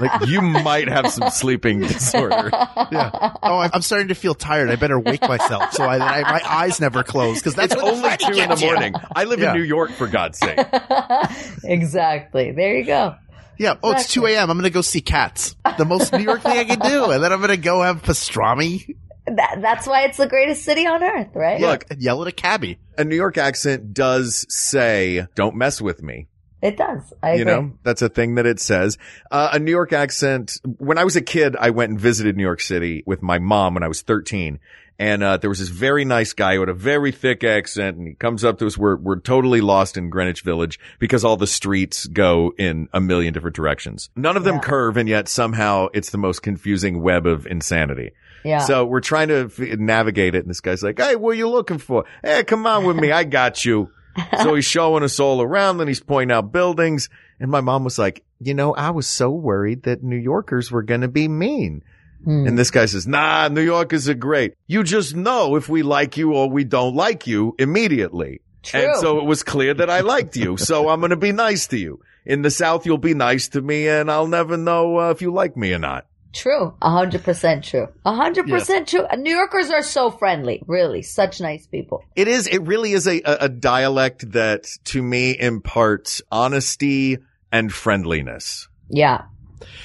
like 0.00 0.26
you 0.26 0.40
might 0.42 0.88
have 0.88 1.10
some 1.10 1.30
sleeping 1.30 1.80
disorder. 1.86 2.50
Yeah. 2.52 3.34
Oh, 3.42 3.58
I'm 3.58 3.70
I'm 3.74 3.82
starting 3.82 4.08
to 4.08 4.14
feel 4.14 4.34
tired. 4.34 4.68
I 4.70 4.76
better 4.76 4.98
wake 4.98 5.22
myself 5.22 5.72
so 5.72 5.84
I, 5.84 5.96
I 5.96 6.22
my 6.22 6.40
eyes 6.46 6.80
never 6.80 7.02
close 7.02 7.38
because 7.38 7.54
that's 7.54 7.74
only 7.74 8.16
two 8.18 8.26
in 8.28 8.32
the 8.34 8.46
gets 8.48 8.62
you. 8.62 8.66
morning. 8.68 8.94
I 9.14 9.24
live 9.24 9.40
Yeah. 9.40 9.52
in 9.52 9.58
New 9.58 9.64
York 9.64 9.90
for 9.92 10.06
God's 10.06 10.38
sake. 10.38 10.58
exactly. 11.64 12.52
There 12.52 12.76
you 12.76 12.84
go. 12.84 13.14
Yeah. 13.58 13.74
Oh, 13.82 13.92
it's 13.92 14.12
2 14.12 14.26
a.m. 14.26 14.50
I'm 14.50 14.56
going 14.56 14.64
to 14.64 14.70
go 14.70 14.80
see 14.82 15.00
cats. 15.00 15.56
The 15.78 15.84
most 15.84 16.12
New 16.12 16.20
York 16.22 16.42
thing 16.42 16.58
I 16.58 16.64
can 16.64 16.78
do. 16.78 17.10
And 17.10 17.22
then 17.22 17.32
I'm 17.32 17.38
going 17.38 17.50
to 17.50 17.56
go 17.56 17.82
have 17.82 18.02
pastrami. 18.02 18.96
That, 19.26 19.58
that's 19.60 19.86
why 19.86 20.02
it's 20.04 20.18
the 20.18 20.28
greatest 20.28 20.62
city 20.64 20.86
on 20.86 21.02
earth, 21.02 21.30
right? 21.34 21.60
Look, 21.60 21.86
and 21.90 22.00
yell 22.00 22.22
at 22.22 22.28
a 22.28 22.32
cabbie. 22.32 22.78
a 22.96 23.04
New 23.04 23.16
York 23.16 23.36
accent 23.38 23.92
does 23.92 24.46
say, 24.48 25.26
don't 25.34 25.56
mess 25.56 25.80
with 25.80 26.00
me. 26.02 26.28
It 26.62 26.76
does. 26.76 27.12
I 27.22 27.30
agree. 27.30 27.38
You 27.40 27.44
know, 27.44 27.72
that's 27.82 28.02
a 28.02 28.08
thing 28.08 28.36
that 28.36 28.46
it 28.46 28.60
says. 28.60 28.98
Uh, 29.30 29.50
a 29.52 29.58
New 29.58 29.70
York 29.70 29.92
accent. 29.92 30.58
When 30.78 30.96
I 30.96 31.04
was 31.04 31.14
a 31.16 31.20
kid, 31.20 31.54
I 31.56 31.70
went 31.70 31.90
and 31.90 32.00
visited 32.00 32.36
New 32.36 32.42
York 32.44 32.60
City 32.60 33.02
with 33.06 33.22
my 33.22 33.38
mom 33.38 33.74
when 33.74 33.82
I 33.82 33.88
was 33.88 34.02
13. 34.02 34.58
And, 34.98 35.22
uh, 35.22 35.36
there 35.36 35.50
was 35.50 35.58
this 35.58 35.68
very 35.68 36.04
nice 36.06 36.32
guy 36.32 36.54
who 36.54 36.60
had 36.60 36.68
a 36.70 36.74
very 36.74 37.12
thick 37.12 37.44
accent 37.44 37.98
and 37.98 38.08
he 38.08 38.14
comes 38.14 38.44
up 38.44 38.58
to 38.60 38.66
us. 38.66 38.78
We're, 38.78 38.96
we're 38.96 39.20
totally 39.20 39.60
lost 39.60 39.96
in 39.98 40.08
Greenwich 40.08 40.40
Village 40.42 40.80
because 40.98 41.22
all 41.24 41.36
the 41.36 41.46
streets 41.46 42.06
go 42.06 42.54
in 42.56 42.88
a 42.94 43.00
million 43.00 43.34
different 43.34 43.56
directions. 43.56 44.08
None 44.16 44.36
of 44.38 44.44
them 44.44 44.54
Yeah. 44.56 44.60
curve 44.62 44.96
and 44.96 45.08
yet 45.08 45.28
somehow 45.28 45.88
it's 45.92 46.10
the 46.10 46.18
most 46.18 46.42
confusing 46.42 47.02
web 47.02 47.26
of 47.26 47.46
insanity. 47.46 48.12
yeah. 48.44 48.60
So 48.60 48.86
we're 48.86 49.00
trying 49.00 49.28
to 49.28 49.50
f- 49.54 49.58
navigate 49.78 50.34
it, 50.34 50.38
and 50.40 50.48
this 50.50 50.60
guy's 50.60 50.82
like, 50.82 50.98
"Hey, 50.98 51.16
what 51.16 51.30
are 51.30 51.34
you 51.34 51.48
looking 51.48 51.78
for? 51.78 52.04
Hey, 52.22 52.44
come 52.44 52.64
on 52.66 52.84
with 52.84 52.96
me, 52.96 53.10
I 53.12 53.24
got 53.24 53.64
you." 53.64 53.90
so 54.42 54.54
he's 54.54 54.64
showing 54.64 55.02
us 55.02 55.18
all 55.20 55.42
around, 55.42 55.80
and 55.80 55.88
he's 55.88 56.00
pointing 56.00 56.34
out 56.34 56.52
buildings. 56.52 57.10
And 57.40 57.50
my 57.50 57.60
mom 57.60 57.82
was 57.84 57.98
like, 57.98 58.24
"You 58.40 58.54
know, 58.54 58.72
I 58.72 58.90
was 58.90 59.06
so 59.06 59.30
worried 59.30 59.82
that 59.82 60.02
New 60.02 60.16
Yorkers 60.16 60.70
were 60.70 60.82
going 60.82 61.00
to 61.02 61.08
be 61.08 61.26
mean." 61.28 61.82
Hmm. 62.26 62.46
And 62.46 62.58
this 62.58 62.72
guy 62.72 62.86
says, 62.86 63.06
"Nah, 63.06 63.46
New 63.48 63.62
Yorkers 63.62 64.08
are 64.08 64.14
great. 64.14 64.54
You 64.66 64.82
just 64.82 65.14
know 65.14 65.54
if 65.54 65.68
we 65.68 65.84
like 65.84 66.16
you 66.16 66.34
or 66.34 66.50
we 66.50 66.64
don't 66.64 66.96
like 66.96 67.26
you 67.26 67.54
immediately." 67.58 68.40
True. 68.64 68.80
And 68.80 68.96
so 68.96 69.18
it 69.18 69.24
was 69.24 69.44
clear 69.44 69.74
that 69.74 69.88
I 69.88 70.00
liked 70.00 70.36
you. 70.36 70.56
So 70.66 70.88
I'm 70.88 70.98
going 70.98 71.10
to 71.10 71.16
be 71.16 71.30
nice 71.30 71.68
to 71.68 71.78
you. 71.78 72.00
In 72.24 72.42
the 72.42 72.50
South, 72.50 72.84
you'll 72.84 72.98
be 72.98 73.14
nice 73.14 73.48
to 73.50 73.62
me, 73.62 73.86
and 73.86 74.10
I'll 74.10 74.26
never 74.26 74.56
know 74.56 74.98
uh, 74.98 75.10
if 75.10 75.22
you 75.22 75.32
like 75.32 75.56
me 75.56 75.72
or 75.72 75.78
not. 75.78 76.06
True. 76.32 76.74
A 76.82 76.90
hundred 76.90 77.22
percent 77.22 77.64
true. 77.64 77.86
A 78.04 78.12
hundred 78.12 78.48
percent 78.48 78.88
true. 78.88 79.06
New 79.16 79.34
Yorkers 79.34 79.70
are 79.70 79.82
so 79.82 80.10
friendly. 80.10 80.62
Really. 80.66 81.02
Such 81.02 81.40
nice 81.40 81.66
people. 81.68 82.02
It 82.16 82.26
is. 82.26 82.48
It 82.48 82.58
really 82.58 82.92
is 82.92 83.06
a, 83.06 83.22
a, 83.22 83.36
a 83.42 83.48
dialect 83.48 84.32
that 84.32 84.66
to 84.86 85.02
me 85.02 85.38
imparts 85.38 86.20
honesty 86.30 87.18
and 87.52 87.72
friendliness. 87.72 88.68
Yeah. 88.90 89.22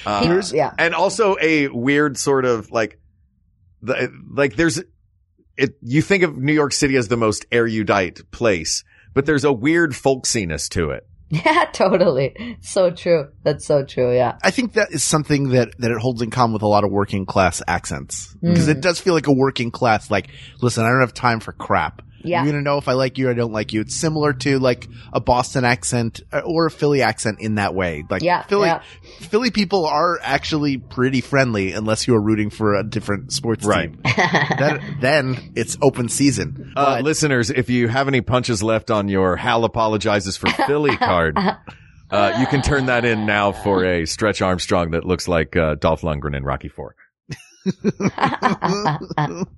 Uh, 0.06 0.24
Here's- 0.24 0.52
yeah. 0.52 0.72
and 0.78 0.94
also 0.94 1.36
a 1.40 1.68
weird 1.68 2.16
sort 2.18 2.44
of 2.44 2.70
like, 2.70 2.98
the, 3.82 4.12
like 4.30 4.56
there's, 4.56 4.82
it, 5.56 5.76
you 5.82 6.02
think 6.02 6.22
of 6.22 6.36
New 6.36 6.52
York 6.54 6.72
City 6.72 6.96
as 6.96 7.08
the 7.08 7.16
most 7.16 7.46
erudite 7.52 8.20
place, 8.30 8.84
but 9.14 9.26
there's 9.26 9.44
a 9.44 9.52
weird 9.52 9.92
folksiness 9.92 10.68
to 10.70 10.90
it. 10.90 11.06
Yeah, 11.32 11.64
totally. 11.72 12.58
So 12.60 12.90
true. 12.90 13.28
That's 13.42 13.64
so 13.64 13.86
true. 13.86 14.14
Yeah. 14.14 14.36
I 14.42 14.50
think 14.50 14.74
that 14.74 14.92
is 14.92 15.02
something 15.02 15.48
that, 15.50 15.70
that 15.78 15.90
it 15.90 15.96
holds 15.96 16.20
in 16.20 16.30
common 16.30 16.52
with 16.52 16.60
a 16.60 16.66
lot 16.68 16.84
of 16.84 16.90
working 16.90 17.24
class 17.24 17.62
accents. 17.66 18.34
Because 18.42 18.66
Mm. 18.68 18.72
it 18.72 18.80
does 18.82 19.00
feel 19.00 19.14
like 19.14 19.28
a 19.28 19.32
working 19.32 19.70
class, 19.70 20.10
like, 20.10 20.28
listen, 20.60 20.84
I 20.84 20.88
don't 20.90 21.00
have 21.00 21.14
time 21.14 21.40
for 21.40 21.52
crap. 21.52 22.02
Yeah. 22.24 22.42
You're 22.44 22.52
going 22.52 22.64
to 22.64 22.70
know 22.70 22.78
if 22.78 22.88
I 22.88 22.92
like 22.92 23.18
you 23.18 23.28
or 23.28 23.30
I 23.30 23.34
don't 23.34 23.52
like 23.52 23.72
you. 23.72 23.80
It's 23.80 23.94
similar 23.96 24.32
to 24.32 24.58
like 24.58 24.88
a 25.12 25.20
Boston 25.20 25.64
accent 25.64 26.20
uh, 26.32 26.40
or 26.44 26.66
a 26.66 26.70
Philly 26.70 27.02
accent 27.02 27.38
in 27.40 27.56
that 27.56 27.74
way. 27.74 28.04
Like 28.08 28.22
Yeah, 28.22 28.42
Philly, 28.42 28.68
yeah. 28.68 28.82
Philly 29.20 29.50
people 29.50 29.86
are 29.86 30.18
actually 30.22 30.78
pretty 30.78 31.20
friendly 31.20 31.72
unless 31.72 32.06
you're 32.06 32.20
rooting 32.20 32.50
for 32.50 32.74
a 32.74 32.84
different 32.84 33.32
sports 33.32 33.64
Right. 33.64 33.92
team. 33.92 34.02
then, 34.58 34.96
then 35.00 35.52
it's 35.56 35.76
open 35.82 36.08
season. 36.08 36.72
Uh, 36.76 36.96
But- 36.96 37.04
listeners, 37.04 37.50
if 37.50 37.70
you 37.70 37.88
have 37.88 38.08
any 38.08 38.20
punches 38.20 38.62
left 38.62 38.90
on 38.90 39.08
your 39.08 39.36
Hal 39.36 39.64
apologizes 39.64 40.36
for 40.36 40.48
Philly 40.50 40.96
card, 40.98 41.38
uh, 42.10 42.36
you 42.40 42.46
can 42.46 42.62
turn 42.62 42.86
that 42.86 43.04
in 43.04 43.24
now 43.26 43.52
for 43.52 43.84
a 43.84 44.06
Stretch 44.06 44.42
Armstrong 44.42 44.90
that 44.92 45.04
looks 45.04 45.28
like 45.28 45.56
uh, 45.56 45.74
Dolph 45.76 46.02
Lundgren 46.02 46.36
in 46.36 46.44
Rocky 46.44 46.68
Four. 46.68 46.94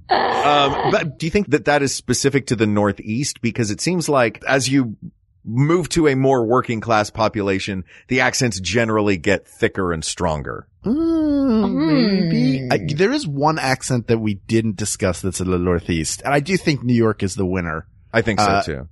Um, 0.08 0.90
but 0.90 1.18
do 1.18 1.26
you 1.26 1.30
think 1.30 1.50
that 1.50 1.64
that 1.66 1.82
is 1.82 1.94
specific 1.94 2.46
to 2.48 2.56
the 2.56 2.66
Northeast? 2.66 3.40
Because 3.40 3.70
it 3.70 3.80
seems 3.80 4.08
like 4.08 4.42
as 4.46 4.68
you 4.68 4.96
move 5.44 5.88
to 5.90 6.08
a 6.08 6.16
more 6.16 6.46
working 6.46 6.80
class 6.80 7.10
population, 7.10 7.84
the 8.08 8.20
accents 8.20 8.60
generally 8.60 9.16
get 9.16 9.46
thicker 9.46 9.92
and 9.92 10.04
stronger. 10.04 10.66
Mm, 10.84 11.74
maybe. 11.86 12.58
Hmm. 12.60 12.68
I, 12.72 12.94
there 12.94 13.12
is 13.12 13.26
one 13.26 13.58
accent 13.58 14.08
that 14.08 14.18
we 14.18 14.34
didn't 14.34 14.76
discuss 14.76 15.20
that's 15.20 15.40
in 15.40 15.50
the 15.50 15.58
Northeast, 15.58 16.22
and 16.24 16.32
I 16.34 16.40
do 16.40 16.56
think 16.56 16.82
New 16.82 16.94
York 16.94 17.22
is 17.22 17.34
the 17.34 17.46
winner. 17.46 17.86
I 18.12 18.22
think 18.22 18.38
so 18.40 18.46
Uh, 18.46 18.62
too. 18.62 18.88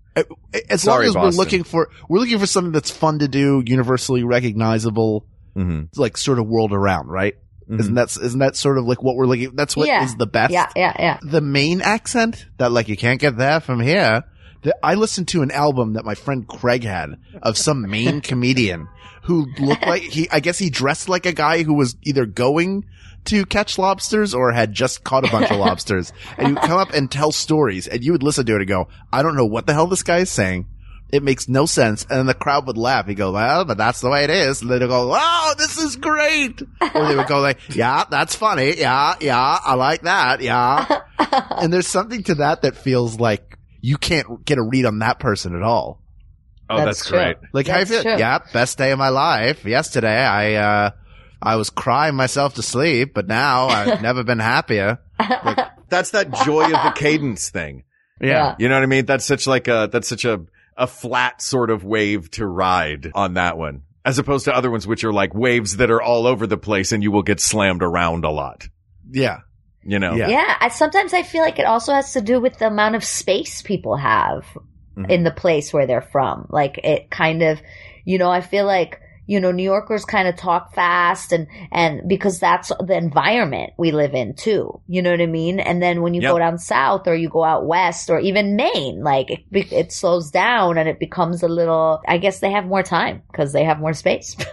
As 0.68 0.82
Sorry, 0.82 1.06
long 1.06 1.08
as 1.08 1.14
Boston. 1.14 1.22
we're 1.38 1.44
looking 1.44 1.64
for, 1.64 1.88
we're 2.08 2.18
looking 2.18 2.38
for 2.38 2.46
something 2.46 2.72
that's 2.72 2.90
fun 2.90 3.20
to 3.20 3.28
do, 3.28 3.62
universally 3.64 4.24
recognizable, 4.24 5.26
hmm 5.54 5.82
like 5.96 6.16
sort 6.16 6.38
of 6.38 6.46
world 6.46 6.72
around, 6.72 7.08
right? 7.08 7.34
Isn't 7.68 7.94
mm-hmm. 7.94 7.94
that 7.94 8.16
isn't 8.16 8.38
that 8.40 8.56
sort 8.56 8.78
of 8.78 8.84
like 8.84 9.02
what 9.02 9.16
we're 9.16 9.26
looking? 9.26 9.54
That's 9.54 9.76
what 9.76 9.84
is 9.84 9.88
Yeah. 9.88 10.14
the 10.18 10.26
best. 10.26 10.52
yeah. 10.52 10.68
Yeah. 10.76 10.94
Yeah. 10.98 11.18
The 11.22 11.40
main 11.40 11.80
accent 11.80 12.46
that 12.58 12.72
like 12.72 12.88
you 12.88 12.96
can't 12.96 13.20
get 13.20 13.36
that 13.38 13.62
from 13.62 13.80
here. 13.80 14.24
The, 14.62 14.76
I 14.82 14.94
listened 14.94 15.28
to 15.28 15.42
an 15.42 15.50
album 15.50 15.94
that 15.94 16.04
my 16.04 16.14
friend 16.14 16.46
Craig 16.46 16.84
had 16.84 17.18
of 17.42 17.58
some 17.58 17.82
Maine 17.88 18.20
comedian 18.22 18.88
who 19.24 19.46
looked 19.58 19.86
like 19.86 20.02
he. 20.02 20.28
I 20.30 20.40
guess 20.40 20.58
he 20.58 20.70
dressed 20.70 21.08
like 21.08 21.26
a 21.26 21.32
guy 21.32 21.62
who 21.62 21.74
was 21.74 21.96
either 22.02 22.26
going 22.26 22.84
to 23.24 23.44
catch 23.44 23.78
lobsters 23.78 24.34
or 24.34 24.52
had 24.52 24.72
just 24.72 25.04
caught 25.04 25.26
a 25.26 25.30
bunch 25.30 25.50
of 25.50 25.56
lobsters. 25.58 26.12
And 26.36 26.48
you 26.48 26.54
would 26.54 26.62
come 26.64 26.78
up 26.78 26.92
and 26.92 27.10
tell 27.10 27.32
stories, 27.32 27.86
and 27.86 28.04
you 28.04 28.12
would 28.12 28.22
listen 28.22 28.46
to 28.46 28.54
it 28.54 28.60
and 28.60 28.68
go, 28.68 28.88
"I 29.12 29.22
don't 29.22 29.36
know 29.36 29.46
what 29.46 29.66
the 29.66 29.72
hell 29.74 29.86
this 29.86 30.02
guy 30.02 30.18
is 30.18 30.30
saying." 30.30 30.66
It 31.12 31.22
makes 31.22 31.46
no 31.46 31.66
sense. 31.66 32.04
And 32.08 32.18
then 32.18 32.26
the 32.26 32.34
crowd 32.34 32.66
would 32.66 32.78
laugh. 32.78 33.06
He'd 33.06 33.16
go, 33.16 33.32
well, 33.32 33.66
but 33.66 33.76
that's 33.76 34.00
the 34.00 34.08
way 34.08 34.24
it 34.24 34.30
is. 34.30 34.62
And 34.62 34.70
they'd 34.70 34.78
go, 34.78 35.08
wow, 35.08 35.52
this 35.58 35.76
is 35.76 35.96
great. 35.96 36.62
Or 36.94 37.06
they 37.06 37.14
would 37.14 37.26
go 37.26 37.40
like, 37.40 37.58
yeah, 37.76 38.04
that's 38.10 38.34
funny. 38.34 38.78
Yeah, 38.78 39.16
yeah, 39.20 39.58
I 39.62 39.74
like 39.74 40.02
that. 40.02 40.40
Yeah. 40.40 41.02
and 41.58 41.70
there's 41.70 41.86
something 41.86 42.22
to 42.24 42.36
that 42.36 42.62
that 42.62 42.76
feels 42.76 43.20
like 43.20 43.58
you 43.82 43.98
can't 43.98 44.42
get 44.44 44.56
a 44.56 44.62
read 44.62 44.86
on 44.86 45.00
that 45.00 45.18
person 45.20 45.54
at 45.54 45.62
all. 45.62 46.00
Oh, 46.70 46.76
That's 46.78 47.00
that's, 47.00 47.10
great. 47.10 47.36
Like, 47.52 47.66
how 47.66 47.80
you 47.80 47.84
feel? 47.84 48.02
true. 48.02 48.16
Yeah, 48.16 48.38
best 48.54 48.78
day 48.78 48.92
of 48.92 48.98
my 48.98 49.10
life. 49.10 49.66
Yesterday, 49.66 50.24
I, 50.24 50.54
uh, 50.54 50.90
I 51.42 51.56
was 51.56 51.68
crying 51.68 52.14
myself 52.14 52.54
to 52.54 52.62
sleep, 52.62 53.12
but 53.12 53.26
now 53.26 53.66
I've 53.66 54.00
never 54.02 54.24
been 54.24 54.38
happier. 54.38 54.98
That's 55.90 56.12
that 56.12 56.30
joy 56.44 56.64
of 56.64 56.70
the 56.70 56.92
cadence 56.94 57.50
thing. 57.50 57.84
Yeah. 58.20 58.54
You 58.58 58.68
know 58.68 58.76
what 58.76 58.84
I 58.84 58.86
mean? 58.86 59.04
That's 59.04 59.26
such 59.26 59.46
like 59.46 59.68
a, 59.68 59.90
that's 59.92 60.08
such 60.08 60.24
a, 60.24 60.40
a 60.76 60.86
flat 60.86 61.42
sort 61.42 61.70
of 61.70 61.84
wave 61.84 62.30
to 62.32 62.46
ride 62.46 63.10
on 63.14 63.34
that 63.34 63.56
one. 63.58 63.82
As 64.04 64.18
opposed 64.18 64.46
to 64.46 64.54
other 64.56 64.70
ones, 64.70 64.86
which 64.86 65.04
are 65.04 65.12
like 65.12 65.34
waves 65.34 65.76
that 65.76 65.90
are 65.90 66.02
all 66.02 66.26
over 66.26 66.46
the 66.46 66.56
place 66.56 66.90
and 66.92 67.02
you 67.02 67.12
will 67.12 67.22
get 67.22 67.38
slammed 67.40 67.82
around 67.82 68.24
a 68.24 68.30
lot. 68.30 68.66
Yeah. 69.10 69.38
You 69.84 69.98
know? 69.98 70.14
Yeah. 70.14 70.28
Yeah. 70.28 70.56
I, 70.60 70.68
sometimes 70.68 71.12
I 71.14 71.22
feel 71.22 71.42
like 71.42 71.58
it 71.58 71.66
also 71.66 71.92
has 71.92 72.12
to 72.14 72.20
do 72.20 72.40
with 72.40 72.58
the 72.58 72.66
amount 72.66 72.94
of 72.96 73.04
space 73.04 73.62
people 73.62 73.96
have 73.96 74.44
Mhm. 74.96 75.08
in 75.10 75.22
the 75.24 75.30
place 75.30 75.72
where 75.72 75.86
they're 75.86 76.02
from. 76.02 76.46
Like 76.50 76.78
it 76.78 77.10
kind 77.10 77.42
of, 77.42 77.60
you 78.04 78.18
know, 78.18 78.30
I 78.30 78.40
feel 78.42 78.66
like, 78.66 79.00
you 79.32 79.40
know, 79.40 79.50
New 79.50 79.62
Yorkers 79.74 80.04
kind 80.04 80.28
of 80.28 80.36
talk 80.36 80.74
fast 80.74 81.32
and, 81.32 81.46
and 81.70 82.06
because 82.06 82.38
that's 82.38 82.68
the 82.68 82.96
environment 82.96 83.70
we 83.78 83.90
live 83.90 84.12
in 84.14 84.34
too. 84.34 84.80
You 84.86 85.00
know 85.02 85.10
what 85.10 85.20
I 85.22 85.26
mean? 85.26 85.58
And 85.58 85.82
then 85.82 86.02
when 86.02 86.12
you 86.14 86.20
Yep. 86.22 86.32
go 86.32 86.38
down 86.38 86.58
south 86.58 87.08
or 87.08 87.14
you 87.14 87.28
go 87.30 87.42
out 87.42 87.66
west 87.66 88.10
or 88.10 88.18
even 88.20 88.56
Maine, 88.56 89.02
like 89.02 89.30
it, 89.30 89.40
it 89.72 89.92
slows 89.92 90.30
down 90.30 90.76
and 90.78 90.88
it 90.88 90.98
becomes 90.98 91.42
a 91.42 91.48
little, 91.48 92.00
I 92.06 92.18
guess 92.18 92.40
they 92.40 92.50
have 92.52 92.66
more 92.66 92.82
time 92.82 93.22
because 93.32 93.52
they 93.54 93.64
have 93.64 93.78
more 93.80 93.94
space. 93.94 94.36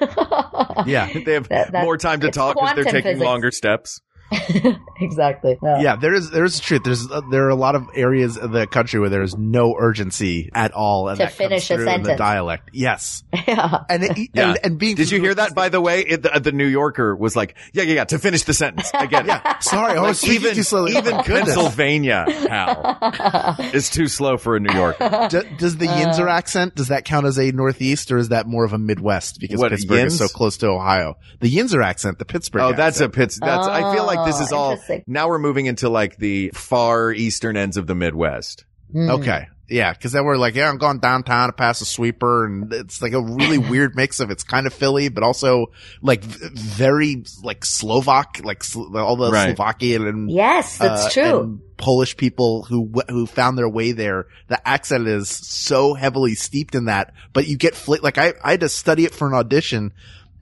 Yeah. 0.86 1.10
They 1.26 1.34
have 1.34 1.50
That- 1.50 1.84
more 1.84 1.98
time 1.98 2.22
to 2.22 2.32
talk 2.32 2.56
because 2.56 2.76
they're 2.76 2.84
taking 2.86 3.02
physics. 3.14 3.26
longer 3.26 3.52
steps. 3.52 4.00
exactly. 5.00 5.58
Yeah. 5.62 5.82
Yeah, 5.82 5.96
there 5.96 6.14
is 6.14 6.30
there 6.32 6.44
is 6.46 6.60
truth. 6.60 6.84
There's 6.84 7.10
uh, 7.10 7.22
there 7.32 7.46
are 7.46 7.50
a 7.50 7.56
lot 7.56 7.76
of 7.76 7.88
areas 7.96 8.38
of 8.38 8.52
the 8.52 8.68
country 8.68 9.00
where 9.00 9.10
there 9.10 9.22
is 9.22 9.36
no 9.38 9.76
urgency 9.78 10.50
at 10.54 10.72
all, 10.74 11.08
and 11.10 11.18
To 11.18 11.24
that 11.24 11.30
comes 11.30 11.38
finish 11.38 11.72
a 11.72 11.76
through 11.76 11.90
in 11.90 12.04
the 12.04 12.16
dialect. 12.16 12.70
Yes, 12.74 13.24
Yeah. 13.48 13.84
and 13.90 14.04
it, 14.04 14.30
Yeah. 14.34 14.50
and, 14.50 14.60
and 14.64 14.78
being 14.80 14.96
Did 14.96 15.12
you 15.12 15.20
hear 15.20 15.34
that, 15.36 15.56
by 15.56 15.70
the 15.70 15.82
way? 15.82 16.02
It, 16.02 16.24
the, 16.24 16.40
the 16.40 16.52
New 16.52 16.66
Yorker 16.68 17.16
was 17.16 17.36
like, 17.36 17.56
yeah, 17.74 17.84
yeah, 17.84 17.96
yeah, 17.96 18.04
to 18.06 18.20
finish 18.20 18.44
the 18.44 18.54
sentence. 18.54 18.92
I 18.94 19.06
get 19.08 19.26
it. 19.26 19.30
Yeah, 19.30 19.60
sorry, 19.60 19.98
I 19.98 20.02
was 20.02 20.20
speaking 20.20 20.42
even, 20.42 20.56
too 20.56 20.64
slowly. 20.64 20.94
Oh 20.96 21.00
even. 21.00 21.24
Pennsylvania, 21.24 22.26
Hal, 22.30 23.56
is 23.74 23.90
too 23.90 24.08
slow 24.08 24.38
for 24.38 24.56
a 24.56 24.60
New 24.60 24.74
Yorker. 24.74 25.28
Do- 25.30 25.44
does 25.58 25.78
the 25.78 25.88
Yinzer 25.88 26.30
accent 26.30 26.76
does 26.76 26.90
that 26.90 27.06
count 27.06 27.26
as 27.26 27.38
a 27.40 27.52
Northeast 27.52 28.12
or 28.12 28.18
is 28.18 28.30
that 28.30 28.48
more 28.48 28.64
of 28.66 28.74
a 28.74 28.78
Midwest 28.78 29.40
because 29.40 29.60
What, 29.60 29.72
Pittsburgh 29.72 30.06
is 30.08 30.18
so 30.18 30.28
close 30.28 30.58
to 30.58 30.68
Ohio? 30.68 31.18
The 31.40 31.54
Yinzer 31.54 31.84
accent, 31.84 32.20
the 32.20 32.26
Pittsburgh. 32.26 32.62
Oh, 32.62 32.72
that's 32.74 33.00
a 33.00 33.06
accent. 33.06 33.14
Pitts. 33.14 33.40
That's, 33.40 33.68
I 33.68 33.94
feel 33.96 34.06
like 34.06 34.19
like 34.24 34.32
this 34.34 34.42
is 34.42 34.52
all, 34.52 34.72
interesting. 34.72 35.04
now 35.08 35.28
we're 35.30 35.40
moving 35.40 35.66
into 35.66 35.90
like 35.90 36.18
the 36.18 36.52
far 36.54 37.12
eastern 37.12 37.58
ends 37.58 37.78
of 37.78 37.88
the 37.88 37.96
Midwest. 37.96 38.66
Hmm. 38.92 39.10
Okay. 39.10 39.48
Yeah, 39.72 39.94
because 39.94 40.14
then 40.14 40.26
we're 40.26 40.38
like, 40.38 40.56
yeah, 40.56 40.68
I'm 40.68 40.80
going 40.80 40.98
downtown 40.98 41.50
to 41.50 41.54
pass 41.54 41.80
a 41.82 41.86
sweeper, 41.86 42.44
and 42.48 42.74
it's 42.74 43.04
like 43.04 43.14
a 43.14 43.22
really 43.22 43.58
weird 43.70 43.96
mix 43.96 44.20
of 44.20 44.32
it's 44.32 44.44
kind 44.44 44.66
of 44.66 44.74
Philly, 44.74 45.10
but 45.10 45.22
also 45.22 45.68
like 46.02 46.24
v- 46.24 46.50
very 46.56 47.24
like 47.44 47.64
Slovak, 47.64 48.42
like 48.44 48.64
Slo- 48.64 48.98
all 48.98 49.16
the 49.16 49.30
Right. 49.32 49.56
Slovakian 49.56 50.08
and 50.08 50.32
Yes, 50.32 50.80
that's 50.80 51.06
uh, 51.06 51.10
true. 51.12 51.40
and 51.42 51.62
Polish 51.78 52.18
people 52.18 52.64
who 52.64 52.88
w- 52.88 53.06
who 53.10 53.28
found 53.28 53.60
their 53.60 53.70
way 53.70 53.92
there. 53.92 54.26
The 54.48 54.60
accent 54.68 55.08
is 55.08 55.30
so 55.30 55.94
heavily 55.94 56.34
steeped 56.34 56.74
in 56.74 56.86
that, 56.86 57.14
but 57.32 57.46
you 57.48 57.56
get 57.56 57.76
fl- 57.76 57.98
like 58.02 58.18
I 58.18 58.34
I 58.44 58.52
had 58.52 58.62
to 58.62 58.70
study 58.70 59.06
it 59.06 59.14
for 59.14 59.28
an 59.28 59.36
audition. 59.36 59.94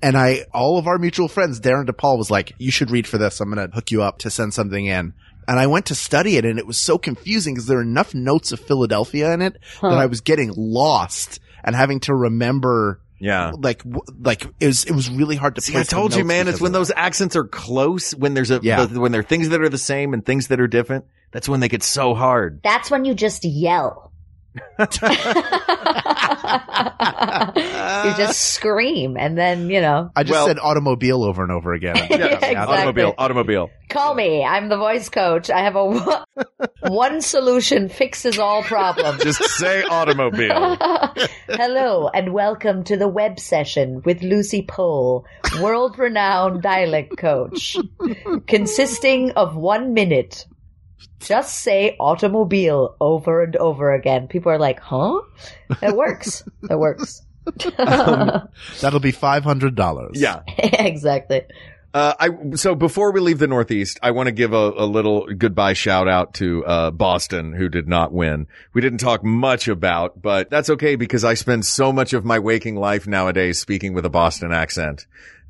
And 0.02 0.16
I, 0.18 0.46
all 0.54 0.78
of 0.78 0.86
our 0.88 0.98
mutual 1.00 1.28
friends, 1.28 1.60
Darren 1.60 1.88
DePaul 1.88 2.18
was 2.18 2.30
like, 2.30 2.54
you 2.60 2.70
should 2.72 2.92
read 2.92 3.08
for 3.08 3.18
this. 3.18 3.40
I'm 3.42 3.52
going 3.52 3.68
to 3.70 3.74
hook 3.74 3.90
you 3.92 4.04
up 4.04 4.20
to 4.20 4.30
send 4.30 4.54
something 4.54 4.86
in. 4.86 5.14
And 5.48 5.60
I 5.60 5.66
went 5.68 5.88
to 5.88 5.96
study 5.96 6.38
it 6.38 6.46
and 6.46 6.60
it 6.60 6.68
was 6.68 6.78
so 6.78 6.98
confusing 6.98 7.54
because 7.56 7.68
there 7.68 7.80
are 7.80 7.82
enough 7.82 8.14
notes 8.14 8.52
of 8.52 8.60
Philadelphia 8.60 9.32
in 9.34 9.42
it 9.42 9.58
that 9.82 9.94
I 9.94 10.06
was 10.06 10.22
getting 10.22 10.54
lost 10.56 11.40
and 11.64 11.76
having 11.76 12.00
to 12.02 12.14
remember 12.14 13.00
Yeah. 13.18 13.54
like, 13.58 13.82
like 14.20 14.46
it 14.60 14.68
was, 14.68 14.84
it 14.86 14.92
was 14.92 15.10
really 15.10 15.36
hard 15.38 15.56
to 15.56 15.62
See, 15.62 15.76
I 15.78 15.84
told 15.84 16.14
you, 16.16 16.24
man, 16.26 16.48
it's 16.50 16.60
when 16.62 16.70
of 16.70 16.74
that. 16.74 16.80
those 16.80 16.92
accents 16.96 17.36
are 17.38 17.46
close, 17.46 18.12
when 18.14 18.34
there's 18.34 18.52
a, 18.52 18.60
Yeah. 18.62 18.86
the- 18.86 19.00
when 19.00 19.12
there 19.14 19.22
are 19.22 19.24
things 19.24 19.50
that 19.50 19.62
are 19.62 19.70
the 19.70 19.78
same 19.78 20.14
and 20.14 20.24
things 20.26 20.48
that 20.50 20.60
are 20.60 20.68
different. 20.68 21.06
That's 21.32 21.48
when 21.50 21.60
they 21.62 21.70
get 21.70 21.82
so 21.84 22.14
hard. 22.14 22.60
That's 22.64 22.92
when 22.92 23.06
you 23.06 23.14
just 23.16 23.44
yell. 23.46 24.12
you 28.08 28.18
just 28.18 28.42
scream 28.54 29.18
and 29.18 29.38
then, 29.38 29.70
you 29.70 29.82
know, 29.82 30.10
I 30.16 30.24
just 30.24 30.32
Well- 30.34 30.48
said 30.48 30.60
automobile 30.60 31.24
over 31.24 31.44
and 31.44 31.52
over 31.52 31.74
again. 31.74 31.96
Yeah, 32.10 32.26
exactly. 32.36 32.56
Automobile, 32.56 33.14
automobile. 33.18 33.70
call 33.90 34.16
me. 34.16 34.44
I'm 34.44 34.70
the 34.70 34.78
voice 34.78 35.10
coach. 35.10 35.50
I 35.50 35.60
have 35.60 35.76
a 35.76 35.86
one- 35.86 36.24
one 36.88 37.22
solution 37.22 37.90
fixes 37.90 38.40
all 38.40 38.64
problems. 38.64 39.24
Just 39.24 39.42
say 39.44 39.84
automobile. 39.84 40.78
Hello 41.50 42.08
and 42.14 42.34
welcome 42.34 42.84
to 42.86 42.98
the 42.98 43.08
web 43.08 43.40
session 43.40 44.02
with 44.06 44.22
Lucie 44.24 44.64
Pohl, 44.64 45.26
world 45.62 45.98
renowned 46.00 46.62
dialect 46.62 47.18
coach, 47.18 47.78
consisting 48.48 49.32
of 49.32 49.56
one 49.56 49.94
minute. 49.94 50.46
Just 51.20 51.56
say 51.62 51.96
automobile 52.00 52.96
over 53.00 53.44
and 53.44 53.56
over 53.56 53.94
again. 53.94 54.28
People 54.28 54.52
are 54.52 54.60
like, 54.60 54.80
huh? 54.80 55.20
It 55.82 55.96
works. 55.96 56.44
It 56.70 56.78
works. 56.78 57.22
That'll 58.82 59.00
be 59.00 59.12
five 59.12 59.44
hundred 59.44 59.76
dollars. 59.76 60.20
Yeah. 60.20 60.42
exactly. 60.58 61.44
Uh, 61.94 62.14
I, 62.20 62.56
so 62.56 62.76
before 62.76 63.12
we 63.12 63.22
leave 63.22 63.40
the 63.40 63.48
Northeast, 63.48 63.98
I 64.04 64.12
want 64.12 64.28
to 64.28 64.32
give 64.32 64.54
a, 64.54 64.72
a 64.78 64.86
little 64.86 65.26
goodbye 65.34 65.74
shout 65.74 66.08
out 66.08 66.36
to, 66.36 66.64
uh, 66.66 66.92
Boston, 66.92 67.54
who 67.54 67.70
did 67.70 67.88
not 67.88 68.14
win. 68.14 68.46
We 68.74 68.82
didn't 68.82 69.00
talk 69.00 69.24
much 69.24 69.68
about, 69.68 70.22
but 70.22 70.50
that's 70.50 70.70
okay 70.70 70.96
because 70.96 71.24
I 71.24 71.34
spend 71.34 71.66
so 71.66 71.92
much 71.92 72.14
of 72.14 72.24
my 72.24 72.38
waking 72.38 72.76
life 72.76 73.08
nowadays 73.08 73.60
speaking 73.60 73.94
with 73.94 74.06
a 74.06 74.12
Boston 74.12 74.52
accent. 74.52 75.08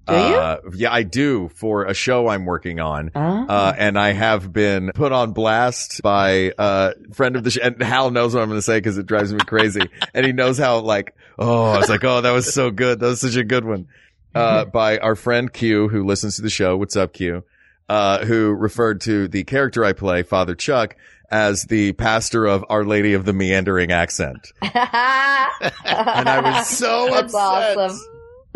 Do 0.08 0.14
you? 0.14 0.20
Uh, 0.20 0.58
yeah, 0.74 0.92
I 0.94 1.04
do 1.04 1.50
for 1.50 1.86
a 1.86 1.94
show 1.94 2.28
I'm 2.28 2.46
working 2.46 2.80
on. 2.80 3.12
Uh, 3.14 3.74
and 3.78 4.00
I 4.00 4.14
have 4.14 4.52
been 4.54 4.92
put 4.94 5.12
on 5.12 5.34
blast 5.34 6.02
by 6.02 6.54
a 6.58 6.94
friend 7.14 7.36
of 7.36 7.44
the 7.44 7.52
show. 7.52 7.62
And 7.62 7.82
Hal 7.82 8.12
knows 8.12 8.34
what 8.34 8.42
I'm 8.42 8.50
going 8.50 8.58
to 8.58 8.62
say 8.64 8.78
because 8.78 8.98
it 8.98 9.06
drives 9.06 9.34
me 9.34 9.40
crazy. 9.40 9.90
and 10.14 10.26
he 10.26 10.32
knows 10.32 10.58
how 10.58 10.80
like, 10.80 11.14
oh, 11.38 11.66
I 11.72 11.78
was 11.78 11.90
like, 11.90 12.04
oh, 12.04 12.22
that 12.22 12.32
was 12.32 12.54
so 12.54 12.72
good. 12.72 13.00
That 13.00 13.08
was 13.08 13.22
such 13.22 13.36
a 13.36 13.44
good 13.44 13.66
one. 13.66 13.88
Uh, 14.34 14.66
by 14.66 15.00
our 15.00 15.16
friend 15.16 15.52
Q, 15.52 15.88
who 15.90 16.06
listens 16.06 16.36
to 16.36 16.42
the 16.44 16.50
show. 16.50 16.78
What's 16.78 16.96
up, 16.96 17.12
Q? 17.14 17.44
Uh, 17.90 18.24
who 18.26 18.52
referred 18.52 19.02
to 19.02 19.28
the 19.28 19.44
character 19.46 19.84
I 19.84 19.94
play, 19.94 20.22
Father 20.22 20.54
Chuck, 20.54 20.96
as 21.32 21.64
the 21.64 21.94
pastor 21.94 22.46
of 22.46 22.64
Our 22.70 22.84
Lady 22.86 23.14
of 23.14 23.26
the 23.26 23.34
Meandering 23.34 23.92
Accent. 23.92 24.52
and 24.62 24.72
I 24.74 26.40
was 26.44 26.68
so 26.68 27.08
That's 27.10 27.34
upset. 27.34 27.78
awesome. 27.78 28.00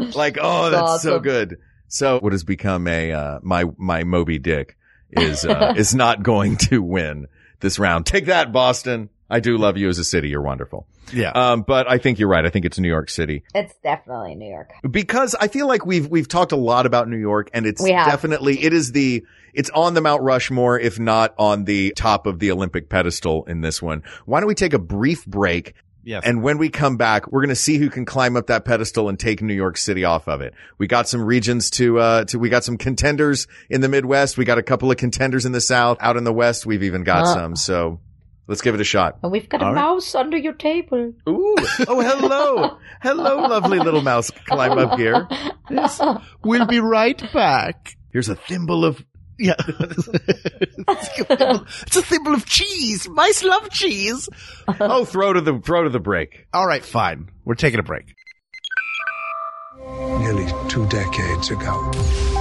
Like, 0.15 0.37
oh, 0.41 0.69
That's 0.69 0.91
that's 0.91 1.03
so 1.03 1.19
good. 1.19 1.57
So 1.87 2.19
what 2.19 2.31
has 2.33 2.43
become 2.43 2.87
a, 2.87 3.11
uh, 3.11 3.39
my, 3.41 3.65
my 3.77 4.03
Moby 4.03 4.39
Dick 4.39 4.77
is, 5.11 5.45
uh, 5.45 5.73
is 5.77 5.93
not 5.93 6.23
going 6.23 6.57
to 6.57 6.81
win 6.81 7.27
this 7.59 7.79
round. 7.79 8.05
Take 8.05 8.25
that, 8.27 8.51
Boston. 8.51 9.09
I 9.29 9.39
do 9.39 9.57
love 9.57 9.77
you 9.77 9.87
as 9.89 9.97
a 9.99 10.03
city. 10.03 10.29
You're 10.29 10.41
wonderful. 10.41 10.87
Yeah. 11.13 11.31
Um, 11.31 11.63
but 11.63 11.89
I 11.89 11.97
think 11.97 12.19
you're 12.19 12.29
right. 12.29 12.45
I 12.45 12.49
think 12.49 12.65
it's 12.65 12.79
New 12.79 12.87
York 12.87 13.09
City 13.09 13.43
It's 13.55 13.73
definitely 13.83 14.35
New 14.35 14.49
York. 14.49 14.71
because 14.89 15.35
I 15.35 15.47
feel 15.47 15.67
like 15.67 15.85
we've, 15.85 16.07
we've 16.07 16.27
talked 16.27 16.51
a 16.51 16.57
lot 16.57 16.85
about 16.85 17.07
New 17.07 17.17
York 17.17 17.49
and 17.53 17.65
it's 17.65 17.83
definitely, 17.83 18.63
it 18.63 18.73
is 18.73 18.91
the, 18.91 19.25
it's 19.53 19.69
on 19.71 19.93
the 19.93 20.01
Mount 20.01 20.21
Rushmore, 20.21 20.79
if 20.79 20.99
not 20.99 21.33
on 21.37 21.65
the 21.65 21.91
top 21.95 22.25
of 22.25 22.39
the 22.39 22.51
Olympic 22.51 22.89
pedestal 22.89 23.43
in 23.45 23.61
this 23.61 23.81
one. 23.81 24.03
Why 24.25 24.39
don't 24.39 24.47
we 24.47 24.55
take 24.55 24.73
a 24.73 24.79
brief 24.79 25.25
break 25.25 25.75
yes. 26.03 26.23
and 26.25 26.41
when 26.43 26.57
we 26.57 26.69
come 26.69 26.97
back, 26.97 27.31
we're 27.31 27.41
going 27.41 27.49
to 27.49 27.55
see 27.55 27.77
who 27.77 27.89
can 27.89 28.05
climb 28.05 28.35
up 28.35 28.47
that 28.47 28.65
pedestal 28.65 29.09
and 29.09 29.19
take 29.19 29.41
New 29.41 29.53
York 29.53 29.77
City 29.77 30.03
off 30.03 30.27
of 30.27 30.41
it. 30.41 30.53
We 30.77 30.87
got 30.87 31.07
some 31.07 31.21
regions 31.23 31.69
to, 31.71 31.99
uh, 31.99 32.25
to, 32.25 32.39
we 32.39 32.49
got 32.49 32.63
some 32.63 32.77
contenders 32.77 33.47
in 33.69 33.81
the 33.81 33.89
Midwest. 33.89 34.37
We 34.37 34.45
got 34.45 34.57
a 34.57 34.63
couple 34.63 34.89
of 34.91 34.97
contenders 34.97 35.45
in 35.45 35.51
the 35.51 35.61
South. 35.61 35.97
Out 36.01 36.17
in 36.17 36.23
the 36.23 36.33
West, 36.33 36.65
we've 36.65 36.83
even 36.83 37.03
got 37.03 37.23
Uh. 37.23 37.33
some. 37.33 37.55
So 37.55 37.99
let's 38.47 38.61
give 38.61 38.75
it 38.75 38.81
a 38.81 38.85
shot. 38.85 39.19
And 39.23 39.31
we've 39.31 39.47
got 39.47 39.61
a 39.61 39.65
All 39.65 39.73
right. 39.73 39.81
mouse 39.81 40.13
under 40.15 40.37
your 40.37 40.53
table. 40.53 41.13
Ooh. 41.29 41.55
Oh, 41.87 41.99
hello. 42.01 42.77
hello, 43.01 43.47
lovely 43.47 43.79
little 43.79 44.01
mouse. 44.01 44.31
Climb 44.47 44.77
up 44.77 44.97
here. 44.99 45.27
we'll 46.43 46.65
be 46.65 46.79
right 46.79 47.21
back. 47.33 47.95
Here's 48.11 48.27
a 48.29 48.35
thimble 48.35 48.83
of, 48.83 49.03
Yeah. 49.41 49.55
it's 50.87 51.95
a 51.95 52.01
thimble 52.03 52.35
of 52.35 52.45
cheese. 52.45 53.09
Mice 53.09 53.43
love 53.43 53.71
cheese. 53.71 54.29
oh, 54.79 55.03
throw 55.03 55.33
to 55.33 55.41
the, 55.41 55.59
throw 55.59 55.83
to 55.83 55.89
the 55.89 55.99
break. 55.99 56.45
All 56.53 56.67
right, 56.67 56.85
fine. 56.85 57.31
We're 57.43 57.55
taking 57.55 57.79
a 57.79 57.83
break. 57.83 58.13
Nearly 59.79 60.45
two 60.69 60.85
decades 60.89 61.49
ago, 61.49 61.89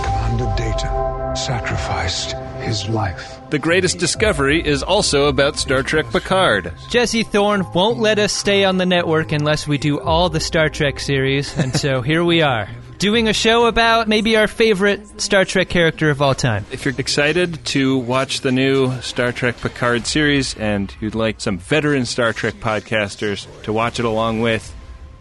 Commander 0.05 0.53
Data 0.59 1.32
sacrificed 1.34 2.32
his 2.61 2.86
life. 2.90 3.40
The 3.48 3.59
greatest 3.59 3.98
discovery 3.98 4.61
is 4.62 4.82
also 4.82 5.28
about 5.28 5.57
Star 5.57 5.82
Trek 5.82 6.11
Picard. 6.11 6.74
Jesse 6.90 7.22
Thorne 7.22 7.64
won't 7.72 7.98
let 7.98 8.18
us 8.18 8.34
stay 8.34 8.64
on 8.64 8.76
the 8.76 8.84
network 8.84 9.32
unless 9.32 9.66
we 9.66 9.78
do 9.78 9.98
all 9.98 10.28
the 10.28 10.40
Star 10.40 10.68
Trek 10.68 11.01
series, 11.01 11.57
and 11.57 11.74
so 11.74 12.03
here 12.03 12.22
we 12.22 12.42
are. 12.42 12.68
Doing 13.01 13.28
a 13.28 13.32
show 13.32 13.64
about 13.64 14.09
maybe 14.09 14.36
our 14.36 14.46
favorite 14.46 15.22
Star 15.22 15.46
Trek 15.46 15.70
character 15.70 16.11
of 16.11 16.20
all 16.20 16.34
time. 16.34 16.66
If 16.70 16.84
you're 16.84 16.92
excited 16.98 17.64
to 17.68 17.96
watch 17.96 18.42
the 18.42 18.53
new 18.53 19.01
Star 19.01 19.32
Trek 19.32 19.57
Picard 19.57 20.07
series 20.07 20.55
and 20.59 20.94
you'd 21.01 21.14
like 21.14 21.40
some 21.40 21.57
veteran 21.57 22.05
Star 22.05 22.34
Trek 22.34 22.57
podcasters 22.57 23.46
to 23.62 23.72
watch 23.72 24.01
it 24.01 24.05
along 24.05 24.42
with, 24.42 24.74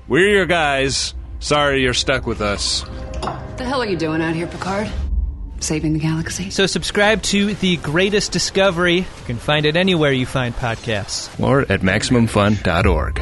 we're 0.10 0.28
your 0.28 0.46
guys. 0.46 1.14
Sorry 1.40 1.82
you're 1.82 1.94
stuck 1.94 2.28
with 2.28 2.42
us. 2.42 2.82
The 3.56 3.64
hell 3.64 3.82
are 3.82 3.86
you 3.86 3.96
doing 3.96 4.22
out 4.22 4.36
here, 4.36 4.48
Picard? 4.48 4.90
Saving 5.62 5.94
the 5.94 6.00
galaxy? 6.00 6.50
So 6.50 6.66
subscribe 6.66 7.22
to 7.24 7.54
The 7.54 7.78
Greatest 7.78 8.34
Discovery. 8.34 8.98
You 8.98 9.06
can 9.26 9.38
find 9.38 9.66
it 9.66 9.78
anywhere 9.78 10.12
you 10.12 10.26
find 10.26 10.54
podcasts. 10.54 11.30
Or 11.42 11.62
at 11.62 11.80
MaximumFun.org. 11.80 13.22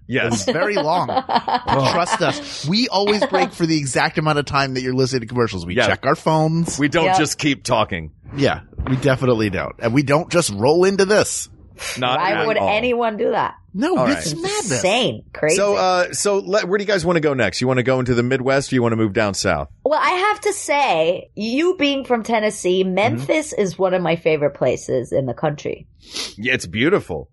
Yes. 0.11 0.25
It 0.25 0.29
was 0.29 0.43
very 0.55 0.75
long. 0.75 1.07
Trust 1.67 2.21
us. 2.21 2.67
We 2.67 2.87
always 2.89 3.25
break 3.27 3.51
for 3.53 3.65
the 3.65 3.77
exact 3.77 4.17
amount 4.17 4.39
of 4.39 4.45
time 4.45 4.73
that 4.73 4.81
you're 4.81 4.93
listening 4.93 5.21
to 5.21 5.27
commercials. 5.27 5.65
We 5.65 5.75
Yeah. 5.75 5.87
check 5.87 6.05
our 6.05 6.15
phones. 6.15 6.77
We 6.77 6.87
don't 6.89 7.05
Yep. 7.05 7.17
just 7.17 7.37
keep 7.37 7.63
talking. 7.63 8.11
yeah, 8.35 8.61
we 8.89 8.95
definitely 8.97 9.49
don't. 9.49 9.73
And 9.79 9.93
we 9.93 10.03
don't 10.03 10.29
just 10.31 10.51
roll 10.53 10.83
into 10.85 11.05
this. 11.05 11.49
Not 11.97 12.19
Why 12.19 12.31
at 12.33 12.45
would 12.47 12.57
all. 12.57 12.69
anyone 12.69 13.17
do 13.17 13.31
that? 13.31 13.55
No, 13.73 13.97
All 13.97 14.05
it's 14.05 14.33
right. 14.33 14.41
madness. 14.43 14.71
Insane, 14.71 15.23
crazy. 15.33 15.55
So, 15.55 15.75
uh, 15.75 16.11
so 16.13 16.37
let, 16.39 16.67
where 16.67 16.77
do 16.77 16.83
you 16.83 16.87
guys 16.87 17.05
want 17.05 17.15
to 17.15 17.21
go 17.21 17.33
next? 17.33 17.59
You 17.61 17.67
want 17.67 17.77
to 17.77 17.83
go 17.83 17.99
into 17.99 18.13
the 18.13 18.21
Midwest 18.21 18.71
or 18.71 18.75
you 18.75 18.81
want 18.83 18.91
to 18.91 18.97
move 18.97 19.13
down 19.13 19.33
south? 19.33 19.69
Well, 19.83 19.99
I 19.99 20.09
have 20.11 20.41
to 20.41 20.53
say, 20.53 21.31
you 21.35 21.75
being 21.79 22.03
from 22.03 22.21
Tennessee, 22.23 22.83
Memphis 22.83 23.53
is 23.53 23.79
one 23.79 23.93
of 23.93 24.01
my 24.03 24.15
favorite 24.15 24.51
places 24.53 25.11
in 25.11 25.25
the 25.25 25.33
country. 25.33 25.87
Yeah, 26.37 26.53
it's 26.53 26.67
beautiful. 26.67 27.29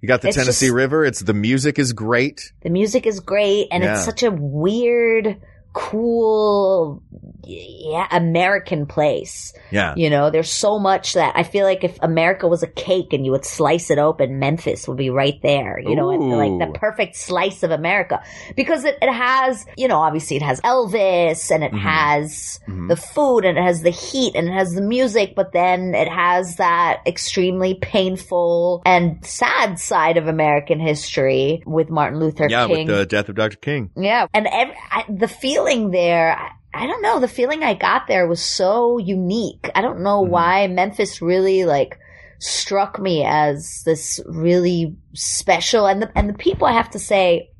You 0.00 0.06
got 0.08 0.22
the 0.22 0.28
It's 0.28 0.36
Tennessee 0.36 0.66
just- 0.66 0.74
River. 0.74 1.04
It's 1.04 1.20
the 1.20 1.34
music 1.34 1.78
is 1.78 1.92
great. 1.92 2.52
The 2.62 2.70
music 2.70 3.06
is 3.06 3.18
great, 3.20 3.66
and 3.72 3.82
Yeah. 3.82 3.94
it's 3.96 4.04
such 4.04 4.22
a 4.22 4.30
weird, 4.30 5.36
cool, 5.78 7.02
yeah, 7.44 8.06
American 8.10 8.84
place. 8.84 9.52
Yeah. 9.70 9.94
You 9.96 10.10
know, 10.10 10.28
there's 10.30 10.50
so 10.50 10.78
much 10.78 11.14
that 11.14 11.34
I 11.36 11.44
feel 11.44 11.64
like 11.64 11.84
if 11.84 11.96
America 12.02 12.48
was 12.48 12.62
a 12.62 12.66
cake 12.66 13.12
and 13.12 13.24
you 13.24 13.30
would 13.32 13.44
slice 13.44 13.90
it 13.90 13.98
open, 13.98 14.38
Memphis 14.40 14.88
would 14.88 14.96
be 14.98 15.08
right 15.10 15.40
there. 15.42 15.78
You 15.78 15.94
know, 15.94 16.10
and 16.10 16.30
like 16.30 16.68
the 16.72 16.78
perfect 16.78 17.14
slice 17.16 17.62
of 17.62 17.70
America 17.70 18.20
because 18.56 18.84
it, 18.84 18.98
it 19.00 19.12
has, 19.12 19.64
you 19.76 19.86
know, 19.88 19.98
obviously 20.00 20.36
it 20.36 20.42
has 20.42 20.60
Elvis 20.62 21.50
and 21.50 21.62
it 21.64 21.68
Mm-hmm. 21.68 21.86
has 21.86 22.60
the 22.88 22.96
food 22.96 23.44
and 23.44 23.56
it 23.58 23.62
has 23.62 23.82
the 23.82 23.90
heat 23.90 24.34
and 24.34 24.48
it 24.48 24.52
has 24.52 24.72
the 24.72 24.80
music, 24.82 25.34
but 25.36 25.52
then 25.52 25.94
it 25.94 26.08
has 26.08 26.56
that 26.56 27.02
extremely 27.06 27.74
painful 27.74 28.82
and 28.86 29.24
sad 29.24 29.78
side 29.78 30.16
of 30.16 30.26
American 30.28 30.80
history 30.80 31.62
with 31.66 31.90
Martin 31.90 32.18
Luther 32.18 32.46
Yeah, 32.48 32.66
King. 32.66 32.86
with 32.88 32.96
the 32.96 33.06
death 33.06 33.28
of 33.28 33.34
Dr. 33.36 33.58
King. 33.58 33.90
Yeah, 33.96 34.26
and 34.34 34.46
ev 34.50 34.68
I, 34.90 35.04
the 35.08 35.28
feeling 35.28 35.67
there, 35.90 36.36
I, 36.36 36.50
I 36.74 36.86
don't 36.86 37.02
know, 37.02 37.20
the 37.20 37.28
feeling 37.28 37.62
I 37.62 37.74
got 37.74 38.06
there 38.06 38.26
was 38.26 38.42
so 38.42 38.98
unique. 38.98 39.70
I 39.74 39.80
don't 39.80 40.00
know 40.00 40.22
mm-hmm. 40.22 40.32
why 40.32 40.66
Memphis 40.66 41.22
really 41.22 41.64
like 41.64 41.98
struck 42.38 43.00
me 43.00 43.24
as 43.24 43.82
this 43.84 44.20
really 44.26 44.96
special, 45.14 45.86
and 45.86 46.02
the 46.02 46.12
and 46.16 46.28
the 46.28 46.38
people 46.38 46.66
I 46.66 46.72
have 46.72 46.90
to 46.90 46.98
say 46.98 47.50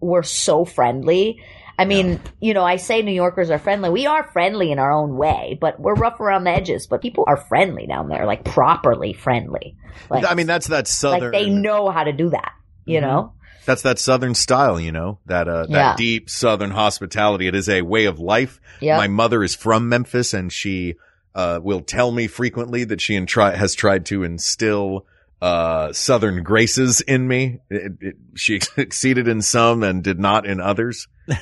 were 0.00 0.22
so 0.22 0.64
friendly. 0.64 1.42
I 1.78 1.84
mean, 1.84 2.20
you 2.40 2.54
know, 2.54 2.64
I 2.64 2.76
say 2.76 3.02
New 3.02 3.12
Yorkers 3.12 3.50
are 3.50 3.58
friendly. 3.58 3.90
We 3.90 4.06
are 4.06 4.30
friendly 4.32 4.72
in 4.72 4.78
our 4.78 4.90
own 4.90 5.16
way, 5.16 5.58
but 5.60 5.78
we're 5.78 5.94
rough 5.94 6.20
around 6.20 6.44
the 6.44 6.50
edges. 6.50 6.86
But 6.86 7.02
people 7.02 7.24
are 7.26 7.36
friendly 7.36 7.86
down 7.86 8.08
there, 8.08 8.24
like 8.24 8.44
properly 8.44 9.12
friendly. 9.12 9.76
Like, 10.08 10.24
I 10.24 10.34
mean, 10.34 10.46
that's 10.46 10.68
that 10.68 10.88
southern. 10.88 11.32
like 11.32 11.44
they 11.44 11.50
know 11.50 11.90
how 11.90 12.04
to 12.04 12.12
do 12.12 12.30
that. 12.30 12.52
You 12.86 13.00
mm-hmm. 13.00 13.06
know. 13.06 13.32
That's 13.66 13.82
that 13.82 13.98
southern 13.98 14.34
style, 14.34 14.80
you 14.80 14.92
know, 14.92 15.18
that, 15.26 15.48
uh, 15.48 15.62
that 15.66 15.70
Yeah. 15.70 15.96
deep 15.96 16.30
southern 16.30 16.70
hospitality. 16.70 17.46
It 17.48 17.54
is 17.54 17.68
a 17.68 17.82
way 17.82 18.06
of 18.06 18.18
life. 18.18 18.60
Yep. 18.80 18.96
My 18.98 19.08
mother 19.08 19.42
is 19.42 19.54
from 19.54 19.88
Memphis 19.88 20.32
and 20.32 20.52
she, 20.52 20.94
uh, 21.34 21.60
will 21.62 21.80
tell 21.82 22.10
me 22.12 22.26
frequently 22.28 22.84
that 22.84 23.00
she 23.00 23.14
and 23.16 23.28
try, 23.28 23.54
has 23.54 23.74
tried 23.74 24.06
to 24.06 24.22
instill, 24.24 25.04
uh, 25.42 25.92
southern 25.92 26.42
graces 26.42 27.00
in 27.00 27.26
me. 27.28 27.58
It, 27.70 27.92
it, 28.00 28.16
she 28.34 28.60
succeeded 28.74 29.28
in 29.28 29.42
some 29.42 29.82
and 29.82 30.02
did 30.02 30.18
not 30.18 30.46
in 30.46 30.60
others. 30.60 31.08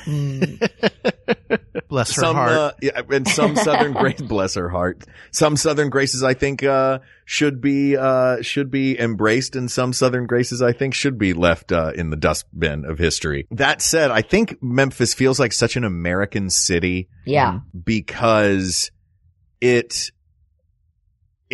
Bless 1.87 2.15
her 2.15 2.21
some, 2.21 2.35
heart. 2.35 2.51
Uh, 2.51 2.71
yeah, 2.81 3.01
and 3.09 3.27
some 3.27 3.55
southern 3.55 3.93
grace, 3.99 4.19
bless 4.19 4.55
her 4.55 4.69
heart. 4.69 5.03
Some 5.31 5.55
southern 5.55 5.89
graces 5.89 6.23
I 6.23 6.33
think, 6.33 6.63
uh, 6.63 6.99
should 7.25 7.61
be, 7.61 7.95
uh, 7.95 8.41
should 8.41 8.71
be 8.71 8.99
embraced 8.99 9.55
and 9.55 9.69
some 9.69 9.93
southern 9.93 10.25
graces 10.25 10.61
I 10.61 10.73
think 10.73 10.93
should 10.93 11.17
be 11.17 11.33
left, 11.33 11.71
uh, 11.71 11.91
in 11.95 12.09
the 12.09 12.17
dustbin 12.17 12.85
of 12.85 12.97
history. 12.97 13.47
That 13.51 13.81
said, 13.81 14.11
I 14.11 14.21
think 14.23 14.61
Memphis 14.61 15.13
feels 15.13 15.39
like 15.39 15.53
such 15.53 15.75
an 15.75 15.83
American 15.83 16.49
city 16.49 17.07
Yeah. 17.25 17.59
because 17.83 18.91
it, 19.61 20.11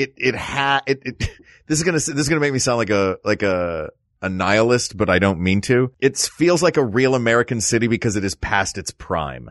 it, 0.01 0.13
it 0.17 0.35
ha, 0.35 0.81
it, 0.85 1.01
it, 1.05 1.19
this 1.67 1.77
is 1.79 1.83
gonna, 1.83 1.97
this 1.97 2.09
is 2.09 2.29
gonna 2.29 2.41
make 2.41 2.53
me 2.53 2.59
sound 2.59 2.77
like 2.77 2.89
a, 2.89 3.17
like 3.23 3.43
a, 3.43 3.89
a 4.21 4.29
nihilist, 4.29 4.97
but 4.97 5.09
I 5.09 5.19
don't 5.19 5.39
mean 5.39 5.61
to. 5.61 5.91
It 5.99 6.17
feels 6.17 6.61
like 6.61 6.77
a 6.77 6.83
real 6.85 7.15
American 7.15 7.59
city 7.61 7.87
because 7.87 8.15
it 8.15 8.23
is 8.23 8.35
past 8.35 8.77
its 8.77 8.91
prime. 8.91 9.49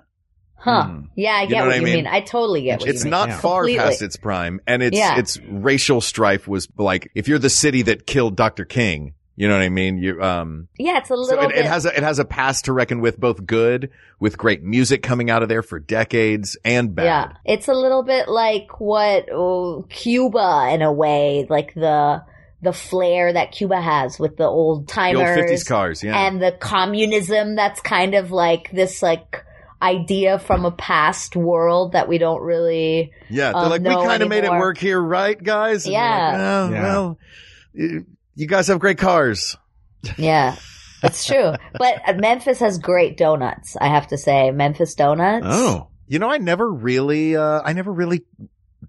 Huh. 0.54 0.84
Hmm. 0.84 1.00
Yeah, 1.16 1.30
I 1.36 1.42
You 1.42 1.48
get 1.48 1.54
know 1.56 1.60
what, 1.62 1.66
what 1.68 1.72
I 1.74 1.76
you 1.78 1.82
mean? 1.84 1.94
mean. 1.94 2.06
I 2.06 2.20
totally 2.20 2.62
get 2.62 2.80
what 2.80 2.88
it's 2.90 3.02
you 3.04 3.10
mean. 3.10 3.14
It's 3.20 3.28
not 3.32 3.40
far 3.40 3.60
Completely. 3.62 3.82
past 3.84 4.02
its 4.02 4.16
prime 4.18 4.60
and 4.66 4.82
its 4.82 4.96
Yeah. 4.96 5.18
its 5.18 5.40
racial 5.48 6.00
strife 6.02 6.46
was 6.46 6.68
like 6.76 7.10
if 7.14 7.28
you're 7.28 7.38
the 7.38 7.48
city 7.50 7.80
that 7.82 8.06
killed 8.06 8.36
Dr. 8.36 8.66
King 8.66 9.14
you 9.40 9.48
know 9.48 9.54
what 9.54 9.62
I 9.62 9.70
mean 9.70 9.96
you 9.96 10.22
um 10.22 10.68
Yeah, 10.78 10.98
it's 10.98 11.08
a 11.10 11.14
so 11.14 11.20
little 11.20 11.44
it, 11.46 11.48
bit. 11.48 11.58
it 11.60 11.64
has 11.64 11.86
a 11.86 11.96
it 11.96 12.02
has 12.02 12.18
a 12.18 12.26
past 12.26 12.66
to 12.66 12.74
reckon 12.74 13.00
with 13.00 13.18
both 13.18 13.46
good 13.46 13.88
with 14.18 14.36
great 14.36 14.62
music 14.62 15.02
coming 15.02 15.30
out 15.30 15.42
of 15.42 15.48
there 15.48 15.62
for 15.62 15.78
decades 15.78 16.58
and 16.62 16.94
bad 16.94 17.04
yeah, 17.04 17.32
it's 17.46 17.66
a 17.66 17.72
little 17.72 18.02
bit 18.02 18.28
like 18.28 18.80
what 18.80 19.30
oh, 19.32 19.86
Cuba 19.88 20.68
in 20.74 20.82
a 20.82 20.92
way, 20.92 21.46
like 21.48 21.72
the 21.72 22.22
the 22.60 22.74
flair 22.74 23.32
that 23.32 23.52
Cuba 23.52 23.80
has 23.80 24.18
with 24.18 24.36
the 24.36 24.44
old 24.44 24.86
the 24.88 24.92
timers 24.92 25.38
old 25.38 25.48
50s 25.48 25.66
cars 25.66 26.04
yeah 26.04 26.26
and 26.26 26.42
the 26.42 26.52
communism 26.52 27.54
that's 27.56 27.80
kind 27.80 28.14
of 28.14 28.30
like 28.30 28.70
this 28.72 29.02
like 29.02 29.42
idea 29.80 30.38
from 30.38 30.66
a 30.66 30.70
past 30.70 31.34
world 31.34 31.92
that 31.92 32.06
we 32.08 32.18
don't 32.18 32.42
really 32.42 33.10
yeah 33.30 33.52
they're 33.52 33.62
um, 33.62 33.70
like 33.70 33.80
we 33.80 33.94
kind 33.94 34.22
of 34.22 34.28
made 34.28 34.44
it 34.44 34.50
work 34.50 34.76
here 34.76 35.00
right 35.00 35.42
guys 35.42 35.86
And 35.86 35.94
you're 35.94 36.02
like, 36.02 36.10
Yeah. 36.10 36.36
"Oh, 36.68 36.70
Yeah. 36.70 36.82
well 36.82 37.18
you, 37.72 38.04
you 38.40 38.46
guys 38.46 38.68
have 38.68 38.78
great 38.78 38.98
cars 38.98 39.56
Yeah. 40.16 40.56
It's 41.02 41.24
true. 41.26 41.52
but 41.78 41.94
uh, 42.08 42.12
Memphis 42.14 42.58
has 42.60 42.78
great 42.78 43.16
donuts, 43.16 43.76
I 43.80 43.88
have 43.88 44.08
to 44.08 44.18
say. 44.18 44.50
Memphis 44.50 44.94
donuts. 44.94 45.46
oh. 45.48 45.88
you 46.06 46.18
know 46.18 46.30
I 46.30 46.38
never 46.38 46.70
really 46.70 47.36
uh 47.36 47.62
I 47.64 47.72
never 47.72 47.92
really 47.92 48.22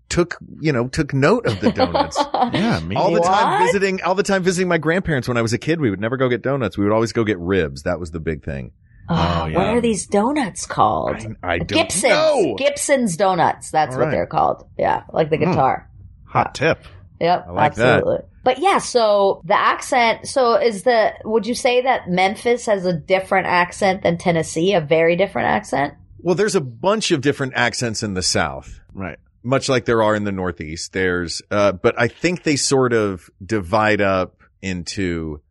took 0.10 0.38
you 0.60 0.72
know 0.74 0.88
took 0.89 1.14
note 1.14 1.45
of 1.45 1.60
the 1.62 1.72
donuts 1.72 2.18
Yeah, 2.54 2.80
me. 2.82 2.95
all 2.97 3.12
the 3.14 3.22
time 3.22 3.66
visiting 3.66 4.02
all 4.04 4.16
the 4.16 4.24
time 4.24 4.43
visiting 4.43 4.68
my 4.68 4.78
grandparents 4.78 5.28
when 5.28 5.38
I 5.38 5.41
was 5.41 5.54
a 5.54 5.58
kid. 5.58 5.80
We 5.80 5.89
would 5.89 6.02
never 6.02 6.18
go 6.18 6.28
get 6.30 6.41
donuts. 6.41 6.78
We 6.78 6.84
would 6.84 6.93
always 6.93 7.14
go 7.14 7.24
get 7.24 7.39
ribs. 7.39 7.84
That 7.84 7.99
was 7.99 8.12
the 8.12 8.20
big 8.20 8.43
thing. 8.43 8.72
Oh, 9.10 9.45
yeah. 9.45 9.58
What 9.58 9.68
are 9.68 9.82
these 9.82 10.06
donuts 10.08 10.66
called? 10.66 11.16
I, 11.43 11.54
I 11.56 11.58
don't 11.60 11.68
Gibson's. 11.68 12.04
know. 12.14 12.56
Gibson's 12.58 13.18
donuts. 13.18 13.70
That's 13.72 13.93
All 13.93 13.99
what 13.99 14.06
right. 14.06 14.12
they're 14.12 14.26
called. 14.28 14.66
Yeah, 14.78 15.04
like 15.12 15.30
the 15.30 15.38
Hmm. 15.38 15.45
guitar. 15.52 15.89
Hot 16.28 16.56
tip. 16.56 16.80
Yep, 17.20 17.45
I 17.47 17.52
like 17.52 17.76
that. 17.76 18.04
Absolutely. 18.46 18.64
But 18.64 18.72
yeah, 18.72 18.78
so 18.80 19.42
the 19.46 19.58
accent. 19.58 20.28
So 20.28 20.56
is 20.56 20.84
the? 20.84 21.14
Would 21.26 21.46
you 21.48 21.56
say 21.56 21.82
that 21.82 22.10
Memphis 22.10 22.66
has 22.66 22.86
a 22.86 22.94
different 22.94 23.48
accent 23.48 24.04
than 24.04 24.18
Tennessee? 24.18 24.74
A 24.74 24.82
very 24.82 25.16
different 25.16 25.48
accent. 25.48 25.94
Well, 26.20 26.36
there's 26.36 26.56
a 26.56 26.62
bunch 26.62 27.12
of 27.12 27.22
different 27.22 27.54
accents 27.56 28.04
in 28.04 28.14
the 28.14 28.22
South, 28.22 28.80
Right. 28.94 29.18
much 29.44 29.68
like 29.70 29.86
there 29.86 30.04
are 30.04 30.16
in 30.16 30.24
the 30.24 30.32
Northeast. 30.32 30.94
There's, 30.94 31.42
uh, 31.50 31.72
but 31.72 31.96
I 32.00 32.08
think 32.10 32.44
they 32.44 32.56
sort 32.58 32.94
of 32.94 33.28
divide 33.44 34.02
up 34.02 34.42
into 34.62 35.42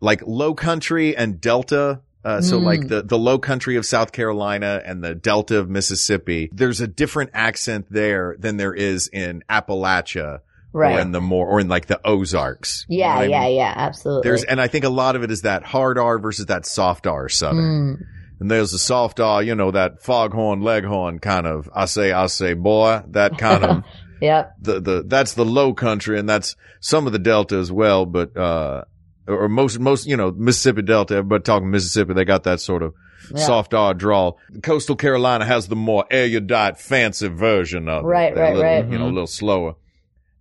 like 0.00 0.20
low 0.26 0.52
country 0.54 1.16
and 1.16 1.40
delta. 1.40 2.00
Uh, 2.24 2.40
so 2.40 2.58
Mm. 2.58 2.64
like 2.64 2.88
the, 2.88 3.02
the 3.02 3.18
low 3.18 3.38
country 3.38 3.76
of 3.76 3.86
South 3.86 4.10
Carolina 4.10 4.82
and 4.84 5.04
the 5.04 5.14
delta 5.14 5.58
of 5.58 5.68
Mississippi, 5.70 6.48
there's 6.52 6.80
a 6.80 6.88
different 6.88 7.30
accent 7.34 7.86
there 7.90 8.34
than 8.38 8.56
there 8.56 8.74
is 8.74 9.08
in 9.12 9.44
Appalachia 9.48 10.40
Right. 10.74 10.96
or 10.96 11.00
in 11.00 11.12
the 11.12 11.20
more, 11.20 11.46
or 11.46 11.60
in 11.60 11.68
like 11.68 11.86
the 11.86 12.00
Ozarks. 12.04 12.84
You 12.88 12.98
know 12.98 13.04
yeah, 13.06 13.14
I 13.18 13.24
yeah, 13.24 13.40
mean? 13.44 13.56
yeah. 13.56 13.72
Absolutely. 13.76 14.28
There's, 14.28 14.44
and 14.44 14.60
I 14.60 14.66
think 14.66 14.84
a 14.84 14.88
lot 14.90 15.14
of 15.16 15.22
it 15.22 15.30
is 15.30 15.42
that 15.42 15.62
hard 15.62 15.96
R 15.98 16.18
versus 16.18 16.46
that 16.46 16.66
soft 16.66 17.06
R 17.06 17.28
Southern. 17.28 17.96
Mm. 17.98 18.06
And 18.40 18.50
there's 18.50 18.72
the 18.72 18.78
soft 18.78 19.20
R, 19.20 19.42
you 19.42 19.54
know, 19.54 19.70
that 19.70 20.02
foghorn, 20.02 20.60
leghorn 20.60 21.20
kind 21.20 21.46
of, 21.46 21.70
I 21.74 21.84
say, 21.84 22.10
I 22.12 22.26
say, 22.26 22.54
boy, 22.54 23.02
that 23.10 23.38
kind 23.38 23.64
of, 23.64 23.84
Yep. 24.20 24.54
the, 24.60 24.80
the, 24.80 25.04
that's 25.06 25.34
the 25.34 25.44
low 25.44 25.72
country 25.74 26.18
and 26.18 26.28
that's 26.28 26.56
some 26.80 27.06
of 27.06 27.12
the 27.12 27.18
Delta 27.18 27.56
as 27.56 27.70
well, 27.70 28.04
but, 28.06 28.36
uh, 28.36 28.82
or 29.28 29.48
most, 29.48 29.78
most, 29.78 30.06
you 30.06 30.16
know, 30.16 30.32
Mississippi 30.32 30.82
Delta, 30.82 31.14
everybody 31.16 31.42
talking 31.42 31.70
Mississippi, 31.70 32.12
they 32.14 32.24
got 32.24 32.42
that 32.44 32.60
sort 32.60 32.82
of 32.82 32.92
Yeah. 33.32 33.46
soft 33.46 33.72
R 33.72 33.94
drawl. 33.94 34.38
Coastal 34.62 34.96
Carolina 34.96 35.44
has 35.46 35.68
the 35.68 35.76
more 35.76 36.04
erudite, 36.10 36.78
fancy 36.78 37.28
version 37.28 37.88
of 37.88 38.04
Right, 38.04 38.32
it. 38.32 38.34
They're 38.34 38.54
right, 38.54 38.82
right. 38.82 38.90
You 38.92 38.98
know, 38.98 39.06
a 39.06 39.14
little 39.14 39.26
slower. 39.26 39.76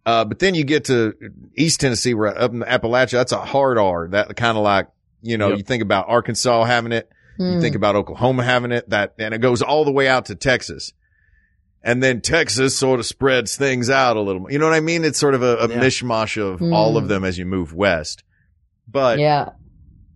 Uh, 0.06 0.26
but 0.26 0.40
then 0.40 0.54
you 0.56 0.64
get 0.64 0.86
to 0.86 1.14
East 1.56 1.80
Tennessee, 1.80 2.14
where 2.14 2.38
up 2.38 2.52
in 2.52 2.60
the 2.60 2.66
Appalachia, 2.66 3.12
that's 3.14 3.32
a 3.32 3.38
hard 3.44 3.78
R. 3.78 4.10
That 4.10 4.36
kind 4.36 4.58
of 4.58 4.64
like, 4.64 4.88
you 5.22 5.38
know, 5.38 5.50
Yep. 5.50 5.58
you 5.58 5.64
think 5.64 5.82
about 5.84 6.10
Arkansas 6.10 6.66
having 6.66 6.92
it, 6.92 7.10
you 7.40 7.46
Mm. 7.46 7.62
think 7.62 7.76
about 7.76 7.96
Oklahoma 7.96 8.44
having 8.44 8.72
it, 8.74 8.90
that, 8.90 9.14
and 9.18 9.34
it 9.34 9.40
goes 9.40 9.62
all 9.62 9.86
the 9.86 9.92
way 9.94 10.08
out 10.10 10.26
to 10.26 10.36
Texas. 10.36 10.92
And 11.86 12.02
then 12.04 12.22
Texas 12.22 12.78
sort 12.78 13.00
of 13.00 13.06
spreads 13.06 13.56
things 13.58 13.90
out 13.90 14.16
a 14.18 14.22
little 14.22 14.42
more. 14.42 14.52
You 14.52 14.60
know 14.60 14.66
what 14.68 14.76
I 14.76 14.80
mean? 14.82 15.04
It's 15.04 15.20
sort 15.20 15.36
of 15.36 15.42
a, 15.44 15.56
a 15.58 15.70
Yeah. 15.70 15.80
mishmash 15.80 16.38
of 16.42 16.62
all 16.74 16.98
of 16.98 17.06
Mm. 17.06 17.08
them 17.10 17.24
as 17.26 17.38
you 17.38 17.46
move 17.46 17.74
west. 17.74 18.24
But 18.88 19.20
yeah. 19.20 19.50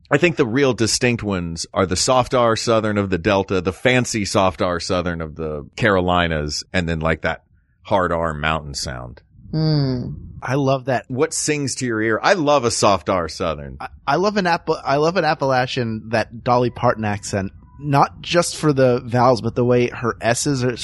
I 0.10 0.18
think 0.18 0.36
the 0.38 0.46
real 0.46 0.74
distinct 0.74 1.24
ones 1.24 1.66
are 1.74 1.86
the 1.86 1.98
soft 1.98 2.34
R 2.34 2.56
Southern 2.56 2.98
of 2.98 3.10
the 3.10 3.18
Delta, 3.18 3.60
the 3.60 3.74
fancy 3.74 4.24
soft 4.24 4.62
R 4.62 4.80
Southern 4.80 5.20
of 5.22 5.36
the 5.36 5.68
Carolinas, 5.76 6.64
and 6.72 6.88
then 6.88 7.00
like 7.02 7.22
that 7.24 7.44
hard 7.84 8.12
R 8.14 8.34
mountain 8.34 8.74
sound. 8.74 9.22
Mm. 9.54 10.24
I 10.42 10.56
love 10.56 10.86
that. 10.86 11.06
What 11.10 11.34
sings 11.34 11.76
to 11.76 11.86
your 11.86 12.02
ear? 12.02 12.20
I 12.22 12.34
love 12.34 12.64
a 12.64 12.72
soft 12.72 13.10
R 13.10 13.28
Southern. 13.28 13.78
I, 13.80 13.88
I 14.06 14.16
love 14.18 14.38
an 14.38 14.46
Apple. 14.48 14.78
I 14.84 14.98
love 14.98 15.18
an 15.18 15.26
Appalachian 15.26 16.10
that 16.10 16.44
Dolly 16.44 16.70
Parton 16.70 17.06
accent, 17.06 17.52
not 17.80 18.22
just 18.22 18.56
for 18.56 18.72
the 18.74 19.02
vowels, 19.04 19.42
but 19.42 19.56
the 19.56 19.66
way 19.66 19.90
her 19.90 20.16
s's 20.22 20.64
are, 20.64 20.76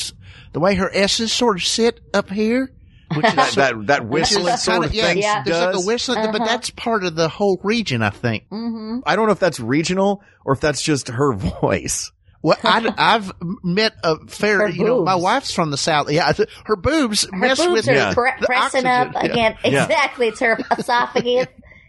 the 0.54 0.60
way 0.60 0.76
her 0.76 0.90
s's 0.94 1.32
sort 1.32 1.58
of 1.58 1.64
sit 1.64 2.00
up 2.14 2.30
here. 2.30 2.72
which 3.16 3.26
is 3.28 3.36
that 3.36 3.54
that, 3.56 3.88
that 3.88 4.08
whistling 4.08 4.58
sort 4.58 4.76
kinda- 4.82 4.88
of 4.88 4.94
yeah, 4.96 5.04
thing 5.08 5.18
Yeah. 5.20 5.44
she 5.44 5.52
There's 5.52 5.64
like 5.66 5.74
does. 5.74 5.84
a 5.84 5.88
whistling, 5.88 6.32
but 6.32 6.42
Uh-huh. 6.42 6.46
that's 6.46 6.70
part 6.72 7.04
of 7.04 7.14
the 7.16 7.30
whole 7.30 7.60
region, 7.64 8.02
I 8.02 8.10
think. 8.10 8.46
hmm 8.50 9.00
I 9.06 9.16
don't 9.16 9.28
know 9.28 9.34
if 9.34 9.40
that's 9.40 9.60
regional 9.60 10.24
or 10.44 10.54
if 10.54 10.62
that's 10.62 10.82
just 10.82 11.10
her 11.10 11.34
voice. 11.62 12.12
Well, 12.44 12.58
I, 12.64 12.94
have 12.98 13.32
met 13.64 13.94
a 14.04 14.20
fair, 14.28 14.60
Her 14.60 14.70
you 14.70 14.84
know, 14.84 15.04
my 15.04 15.16
wife's 15.16 15.54
from 15.54 15.72
the 15.72 15.78
south. 15.78 16.12
Yeah, 16.12 16.32
th- 16.34 16.50
her 16.66 16.76
boobs 16.76 17.26
Her 17.32 17.38
mess 17.38 17.58
boobs 17.58 17.72
with 17.74 17.88
are 17.90 17.94
Yeah. 17.94 18.14
pre- 18.14 18.32
pressing 18.42 18.86
oxygen. 18.86 18.86
up 18.86 19.14
Yeah. 19.14 19.32
again. 19.32 19.58
Yeah. 19.64 19.84
Exactly, 19.86 20.28
it's 20.28 20.40
her 20.42 20.60
esophagus. 20.78 21.48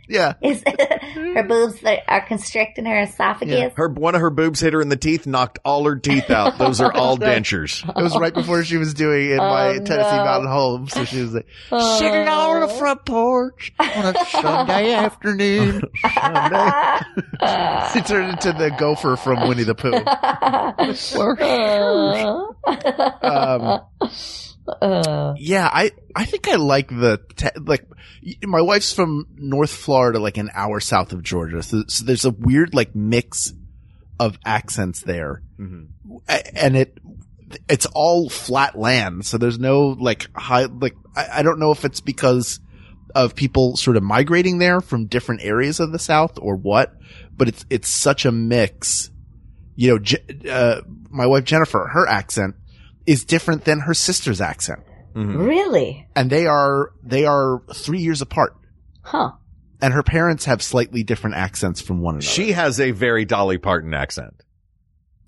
Yeah. 0.09 0.35
Is 0.43 0.63
her 0.67 1.43
boobs 1.45 1.83
are 2.09 2.27
constricting 2.27 2.85
her 2.87 3.01
esophagus? 3.03 3.73
Her 3.77 3.89
one 3.89 4.15
of 4.15 4.21
her 4.21 4.31
boobs 4.31 4.61
hit 4.61 4.73
her 4.73 4.81
in 4.83 4.89
the 4.89 4.97
teeth, 4.97 5.27
knocked 5.27 5.59
all 5.65 5.85
her 5.85 5.97
teeth 5.97 6.31
out. 6.31 6.59
Those 6.59 6.81
are 6.81 6.93
all 6.93 7.17
dentures. 7.19 7.83
It 7.89 8.03
was 8.03 8.17
right 8.17 8.35
before 8.35 8.63
she 8.65 8.77
was 8.77 8.95
doing 8.95 9.31
in 9.31 9.37
my 9.39 9.69
Oh, 9.69 9.85
Tennessee 9.85 10.17
no. 10.17 10.25
Mountain 10.25 10.51
home. 10.51 10.89
So 10.89 11.05
she 11.05 11.21
was 11.23 11.35
like, 11.35 11.47
Oh. 11.71 11.99
Sitting 11.99 12.29
on 12.29 12.61
the 12.61 12.69
front 12.69 13.05
porch 13.07 13.73
on 13.79 14.15
a 14.15 14.25
Sunday 14.27 14.93
afternoon. 14.95 15.81
she 17.93 18.01
turned 18.03 18.31
into 18.33 18.53
the 18.59 18.75
gopher 18.79 19.17
from 19.17 19.49
Winnie 19.49 19.65
the 19.65 19.75
Pooh. 19.75 20.05
Um, 23.23 23.81
Uh, 24.67 25.35
yeah, 25.37 25.69
I, 25.71 25.91
I 26.17 26.25
think 26.25 26.49
I 26.49 26.57
like 26.57 26.89
the, 26.89 27.21
te- 27.37 27.59
like, 27.61 27.87
my 28.43 28.63
wife's 28.63 28.93
from 28.93 29.27
North 29.37 29.71
Florida, 29.73 30.19
like 30.19 30.39
an 30.39 30.51
hour 30.55 30.81
south 30.81 31.13
of 31.13 31.23
Georgia. 31.23 31.63
So, 31.63 31.85
so 31.87 32.05
there's 32.05 32.25
a 32.25 32.31
weird, 32.31 32.75
like, 32.75 32.95
mix 32.95 33.53
of 34.19 34.39
accents 34.45 35.01
there. 35.01 35.43
A- 36.29 36.57
And 36.65 36.77
it, 36.77 36.99
it's 37.69 37.87
all 37.87 38.29
flat 38.31 38.79
land. 38.79 39.27
So 39.27 39.37
there's 39.39 39.59
no, 39.59 39.89
like, 39.89 40.29
high, 40.35 40.65
like, 40.65 40.97
I, 41.15 41.41
I 41.41 41.43
don't 41.43 41.59
know 41.59 41.71
if 41.71 41.85
it's 41.85 42.01
because 42.01 42.61
of 43.15 43.35
people 43.35 43.77
sort 43.77 43.97
of 43.97 44.03
migrating 44.03 44.59
there 44.59 44.81
from 44.81 45.07
different 45.07 45.43
areas 45.43 45.79
of 45.79 45.93
the 45.93 45.99
South 45.99 46.39
or 46.39 46.57
what, 46.57 46.95
but 47.37 47.49
it's, 47.49 47.67
it's 47.71 47.89
such 47.89 48.25
a 48.25 48.33
mix. 48.33 49.11
You 49.77 49.91
know, 49.91 49.99
Je- 49.99 50.49
uh, 50.51 50.81
my 51.11 51.27
wife 51.27 51.45
Jennifer, 51.45 51.87
her 51.93 52.09
accent 52.09 52.55
is 53.07 53.25
different 53.25 53.65
than 53.65 53.81
her 53.81 53.95
sister's 53.95 54.41
accent. 54.41 54.81
really? 55.15 56.07
And 56.17 56.31
they 56.31 56.47
are, 56.47 56.93
they 57.03 57.25
are 57.25 57.63
three 57.75 58.01
years 58.01 58.21
apart. 58.23 58.57
Huh. 59.03 59.33
And 59.81 59.93
her 59.93 60.03
parents 60.03 60.47
have 60.47 60.63
slightly 60.63 61.03
different 61.03 61.37
accents 61.37 61.81
from 61.81 62.01
one 62.01 62.15
another. 62.15 62.27
She 62.27 62.53
has 62.53 62.81
a 62.81 62.91
very 62.93 63.25
Dolly 63.25 63.59
Parton 63.59 63.93
accent. 63.95 64.35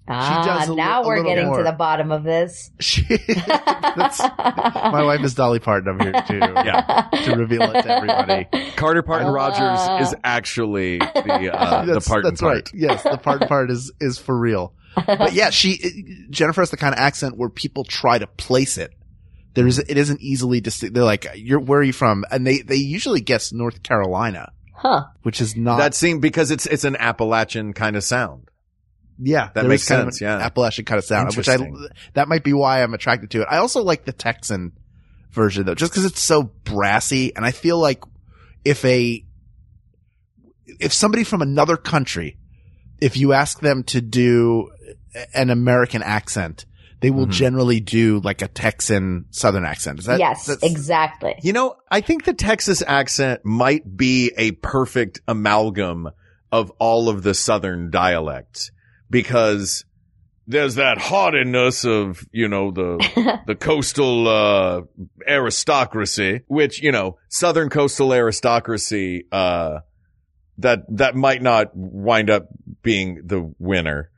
Ah, 0.08 0.42
does 0.60 0.68
li- 0.68 0.76
now 0.76 1.02
a 1.02 1.06
we're 1.06 1.24
getting 1.24 1.46
more. 1.46 1.58
to 1.58 1.64
the 1.64 1.72
bottom 1.72 2.12
of 2.12 2.22
this. 2.22 2.70
She, 2.80 3.02
that's, 3.08 4.20
my 4.20 5.02
wife 5.02 5.20
is 5.24 5.34
Dolly 5.34 5.58
Parton. 5.58 5.88
I'm 5.88 5.98
here 6.00 6.12
to, 6.12 6.62
Yeah. 6.64 7.08
to 7.24 7.34
reveal 7.36 7.62
it 7.62 7.82
to 7.82 7.90
everybody. 7.90 8.46
Carter 8.76 9.02
Parton 9.02 9.28
Uh. 9.28 9.32
Rogers 9.32 10.06
is 10.08 10.14
actually 10.22 10.98
the 10.98 11.50
uh, 11.52 11.84
the 11.86 11.94
that's, 11.94 12.08
Parton 12.08 12.30
that's 12.30 12.40
part. 12.40 12.54
right. 12.54 12.70
Yes, 12.72 13.02
the 13.02 13.16
Parton 13.18 13.48
part 13.48 13.70
is, 13.70 13.90
is 14.00 14.16
for 14.18 14.38
real. 14.38 14.74
But 15.06 15.32
yeah, 15.34 15.50
she, 15.50 16.26
Jennifer 16.30 16.62
has 16.62 16.70
the 16.70 16.76
kind 16.76 16.94
of 16.94 16.98
accent 17.00 17.36
where 17.36 17.48
people 17.50 17.84
try 17.84 18.18
to 18.18 18.26
place 18.26 18.78
it. 18.78 18.92
There 19.54 19.66
is, 19.66 19.78
it 19.78 19.96
isn't 19.96 20.20
easily 20.20 20.60
distinct. 20.60 20.94
They're 20.94 21.04
like, 21.04 21.26
you're, 21.34 21.60
where 21.60 21.80
are 21.80 21.82
you 21.82 21.92
from? 21.92 22.24
And 22.30 22.46
they, 22.46 22.60
they 22.62 22.76
usually 22.76 23.20
guess 23.20 23.52
North 23.52 23.82
Carolina, 23.82 24.52
Huh. 24.74 25.04
which 25.22 25.40
is 25.40 25.56
not, 25.56 25.78
That 25.78 25.94
seemed 25.94 26.20
because 26.22 26.50
it's 26.50 26.66
it's 26.66 26.84
an 26.84 26.96
Appalachian 26.96 27.72
kind 27.72 27.96
of 27.96 28.04
sound. 28.04 28.50
yeah, 29.18 29.48
that 29.54 29.64
makes 29.66 29.82
is 29.84 29.88
kind 29.88 30.02
of 30.02 30.14
sense, 30.14 30.20
yeah. 30.20 30.36
Appalachian 30.38 30.84
kind 30.84 30.98
of 30.98 31.04
sound, 31.04 31.34
which 31.36 31.48
I, 31.48 31.56
that 32.12 32.28
might 32.28 32.44
be 32.44 32.52
why 32.52 32.82
I'm 32.82 32.92
attracted 32.92 33.30
to 33.30 33.40
it. 33.42 33.48
I 33.50 33.56
also 33.58 33.82
like 33.82 34.04
the 34.04 34.12
Texan 34.12 34.72
version 35.30 35.64
though, 35.64 35.74
just 35.74 35.92
because 35.92 36.04
it's 36.04 36.20
so 36.20 36.42
brassy. 36.42 37.34
And 37.34 37.44
I 37.44 37.50
feel 37.52 37.78
like 37.78 38.02
if 38.66 38.84
a, 38.84 39.24
if 40.80 40.92
somebody 40.92 41.24
from 41.24 41.40
another 41.42 41.76
country, 41.78 42.36
if 43.00 43.16
you 43.16 43.32
ask 43.32 43.60
them 43.60 43.82
to 43.84 44.00
do 44.00 44.70
an 45.34 45.50
American 45.50 46.02
accent, 46.02 46.66
they 47.00 47.10
will 47.10 47.26
Mhm. 47.26 47.32
generally 47.32 47.80
do 47.80 48.20
like 48.24 48.40
a 48.42 48.48
Texan 48.48 49.26
Southern 49.30 49.64
accent. 49.64 49.98
Is 49.98 50.06
that, 50.06 50.18
yes, 50.18 50.48
exactly. 50.62 51.34
You 51.42 51.52
know, 51.52 51.76
I 51.90 52.00
think 52.00 52.24
the 52.24 52.32
Texas 52.32 52.82
accent 52.86 53.42
might 53.44 53.96
be 53.96 54.32
a 54.38 54.52
perfect 54.52 55.20
amalgam 55.28 56.08
of 56.50 56.70
all 56.78 57.08
of 57.08 57.22
the 57.22 57.34
Southern 57.34 57.90
dialects 57.90 58.70
because 59.10 59.84
there's 60.46 60.76
that 60.76 60.96
haughtiness 60.98 61.84
of, 61.84 62.24
you 62.32 62.48
know, 62.48 62.70
the, 62.70 63.40
the 63.46 63.54
coastal, 63.56 64.28
uh, 64.28 64.80
aristocracy, 65.28 66.40
which, 66.46 66.82
you 66.82 66.92
know, 66.92 67.18
Southern 67.28 67.68
coastal 67.68 68.12
aristocracy, 68.12 69.24
uh, 69.32 69.80
that, 70.58 70.84
that 70.96 71.14
might 71.14 71.42
not 71.42 71.70
wind 71.74 72.30
up 72.30 72.48
being 72.82 73.20
the 73.24 73.52
winner. 73.58 74.10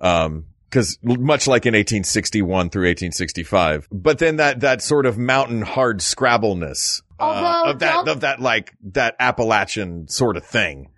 Um, 0.00 0.46
cause 0.70 0.98
much 1.02 1.46
like 1.46 1.66
in 1.66 1.74
1861 1.74 2.70
through 2.70 2.82
1865, 2.88 3.88
but 3.92 4.18
then 4.18 4.36
that, 4.36 4.60
that 4.60 4.82
sort 4.82 5.06
of 5.06 5.16
mountain 5.16 5.62
hard 5.62 6.00
scrabbleness, 6.00 7.02
uh, 7.20 7.62
of 7.66 7.78
that, 7.78 8.08
of 8.08 8.20
that 8.20 8.40
like, 8.40 8.74
that 8.92 9.16
Appalachian 9.18 10.08
sort 10.08 10.36
of 10.36 10.44
thing. 10.44 10.90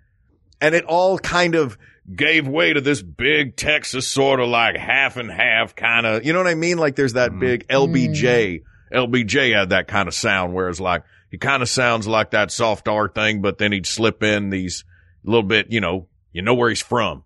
And 0.59 0.73
it 0.73 0.83
all 0.85 1.19
kind 1.19 1.53
of 1.53 1.77
gave 2.13 2.47
way 2.47 2.73
to 2.73 2.81
this 2.81 3.01
big 3.01 3.55
Texas 3.55 4.07
sort 4.07 4.39
of 4.39 4.47
like 4.47 4.77
half 4.77 5.17
and 5.17 5.29
half 5.29 5.75
kind 5.75 6.05
of, 6.05 6.25
you 6.25 6.33
know 6.33 6.39
what 6.39 6.47
I 6.47 6.55
mean? 6.55 6.77
Like 6.77 6.95
there's 6.95 7.13
that 7.13 7.37
big 7.37 7.67
LBJ. 7.67 8.63
LBJ 8.93 9.53
had 9.53 9.69
that 9.69 9.87
kind 9.87 10.07
of 10.07 10.13
sound, 10.13 10.53
whereas 10.53 10.79
like 10.79 11.03
he 11.31 11.37
kind 11.37 11.61
of 11.61 11.69
sounds 11.69 12.07
like 12.07 12.31
that 12.31 12.51
soft 12.51 12.87
R 12.87 13.07
thing, 13.09 13.41
but 13.41 13.57
then 13.57 13.71
he'd 13.71 13.85
slip 13.87 14.23
in 14.23 14.49
these 14.49 14.83
little 15.23 15.43
bit, 15.43 15.71
you 15.71 15.81
know, 15.81 16.07
you 16.33 16.41
know 16.41 16.53
where 16.53 16.69
he's 16.69 16.81
from. 16.81 17.23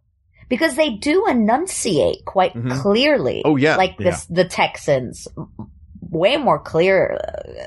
because 0.50 0.76
they 0.76 0.90
do 0.90 1.26
enunciate 1.28 2.26
quite 2.26 2.54
Mhm. 2.54 2.82
clearly. 2.82 3.42
Oh, 3.46 3.56
yeah. 3.56 3.78
like 3.78 3.98
this, 3.98 4.26
the 4.26 4.44
Texans, 4.44 5.26
way 6.02 6.36
more 6.36 6.60
clear. 6.60 7.20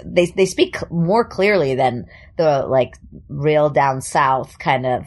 They 0.05 0.27
they 0.27 0.45
speak 0.45 0.77
more 0.91 1.25
clearly 1.25 1.75
than 1.77 2.05
the 2.37 2.67
like 2.69 2.95
real 3.29 3.71
down 3.71 4.03
south 4.03 4.59
kind 4.59 4.85
of. 4.87 5.07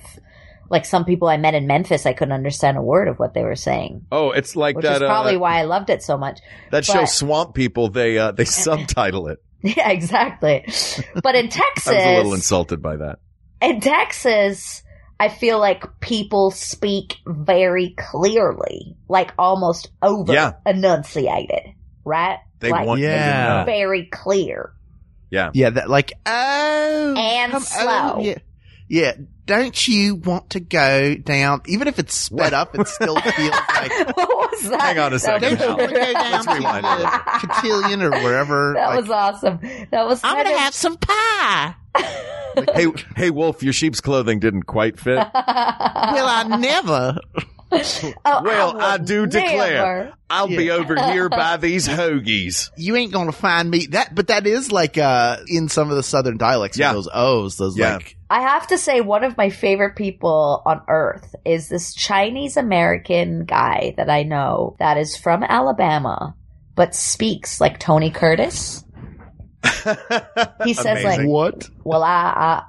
Like 0.69 0.86
some 0.86 1.05
people 1.05 1.28
I 1.30 1.38
met 1.38 1.53
in 1.53 1.65
Memphis, 1.67 2.05
I 2.05 2.11
couldn't 2.13 2.34
understand 2.34 2.78
a 2.78 2.82
word 2.82 3.07
of 3.07 3.19
what 3.19 3.34
they 3.34 3.43
were 3.43 3.55
saying, 3.55 4.05
Oh, 4.11 4.32
it's 4.32 4.55
like 4.55 4.75
which 4.75 4.84
that, 4.84 5.01
is 5.01 5.07
probably 5.07 5.36
uh, 5.36 5.39
why 5.39 5.59
I 5.59 5.61
loved 5.63 5.89
it 5.89 6.01
so 6.03 6.17
much. 6.17 6.39
that 6.71 6.84
show 6.84 7.05
Swamp 7.05 7.53
People. 7.53 7.88
They, 7.89 8.17
uh, 8.17 8.32
they 8.32 8.43
subtitle 8.65 9.28
it. 9.28 9.38
Yeah, 9.64 9.89
exactly. 9.89 10.66
But 11.24 11.36
in 11.36 11.49
Texas, 11.49 11.88
I 11.93 11.95
was 11.95 12.05
a 12.05 12.16
little 12.18 12.34
insulted 12.36 12.82
by 12.82 12.97
that. 12.97 13.20
in 13.62 13.82
Texas, 13.82 14.84
I 15.20 15.30
feel 15.30 15.60
like 15.60 15.99
people 15.99 16.51
speak 16.51 17.16
very 17.26 17.95
clearly, 17.97 18.95
like 19.10 19.32
almost 19.38 19.89
over 20.01 20.32
Yeah. 20.32 20.53
enunciated, 20.66 21.74
right? 22.05 22.38
They 22.60 22.72
like, 22.72 22.86
want 22.86 22.99
to 22.99 23.03
Yeah. 23.08 23.66
very 23.66 24.05
clear 24.05 24.74
Yeah. 25.32 25.49
yeah, 25.53 25.72
that 25.72 25.89
like, 25.89 26.14
oh, 26.26 27.16
and 27.18 27.62
slow. 27.64 28.14
oh, 28.18 28.20
yeah. 28.22 28.38
Yeah. 28.88 29.14
Don't 29.46 29.88
you 29.88 30.16
want 30.16 30.50
to 30.52 30.60
go 30.60 31.16
down? 31.16 31.62
Even 31.68 31.88
if 31.88 32.00
it's 32.00 32.14
sped 32.14 32.54
up, 32.54 32.78
it 32.78 32.86
still 32.88 33.20
feels 33.20 33.52
like, 33.52 33.92
what 34.18 34.52
was 34.52 34.70
that? 34.70 34.82
Hang 34.82 35.00
on 35.00 35.14
a 35.14 35.20
second. 35.20 35.58
don't 35.58 35.60
you 35.60 35.68
want 35.68 35.80
to 35.80 35.88
go 35.88 36.14
down 36.14 36.32
Let's 36.32 36.46
to 36.46 36.54
rewind 36.54 36.86
a 36.86 36.98
the 36.98 37.48
cotillion 37.48 38.02
or 38.02 38.12
wherever? 38.12 38.74
That 38.74 38.88
like, 38.90 39.02
was 39.02 39.10
awesome. 39.10 39.60
That 39.92 40.06
was 40.06 40.22
I'm 40.24 40.36
gonna 40.36 40.54
of, 40.54 40.60
have 40.60 40.74
some 40.74 40.98
pie. 40.98 41.76
hey, 42.76 42.88
hey, 43.16 43.30
Wolf, 43.30 43.64
your 43.64 43.72
sheep's 43.72 44.02
clothing 44.02 44.40
didn't 44.40 44.64
quite 44.64 45.00
fit. 45.00 45.16
well, 45.34 45.34
I 45.34 46.58
never. 46.60 47.18
Oh, 48.26 48.41
Well, 48.43 48.80
I 48.80 48.93
would 48.97 49.05
do 49.05 49.26
declare, 49.28 49.74
never. 50.05 50.13
I'll 50.30 50.47
be 50.47 50.72
over 50.72 50.95
here 51.11 51.28
by 51.30 51.57
these 51.57 51.88
hoagies. 51.88 52.70
You 52.78 52.95
ain't 52.95 53.11
gonna 53.11 53.32
find 53.32 53.70
me 53.70 53.88
that, 53.88 54.15
but 54.15 54.28
that 54.28 54.47
is 54.47 54.72
like, 54.72 54.97
uh, 54.97 55.38
in 55.47 55.68
some 55.70 55.89
of 55.89 55.95
the 55.97 56.03
southern 56.03 56.38
dialects, 56.38 56.78
Yeah. 56.78 56.93
those 56.93 57.09
O's, 57.13 57.57
those 57.57 57.78
Yeah. 57.78 57.95
like, 57.95 58.15
I 58.30 58.41
have 58.41 58.68
to 58.68 58.78
say, 58.78 59.01
one 59.01 59.24
of 59.24 59.36
my 59.38 59.49
favorite 59.49 59.95
people 59.95 60.61
on 60.65 60.82
earth 60.88 61.36
is 61.45 61.68
this 61.70 61.93
Chinese 61.93 62.57
American 62.57 63.45
guy 63.45 63.93
that 63.97 64.09
I 64.09 64.24
know 64.24 64.76
that 64.80 64.97
is 64.97 65.15
from 65.18 65.43
Alabama, 65.43 66.36
but 66.76 66.93
speaks 66.95 67.59
like 67.61 67.80
Tony 67.80 68.11
Curtis. 68.11 68.84
He 70.63 70.74
says 70.74 71.03
like, 71.03 71.28
what? 71.28 71.70
"Well, 71.84 72.03
I, 72.03 72.63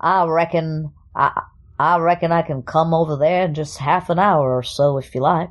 I, 0.00 0.22
I 0.22 0.26
reckon, 0.26 0.92
I, 1.14 1.42
I 1.80 1.98
reckon 1.98 2.30
I 2.32 2.42
can 2.42 2.62
come 2.62 2.92
over 2.92 3.16
there 3.16 3.44
in 3.46 3.54
just 3.54 3.78
half 3.78 4.10
an 4.10 4.18
hour 4.18 4.54
or 4.56 4.62
so 4.62 4.98
if 4.98 5.14
you 5.14 5.22
like. 5.22 5.50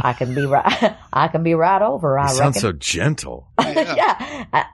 I 0.00 0.12
can 0.12 0.34
be 0.34 0.46
right, 0.46 0.96
I 1.12 1.28
can 1.28 1.42
be 1.42 1.54
right 1.54 1.82
over. 1.82 2.18
I 2.18 2.28
He 2.28 2.34
sounds 2.34 2.56
reckon." 2.56 2.60
so 2.60 2.72
gentle. 2.72 3.48
yeah. 3.60 4.44
I- 4.52 4.66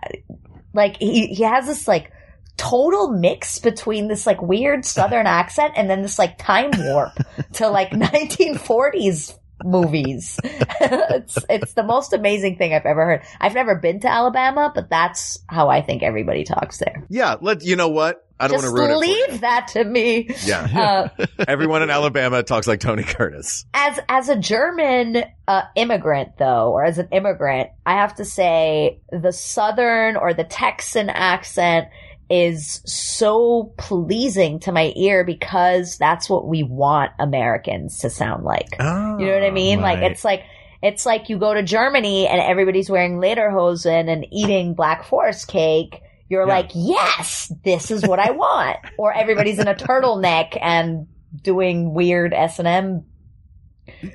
like 0.74 0.96
he 0.98 1.28
he 1.28 1.42
has 1.44 1.66
this 1.66 1.86
like 1.86 2.10
total 2.56 3.08
mix 3.12 3.58
between 3.58 4.08
this 4.08 4.26
like 4.26 4.40
weird 4.42 4.84
southern 4.84 5.26
accent 5.40 5.72
and 5.76 5.88
then 5.88 6.02
this 6.02 6.18
like 6.18 6.38
time 6.38 6.70
warp 6.78 7.12
to 7.54 7.68
like 7.68 7.90
1940s 7.90 9.38
movies. 9.64 10.38
it's 10.44 11.38
it's 11.48 11.74
the 11.74 11.82
most 11.84 12.12
amazing 12.12 12.56
thing 12.58 12.74
I've 12.74 12.86
ever 12.86 13.04
heard. 13.04 13.22
I've 13.40 13.54
never 13.54 13.76
been 13.76 14.00
to 14.00 14.08
Alabama, 14.08 14.72
but 14.74 14.90
that's 14.90 15.38
how 15.48 15.68
I 15.68 15.82
think 15.82 16.02
everybody 16.02 16.44
talks 16.44 16.78
there. 16.78 17.06
Yeah, 17.08 17.36
let 17.40 17.62
you 17.62 17.76
know 17.76 17.88
what? 17.88 18.26
I 18.42 18.48
don't 18.48 18.60
Just 18.60 18.74
want 18.74 18.76
to 18.76 18.82
ruin 18.82 18.90
it. 18.90 19.30
leave 19.30 19.40
that 19.42 19.68
to 19.68 19.84
me. 19.84 20.28
Yeah. 20.44 21.08
Uh, 21.16 21.26
Everyone 21.48 21.82
in 21.82 21.90
Alabama 21.90 22.42
talks 22.42 22.66
like 22.66 22.80
Tony 22.80 23.04
Curtis. 23.04 23.64
as 23.72 23.98
as 24.08 24.28
a 24.28 24.36
German 24.36 25.24
uh, 25.46 25.62
immigrant, 25.76 26.36
though, 26.38 26.72
or 26.72 26.84
as 26.84 26.98
an 26.98 27.08
immigrant, 27.12 27.70
I 27.86 27.92
have 27.94 28.16
to 28.16 28.24
say 28.24 29.00
the 29.10 29.32
Southern 29.32 30.16
or 30.16 30.34
the 30.34 30.44
Texan 30.44 31.08
accent 31.08 31.88
is 32.30 32.80
so 32.86 33.74
pleasing 33.76 34.58
to 34.60 34.72
my 34.72 34.92
ear 34.96 35.22
because 35.22 35.98
that's 35.98 36.30
what 36.30 36.46
we 36.46 36.62
want 36.62 37.12
Americans 37.18 37.98
to 37.98 38.08
sound 38.10 38.42
like. 38.44 38.68
Oh, 38.80 39.18
you 39.18 39.26
know 39.26 39.34
what 39.34 39.42
I 39.44 39.50
mean? 39.50 39.80
Like 39.80 39.98
it's 40.02 40.24
like 40.24 40.42
it's 40.82 41.04
like 41.06 41.28
you 41.28 41.38
go 41.38 41.52
to 41.54 41.62
Germany 41.62 42.26
and 42.26 42.40
everybody's 42.40 42.88
wearing 42.90 43.18
lederhosen 43.18 44.10
and 44.10 44.26
eating 44.32 44.74
Black 44.74 45.04
Forest 45.04 45.46
cake. 45.48 46.00
You're 46.32 46.48
Yeah. 46.48 46.54
like, 46.54 46.70
yes, 46.74 47.52
this 47.62 47.90
is 47.90 48.02
what 48.06 48.18
I 48.18 48.30
want. 48.44 48.78
or 48.96 49.12
everybody's 49.12 49.58
in 49.58 49.68
a 49.68 49.74
turtleneck 49.74 50.58
and 50.60 51.06
doing 51.42 51.92
weird 51.92 52.32
S 52.32 52.58
and 52.58 52.66
M 52.66 53.04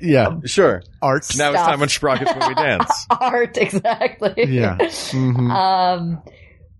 Yeah. 0.02 0.40
Sure. 0.44 0.82
Art. 1.00 1.24
Now 1.36 1.52
it's 1.52 1.62
time 1.62 1.80
on 1.80 1.88
Sprockets 1.88 2.34
when 2.34 2.48
we 2.48 2.54
dance. 2.54 3.06
art 3.10 3.56
exactly. 3.56 4.34
Yeah. 4.48 4.76
Mhm. 4.78 5.50
Um, 5.50 6.22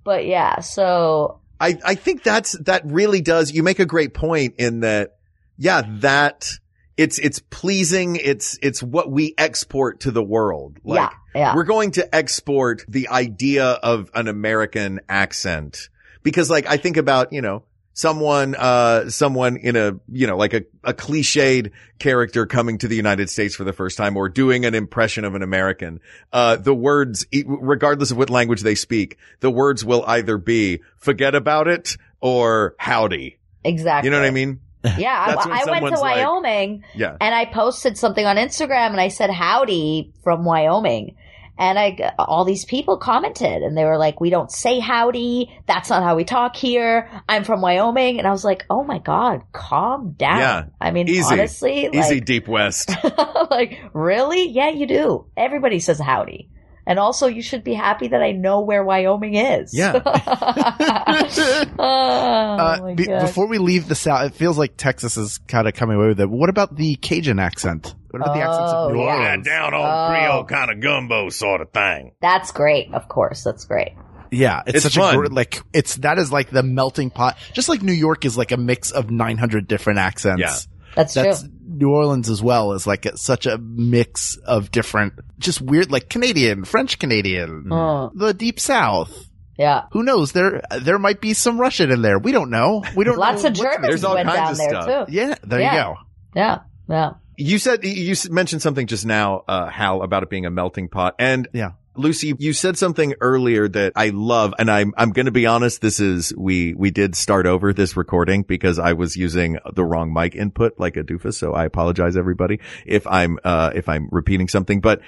but 0.05 0.26
yeah, 0.26 0.59
so 0.61 1.41
I, 1.61 1.78
I 1.84 1.95
think 1.95 2.22
that's, 2.24 2.53
that 2.64 2.82
really 2.84 3.20
does, 3.20 3.53
you 3.53 3.62
make 3.62 3.78
a 3.78 3.86
great 3.86 4.14
point 4.14 4.55
in 4.59 4.80
that, 4.80 5.18
yeah, 5.57 5.82
that, 6.01 6.49
it's, 6.97 7.18
it's 7.20 7.39
pleasing. 7.39 8.16
It's, 8.16 8.59
it's 8.62 8.82
what 8.82 9.09
we 9.11 9.34
export 9.39 10.01
to 10.01 10.11
the 10.11 10.22
world. 10.22 10.78
Like, 10.82 11.11
yeah, 11.12 11.16
yeah. 11.39 11.55
we're 11.55 11.64
going 11.64 11.93
to 11.93 12.14
export 12.14 12.84
the 12.89 13.09
idea 13.09 13.64
of 13.64 14.11
an 14.14 14.28
American 14.28 15.01
accent 15.09 15.89
because 16.22 16.51
like 16.51 16.66
I 16.66 16.76
think 16.76 16.97
about, 16.97 17.32
you 17.32 17.41
know, 17.41 17.62
someone, 17.95 18.55
uh, 18.55 19.11
someone 19.11 19.57
in 19.57 19.74
a, 19.74 19.99
you 20.12 20.26
know, 20.26 20.36
like 20.36 20.55
a, 20.55 20.64
a 20.84 20.93
cliched 20.95 21.72
character 21.99 22.47
coming 22.47 22.78
to 22.78 22.86
the 22.89 22.95
United 22.97 23.28
States 23.28 23.57
for 23.57 23.64
the 23.64 23.72
first 23.72 23.97
time 23.97 24.16
or 24.16 24.28
doing 24.28 24.64
an 24.64 24.74
impression 24.74 25.24
of 25.24 25.34
an 25.34 25.43
American. 25.43 26.01
Uh, 26.32 26.57
the 26.57 26.74
words, 26.74 27.26
regardless 27.45 28.11
of 28.12 28.16
what 28.16 28.30
language 28.30 28.61
they 28.62 28.74
speak, 28.76 29.16
the 29.41 29.51
words 29.51 29.84
will 29.84 30.05
either 30.07 30.39
be 30.39 30.80
forget 30.97 31.34
about 31.34 31.66
it 31.66 31.97
or 32.20 32.74
howdy. 32.78 33.39
exactly. 33.64 34.07
You 34.07 34.11
know 34.12 34.20
what 34.20 34.26
I 34.26 34.30
mean? 34.30 34.61
Yeah, 34.97 35.11
I, 35.12 35.32
I 35.32 35.34
went 35.34 35.59
to 35.59 35.64
someone's 35.64 36.01
like- 36.01 36.24
Wyoming 36.24 36.84
Yeah. 36.95 37.16
and 37.20 37.34
I 37.34 37.47
posted 37.47 37.99
something 37.99 38.24
on 38.24 38.36
Instagram 38.36 38.91
and 38.91 39.01
I 39.01 39.09
said 39.09 39.28
howdy 39.28 40.12
from 40.22 40.45
Wyoming. 40.45 41.16
And 41.59 41.76
I, 41.76 42.14
all 42.18 42.44
these 42.44 42.64
people 42.64 42.98
commented 42.98 43.62
and 43.62 43.76
they 43.76 43.84
were 43.84 43.98
like, 43.98 44.20
we 44.20 44.30
don't 44.30 44.50
say 44.50 44.78
howdy. 44.78 45.52
That's 45.66 45.90
not 45.90 46.04
how 46.04 46.14
we 46.14 46.24
talk 46.24 46.54
here. 46.54 47.11
I'm 47.28 47.42
from 47.42 47.61
Wyoming. 47.61 48.18
And 48.18 48.28
I 48.28 48.30
was 48.30 48.44
like, 48.44 48.64
oh 48.70 48.84
my 48.84 48.98
God, 48.98 49.42
calm 49.52 50.12
down. 50.12 50.38
Yeah. 50.38 50.64
I 50.80 50.92
mean, 50.92 51.09
Easy. 51.09 51.22
honestly, 51.24 51.88
Easy 51.92 52.14
like, 52.14 52.24
deep 52.24 52.46
west. 52.46 52.90
like, 53.50 53.78
really? 53.92 54.48
Yeah, 54.50 54.70
you 54.70 54.86
do. 54.86 55.26
Everybody 55.36 55.80
says 55.80 55.98
howdy. 55.98 56.48
And 56.89 56.99
also, 56.99 57.26
you 57.26 57.43
should 57.43 57.62
be 57.62 57.74
happy 57.74 58.09
that 58.09 58.22
I 58.22 58.32
know 58.32 58.61
where 58.62 58.82
Wyoming 58.82 59.34
is. 59.34 59.72
Yeah. 59.76 60.01
oh, 61.78 61.82
Uh, 61.82 62.95
be- 62.95 63.07
before 63.07 63.47
we 63.47 63.59
leave 63.59 63.89
the 63.89 63.95
South, 63.95 64.26
it 64.26 64.34
feels 64.34 64.59
like 64.59 64.76
Texas 64.76 65.16
is 65.16 65.39
kind 65.49 65.68
of 65.68 65.74
coming 65.74 65.97
away 65.97 66.09
with 66.09 66.20
it. 66.20 66.30
What 66.30 66.49
about 66.49 66.76
the 66.76 66.97
Cajun 66.97 67.39
accent? 67.39 67.95
What 68.11 68.22
about 68.22 68.34
the 68.34 68.41
accents 68.41 68.72
of 68.72 68.93
New 68.93 69.01
Oh, 69.01 69.05
yeah. 69.05 69.16
Orleans? 69.16 69.47
down 69.47 69.74
on 69.74 69.80
Oh. 69.84 70.09
Creole 70.14 70.45
kind 70.45 70.70
of 70.70 70.80
gumbo 70.80 71.28
sort 71.28 71.61
of 71.61 71.70
thing. 71.72 72.12
That's 72.20 72.53
great. 72.53 72.93
Of 72.95 73.09
course. 73.09 73.45
That's 73.45 73.64
great. 73.64 73.93
Yeah, 74.30 74.62
it's, 74.66 74.76
It's 74.84 74.95
such 74.95 74.97
fun. 74.97 75.14
a 75.14 75.18
gr- 75.18 75.26
like 75.34 75.62
it's 75.72 75.97
that 75.97 76.18
is 76.18 76.30
like 76.32 76.51
the 76.51 76.62
melting 76.62 77.11
pot. 77.11 77.36
Just 77.55 77.68
like 77.68 77.82
New 77.82 77.93
York 77.93 78.24
is 78.24 78.36
like 78.36 78.53
a 78.53 78.57
mix 78.59 78.91
of 78.91 79.11
900 79.11 79.66
different 79.68 79.99
accents. 80.01 80.41
Yeah. 80.41 80.57
That's, 80.95 81.14
That's 81.14 81.43
true. 81.43 81.51
New 81.78 81.90
Orleans 81.90 82.28
as 82.28 82.42
well 82.42 82.72
is 82.72 82.86
like 82.86 83.06
a, 83.06 83.16
such 83.16 83.46
a 83.46 83.56
mix 83.58 84.36
of 84.36 84.70
different, 84.70 85.14
just 85.38 85.60
weird, 85.62 85.90
like 85.90 86.08
Canadian, 86.08 86.64
French 86.64 86.98
Canadian, 86.98 87.64
Mm. 87.68 88.10
the 88.14 88.34
Deep 88.34 88.58
South. 88.60 89.26
Yeah. 89.56 89.82
Who 89.92 90.02
knows? 90.02 90.32
There, 90.32 90.62
there 90.80 90.98
might 90.98 91.20
be 91.20 91.34
some 91.34 91.60
Russian 91.60 91.90
in 91.90 92.02
there. 92.02 92.18
We 92.18 92.30
don't 92.32 92.50
know. 92.50 92.84
We 92.94 93.04
don't. 93.04 93.18
Lots 93.18 93.42
know 93.42 93.48
of 93.48 93.54
Germans 93.54 93.82
There's 93.88 94.04
all 94.04 94.14
went 94.14 94.28
kinds 94.28 94.38
down 94.38 94.50
of 94.52 94.56
there 94.58 94.82
stuff. 94.82 95.06
too. 95.08 95.12
Yeah, 95.14 95.34
there 95.42 95.60
Yeah. 95.60 95.72
you 95.74 95.82
go. 95.82 95.94
Yeah. 96.36 96.58
Yeah. 96.88 97.10
You 97.36 97.58
said 97.58 97.84
you 97.84 98.14
mentioned 98.30 98.62
something 98.62 98.86
just 98.86 99.06
now, 99.06 99.42
uh, 99.48 99.68
Hal, 99.68 100.02
about 100.02 100.22
it 100.24 100.30
being 100.30 100.46
a 100.46 100.50
melting 100.50 100.88
pot, 100.88 101.14
and 101.18 101.48
Yeah. 101.52 101.70
Lucie, 101.99 102.34
you 102.38 102.53
said 102.53 102.78
something 102.78 103.14
earlier 103.20 103.68
that 103.68 103.92
I 103.96 104.11
love, 104.11 104.55
and 104.59 104.70
I'm 104.70 104.94
I'm 104.96 105.11
going 105.11 105.26
to 105.26 105.32
be 105.32 105.46
honest. 105.46 105.80
This 105.80 106.01
is 106.01 106.32
we 106.36 106.72
we 106.74 106.90
did 106.90 107.14
start 107.16 107.46
over 107.46 107.72
this 107.72 107.96
recording 107.96 108.42
because 108.42 108.78
I 108.78 108.92
was 108.92 109.16
using 109.16 109.59
the 109.74 109.84
wrong 109.84 110.12
mic 110.12 110.34
input 110.34 110.78
like 110.78 110.96
a 110.96 111.03
doofus. 111.03 111.34
So 111.34 111.53
I 111.55 111.64
apologize, 111.64 112.16
everybody, 112.16 112.61
if 112.86 113.07
I'm 113.07 113.38
uh 113.44 113.72
if 113.74 113.88
I'm 113.88 114.09
repeating 114.12 114.49
something. 114.49 114.80
But 114.80 115.01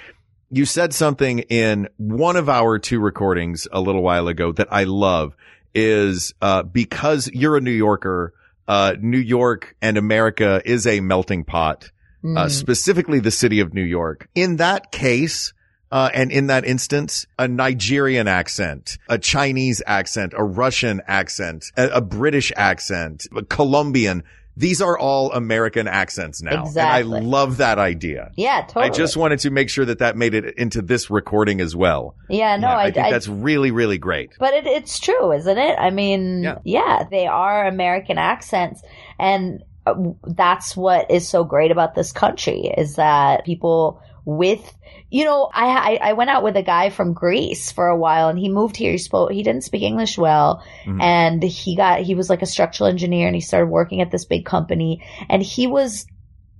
you 0.50 0.64
said 0.66 0.92
something 0.92 1.38
in 1.40 1.88
one 1.96 2.36
of 2.36 2.48
our 2.48 2.78
two 2.78 2.98
recordings 3.00 3.68
a 3.70 3.80
little 3.80 4.02
while 4.02 4.26
ago 4.28 4.52
that 4.52 4.68
I 4.70 4.84
love 4.84 5.36
is 5.74 6.34
uh 6.42 6.64
because 6.64 7.30
you're 7.32 7.56
a 7.56 7.60
New 7.60 7.70
Yorker. 7.70 8.34
Uh, 8.68 8.94
New 9.00 9.18
York 9.18 9.74
and 9.82 9.96
America 9.98 10.62
is 10.64 10.86
a 10.86 11.00
melting 11.00 11.42
pot 11.42 11.90
uh, 12.22 12.26
Mm. 12.46 12.50
specifically 12.50 13.18
the 13.18 13.32
city 13.32 13.58
of 13.58 13.74
New 13.74 13.82
York. 13.82 14.28
In 14.36 14.56
that 14.58 14.92
case, 14.92 15.52
uh, 15.90 16.10
and 16.14 16.30
in 16.30 16.46
that 16.48 16.64
instance, 16.64 17.26
a 17.38 17.48
Nigerian 17.48 18.28
accent, 18.28 18.98
a 19.08 19.18
Chinese 19.18 19.82
accent, 19.86 20.32
a 20.36 20.44
Russian 20.44 21.00
accent, 21.06 21.66
a, 21.76 21.88
a 21.88 22.00
British 22.00 22.52
accent, 22.56 23.26
a 23.36 23.42
Colombian. 23.44 24.22
These 24.56 24.82
are 24.82 24.98
all 24.98 25.32
American 25.32 25.88
accents 25.88 26.42
now. 26.42 26.64
Exactly. 26.64 27.02
And 27.16 27.24
I 27.24 27.26
love 27.26 27.58
that 27.58 27.78
idea. 27.78 28.30
Yeah, 28.36 28.62
totally. 28.62 28.86
I 28.86 28.88
just 28.90 29.16
wanted 29.16 29.38
to 29.40 29.50
make 29.50 29.70
sure 29.70 29.84
that 29.86 30.00
that 30.00 30.16
made 30.16 30.34
it 30.34 30.58
into 30.58 30.82
this 30.82 31.08
recording 31.08 31.60
as 31.62 31.74
well. 31.74 32.14
yeah, 32.28 32.56
no, 32.56 32.68
Yeah, 32.68 32.76
I, 32.76 32.82
I 32.82 32.90
think 32.90 33.06
I- 33.06 33.10
that's 33.10 33.28
really, 33.28 33.70
really 33.70 33.96
great. 33.96 34.32
But 34.38 34.52
it, 34.54 34.66
it's 34.66 34.98
true, 34.98 35.32
isn't 35.32 35.56
it? 35.56 35.78
I 35.78 35.90
mean, 35.90 36.42
Yeah. 36.42 36.58
yeah. 36.64 37.04
they 37.10 37.26
are 37.26 37.66
American 37.66 38.18
accents. 38.18 38.82
And 39.18 39.62
uh, 39.86 39.94
that's 40.24 40.76
what 40.76 41.10
is 41.10 41.26
so 41.26 41.42
great 41.44 41.70
about 41.70 41.94
this 41.94 42.12
country 42.12 42.70
is 42.76 42.96
that 42.96 43.46
people 43.46 44.02
with, 44.36 44.74
you 45.10 45.24
know, 45.24 45.50
I, 45.52 45.98
I, 46.02 46.10
I 46.10 46.12
went 46.12 46.30
out 46.30 46.42
with 46.42 46.56
a 46.56 46.62
guy 46.62 46.90
from 46.90 47.14
Greece 47.14 47.72
for 47.72 47.88
a 47.88 47.98
while 47.98 48.28
and 48.28 48.38
he 48.38 48.48
moved 48.48 48.76
here. 48.76 48.92
He 48.92 48.98
spoke, 48.98 49.32
he 49.32 49.42
didn't 49.42 49.64
speak 49.64 49.82
English 49.82 50.16
well. 50.16 50.62
Mhm. 50.86 51.02
And 51.02 51.42
he 51.42 51.76
got, 51.76 52.00
he 52.00 52.14
was 52.14 52.30
like 52.30 52.42
a 52.42 52.46
structural 52.46 52.88
engineer 52.88 53.26
and 53.26 53.34
he 53.34 53.40
started 53.40 53.66
working 53.66 54.00
at 54.00 54.10
this 54.10 54.24
big 54.24 54.44
company 54.44 55.02
and 55.28 55.42
he 55.42 55.66
was 55.66 56.06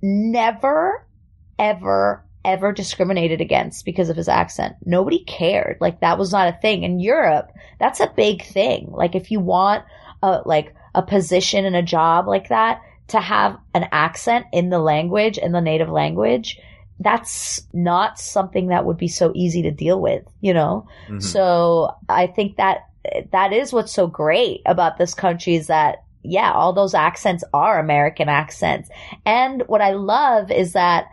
never, 0.01 1.07
ever, 1.57 2.25
ever 2.43 2.71
discriminated 2.71 3.39
against 3.39 3.85
because 3.85 4.09
of 4.09 4.17
his 4.17 4.27
accent. 4.27 4.75
Nobody 4.83 5.23
cared. 5.23 5.77
Like 5.79 6.01
that 6.01 6.17
was 6.17 6.31
not 6.31 6.53
a 6.53 6.57
thing. 6.61 6.83
In 6.83 6.99
Europe, 6.99 7.51
that's 7.79 7.99
a 7.99 8.13
big 8.15 8.43
thing. 8.43 8.89
Like 8.91 9.15
if 9.15 9.31
you 9.31 9.39
want 9.39 9.85
a, 10.21 10.41
like 10.45 10.75
a 10.93 11.01
position 11.01 11.65
and 11.65 11.75
a 11.75 11.83
job 11.83 12.27
like 12.27 12.49
that, 12.49 12.81
to 13.09 13.19
have 13.19 13.57
an 13.73 13.85
accent 13.91 14.45
in 14.53 14.69
the 14.69 14.79
language, 14.79 15.37
in 15.37 15.51
the 15.51 15.59
native 15.59 15.89
language, 15.89 16.57
that's 17.03 17.61
not 17.73 18.19
something 18.19 18.67
that 18.67 18.85
would 18.85 18.97
be 18.97 19.07
so 19.07 19.31
easy 19.35 19.63
to 19.63 19.71
deal 19.71 19.99
with, 19.99 20.23
you 20.39 20.53
know? 20.53 20.87
Mhm. 21.09 21.21
So 21.21 21.95
I 22.07 22.27
think 22.27 22.57
that 22.57 22.85
that 23.31 23.51
is 23.51 23.73
what's 23.73 23.91
so 23.91 24.07
great 24.07 24.61
about 24.65 24.97
this 24.97 25.13
country 25.13 25.55
is 25.55 25.67
that 25.67 26.03
yeah, 26.23 26.51
all 26.51 26.71
those 26.73 26.93
accents 26.93 27.43
are 27.51 27.79
American 27.79 28.29
accents. 28.29 28.89
And 29.25 29.63
what 29.65 29.81
I 29.81 29.93
love 29.93 30.51
is 30.51 30.73
that 30.73 31.07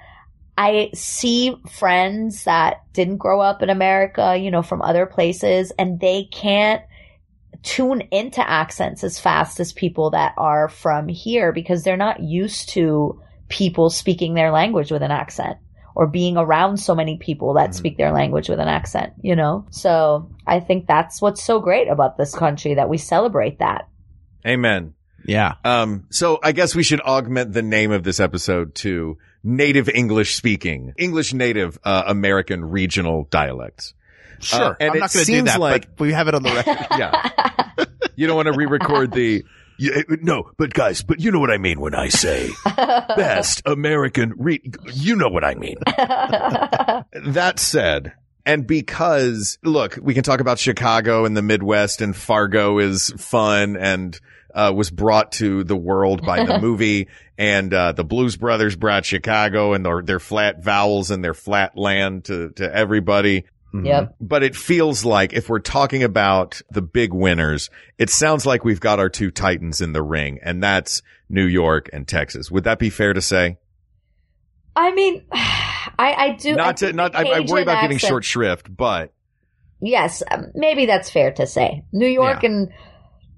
I 0.58 0.90
see 0.92 1.56
friends 1.70 2.44
that 2.44 2.82
didn't 2.92 3.16
grow 3.18 3.40
up 3.40 3.62
in 3.62 3.70
America, 3.70 4.36
you 4.36 4.50
know, 4.50 4.60
from 4.60 4.82
other 4.82 5.06
places 5.06 5.72
and 5.78 5.98
they 5.98 6.24
can't 6.24 6.82
tune 7.62 8.02
into 8.10 8.46
accents 8.48 9.02
as 9.02 9.18
fast 9.18 9.60
as 9.60 9.72
people 9.72 10.10
that 10.10 10.34
are 10.36 10.68
from 10.68 11.08
here 11.08 11.52
because 11.52 11.84
they're 11.84 11.96
not 11.96 12.20
used 12.20 12.68
to 12.70 13.20
people 13.48 13.88
speaking 13.88 14.34
their 14.34 14.50
language 14.50 14.92
with 14.92 15.02
an 15.02 15.10
accent 15.10 15.58
or 15.98 16.06
being 16.06 16.36
around 16.36 16.76
so 16.76 16.94
many 16.94 17.16
people 17.18 17.54
that 17.54 17.74
speak 17.74 17.96
their 17.96 18.12
language 18.12 18.48
with 18.48 18.60
an 18.60 18.68
accent, 18.68 19.14
you 19.20 19.34
know? 19.34 19.66
So 19.70 20.30
I 20.46 20.60
think 20.60 20.86
that's 20.86 21.20
what's 21.20 21.42
so 21.42 21.58
great 21.58 21.88
about 21.88 22.16
this 22.16 22.32
country 22.32 22.74
that 22.74 22.88
we 22.88 22.98
celebrate 22.98 23.58
that. 23.58 23.88
Amen. 24.46 24.94
Yeah. 25.26 25.54
Um, 25.64 26.06
so 26.10 26.38
I 26.40 26.52
guess 26.52 26.76
we 26.76 26.84
should 26.84 27.00
augment 27.00 27.52
the 27.52 27.62
name 27.62 27.90
of 27.90 28.04
this 28.04 28.20
episode 28.20 28.76
to 28.76 29.18
native 29.42 29.88
English 29.88 30.36
speaking, 30.36 30.94
English 30.96 31.34
native, 31.34 31.76
uh, 31.82 32.04
American 32.06 32.64
regional 32.64 33.26
dialects. 33.28 33.92
Sure. 34.38 34.60
Uh, 34.60 34.74
and 34.78 34.90
I'm 34.92 34.96
it 34.98 35.00
not 35.00 35.12
going 35.12 35.24
to 35.24 35.30
do 35.32 35.36
seems 35.38 35.50
that, 35.50 35.58
like- 35.58 35.96
but 35.96 36.04
we 36.04 36.12
have 36.12 36.28
it 36.28 36.34
on 36.36 36.44
the 36.44 36.50
record. 36.54 36.86
Yeah. 36.96 37.84
you 38.14 38.28
don't 38.28 38.36
want 38.36 38.46
to 38.46 38.52
re-record 38.56 39.10
the 39.10 39.44
Yeah, 39.78 40.02
no, 40.22 40.50
but 40.56 40.74
guys, 40.74 41.02
but 41.02 41.20
you 41.20 41.30
know 41.30 41.38
what 41.38 41.50
I 41.52 41.58
mean 41.58 41.80
when 41.80 41.94
I 41.94 42.08
say 42.08 42.50
best 42.66 43.62
American 43.64 44.34
read. 44.36 44.76
you 44.92 45.14
know 45.14 45.28
what 45.28 45.44
I 45.44 45.54
mean. 45.54 45.76
That 47.32 47.58
said, 47.58 48.12
and 48.44 48.66
because 48.66 49.58
look, 49.62 49.98
we 50.00 50.14
can 50.14 50.22
talk 50.22 50.40
about 50.40 50.58
Chicago 50.58 51.24
and 51.24 51.36
the 51.36 51.42
Midwest 51.42 52.00
and 52.00 52.14
Fargo 52.14 52.78
is 52.78 53.12
fun 53.18 53.76
and 53.76 54.18
uh, 54.54 54.72
was 54.74 54.90
brought 54.90 55.32
to 55.32 55.64
the 55.64 55.76
world 55.76 56.24
by 56.24 56.44
the 56.44 56.58
movie 56.62 57.08
and 57.36 57.72
uh, 57.72 57.92
the 57.92 58.04
Blues 58.04 58.36
Brothers 58.36 58.74
brought 58.76 59.04
Chicago 59.04 59.74
and 59.74 59.84
their, 59.84 60.02
their 60.02 60.20
flat 60.20 60.62
vowels 60.62 61.10
and 61.10 61.22
their 61.22 61.34
flat 61.34 61.76
land 61.76 62.24
to 62.24 62.50
to 62.56 62.74
everybody. 62.74 63.44
Yep. 63.72 64.16
But 64.20 64.42
it 64.42 64.56
feels 64.56 65.04
like 65.04 65.32
if 65.32 65.48
we're 65.48 65.58
talking 65.58 66.02
about 66.02 66.62
the 66.70 66.82
big 66.82 67.12
winners, 67.12 67.68
it 67.98 68.08
sounds 68.10 68.46
like 68.46 68.64
we've 68.64 68.80
got 68.80 68.98
our 68.98 69.10
two 69.10 69.30
titans 69.30 69.80
in 69.80 69.92
the 69.92 70.02
ring, 70.02 70.38
and 70.42 70.62
that's 70.62 71.02
New 71.28 71.46
York 71.46 71.90
and 71.92 72.08
Texas. 72.08 72.50
Would 72.50 72.64
that 72.64 72.78
be 72.78 72.88
fair 72.90 73.12
to 73.12 73.20
say? 73.20 73.58
I 74.74 74.92
mean, 74.92 75.24
I, 75.32 75.86
I 75.98 76.36
do. 76.38 76.52
I 76.52 76.56
not 76.56 76.76
to 76.78 76.92
not. 76.92 77.14
I, 77.14 77.20
I 77.20 77.24
worry 77.24 77.40
Cajun 77.42 77.58
about 77.62 77.82
giving 77.82 77.96
accent- 77.96 78.10
short 78.10 78.24
shrift, 78.24 78.74
but 78.74 79.12
Yes, 79.80 80.22
um, 80.30 80.50
maybe 80.54 80.86
that's 80.86 81.10
fair 81.10 81.32
to 81.32 81.46
say. 81.46 81.84
New 81.92 82.08
York 82.08 82.42
and 82.42 82.72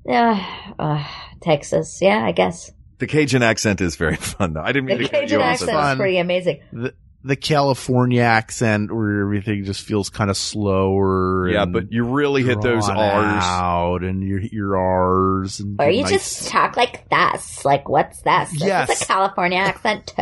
uh, 0.09 0.43
uh, 0.79 1.05
Texas. 1.43 2.01
Yeah, 2.01 2.25
I 2.25 2.33
guess 2.33 2.71
the 2.99 3.07
Cajun 3.07 3.43
accent 3.43 3.81
is 3.81 3.97
very 3.97 4.17
fun, 4.17 4.55
though. 4.55 4.63
I 4.63 4.73
didn't 4.73 4.87
mean 4.87 4.99
the 4.99 5.05
to 5.05 5.11
cut 5.11 5.23
you 5.23 5.39
Cajun 5.39 5.41
accent 5.43 5.71
is 5.71 5.97
pretty 5.97 6.19
amazing. 6.19 6.63
The, 6.73 6.95
the 7.23 7.37
California 7.37 8.23
accent 8.23 8.91
where 8.95 9.21
everything 9.23 9.65
just 9.65 9.83
feels 9.83 10.09
kind 10.09 10.31
of 10.31 10.37
slower. 10.39 11.51
Yeah, 11.51 11.65
and 11.65 11.73
but 11.73 11.93
you 11.93 12.05
really 12.05 12.43
hit 12.43 12.61
those 12.63 12.89
R's. 12.89 12.97
out 12.99 13.99
and 14.03 14.23
your 14.23 14.41
your 14.41 14.77
R's 14.77 15.61
and 15.61 15.79
Or 15.81 15.91
you 15.91 16.03
nice- 16.03 16.11
just 16.13 16.49
talk 16.49 16.77
like 16.79 17.09
this. 17.11 17.65
Like, 17.65 17.89
what's 17.89 18.23
this? 18.23 18.51
This 18.53 18.63
Yes. 18.63 18.91
is 18.91 19.03
a 19.03 19.07
California 19.07 19.59
accent 19.59 20.07
too. 20.07 20.15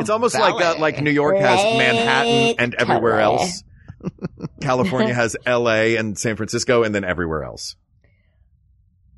It's 0.00 0.08
almost 0.10 0.38
like 0.38 0.64
uh, 0.64 0.76
like 0.78 1.02
New 1.02 1.10
York 1.10 1.36
has 1.36 1.62
Manhattan 1.76 2.54
and 2.58 2.74
everywhere 2.76 3.20
Totally. 3.20 3.40
else. 3.42 3.64
California 4.60 5.14
has 5.14 5.36
L.A. 5.46 5.96
and 5.96 6.18
San 6.18 6.36
Francisco, 6.36 6.82
and 6.82 6.94
then 6.94 7.04
everywhere 7.04 7.44
else. 7.44 7.76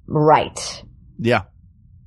right. 0.06 0.82
yeah. 1.18 1.42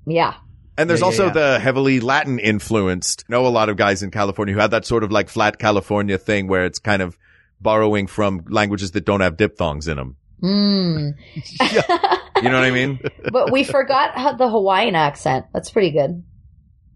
Yeah. 0.05 0.35
And 0.77 0.89
there's 0.89 0.99
Yeah, 0.99 1.05
yeah, 1.05 1.11
also 1.11 1.25
yeah. 1.27 1.31
the 1.33 1.59
heavily 1.59 1.99
Latin 1.99 2.39
influenced. 2.39 3.27
Know 3.29 3.45
a 3.45 3.49
lot 3.49 3.69
of 3.69 3.77
guys 3.77 4.03
in 4.03 4.11
California 4.11 4.53
who 4.53 4.59
have 4.59 4.71
that 4.71 4.85
sort 4.85 5.03
of 5.03 5.11
like 5.11 5.29
flat 5.29 5.57
California 5.59 6.17
thing 6.17 6.47
where 6.47 6.65
it's 6.65 6.79
kind 6.79 7.01
of 7.01 7.17
borrowing 7.59 8.05
from 8.07 8.43
languages 8.47 8.91
that 8.91 9.03
don't 9.05 9.21
have 9.21 9.37
diphthongs 9.37 9.87
in 9.87 9.97
them. 9.97 10.15
Mm. 10.43 11.13
You 12.37 12.49
know 12.49 12.59
what 12.59 12.65
I 12.65 12.69
mean? 12.69 12.99
but 13.31 13.51
we 13.51 13.63
forgot 13.63 14.15
how 14.15 14.33
the 14.33 14.47
Hawaiian 14.47 14.93
accent. 14.93 15.47
That's 15.55 15.71
pretty 15.71 15.89
good. 15.89 16.23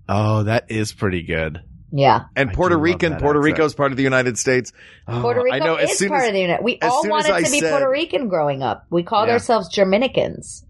Oh, 0.08 0.44
that 0.44 0.70
is 0.70 0.94
pretty 0.94 1.24
good. 1.24 1.64
Yeah. 1.92 2.26
And 2.36 2.54
Puerto 2.54 2.78
Rican, 2.78 3.14
Puerto 3.16 3.40
accent. 3.40 3.58
Rico's 3.58 3.74
part 3.74 3.90
of 3.90 3.98
the 3.98 4.04
United 4.04 4.38
States. 4.38 4.72
Oh, 5.08 5.20
Puerto 5.20 5.42
Rico 5.42 5.56
I 5.56 5.58
know, 5.60 5.76
as 5.78 5.90
is 5.94 5.98
soon 5.98 6.10
part 6.10 6.22
as- 6.22 6.28
of 6.28 6.34
the 6.36 6.42
United 6.42 6.64
We 6.64 6.78
as 6.80 6.92
all 6.92 7.02
soon 7.02 7.10
as 7.12 7.24
wanted 7.26 7.32
I 7.32 7.42
to 7.42 7.52
be 7.52 7.60
said- 7.60 7.72
Puerto 7.72 7.90
Rican 7.90 8.28
growing 8.28 8.62
up. 8.62 8.86
We 8.92 9.02
called 9.02 9.30
Yeah. 9.30 9.34
ourselves 9.34 9.68
Germanicans. 9.70 10.64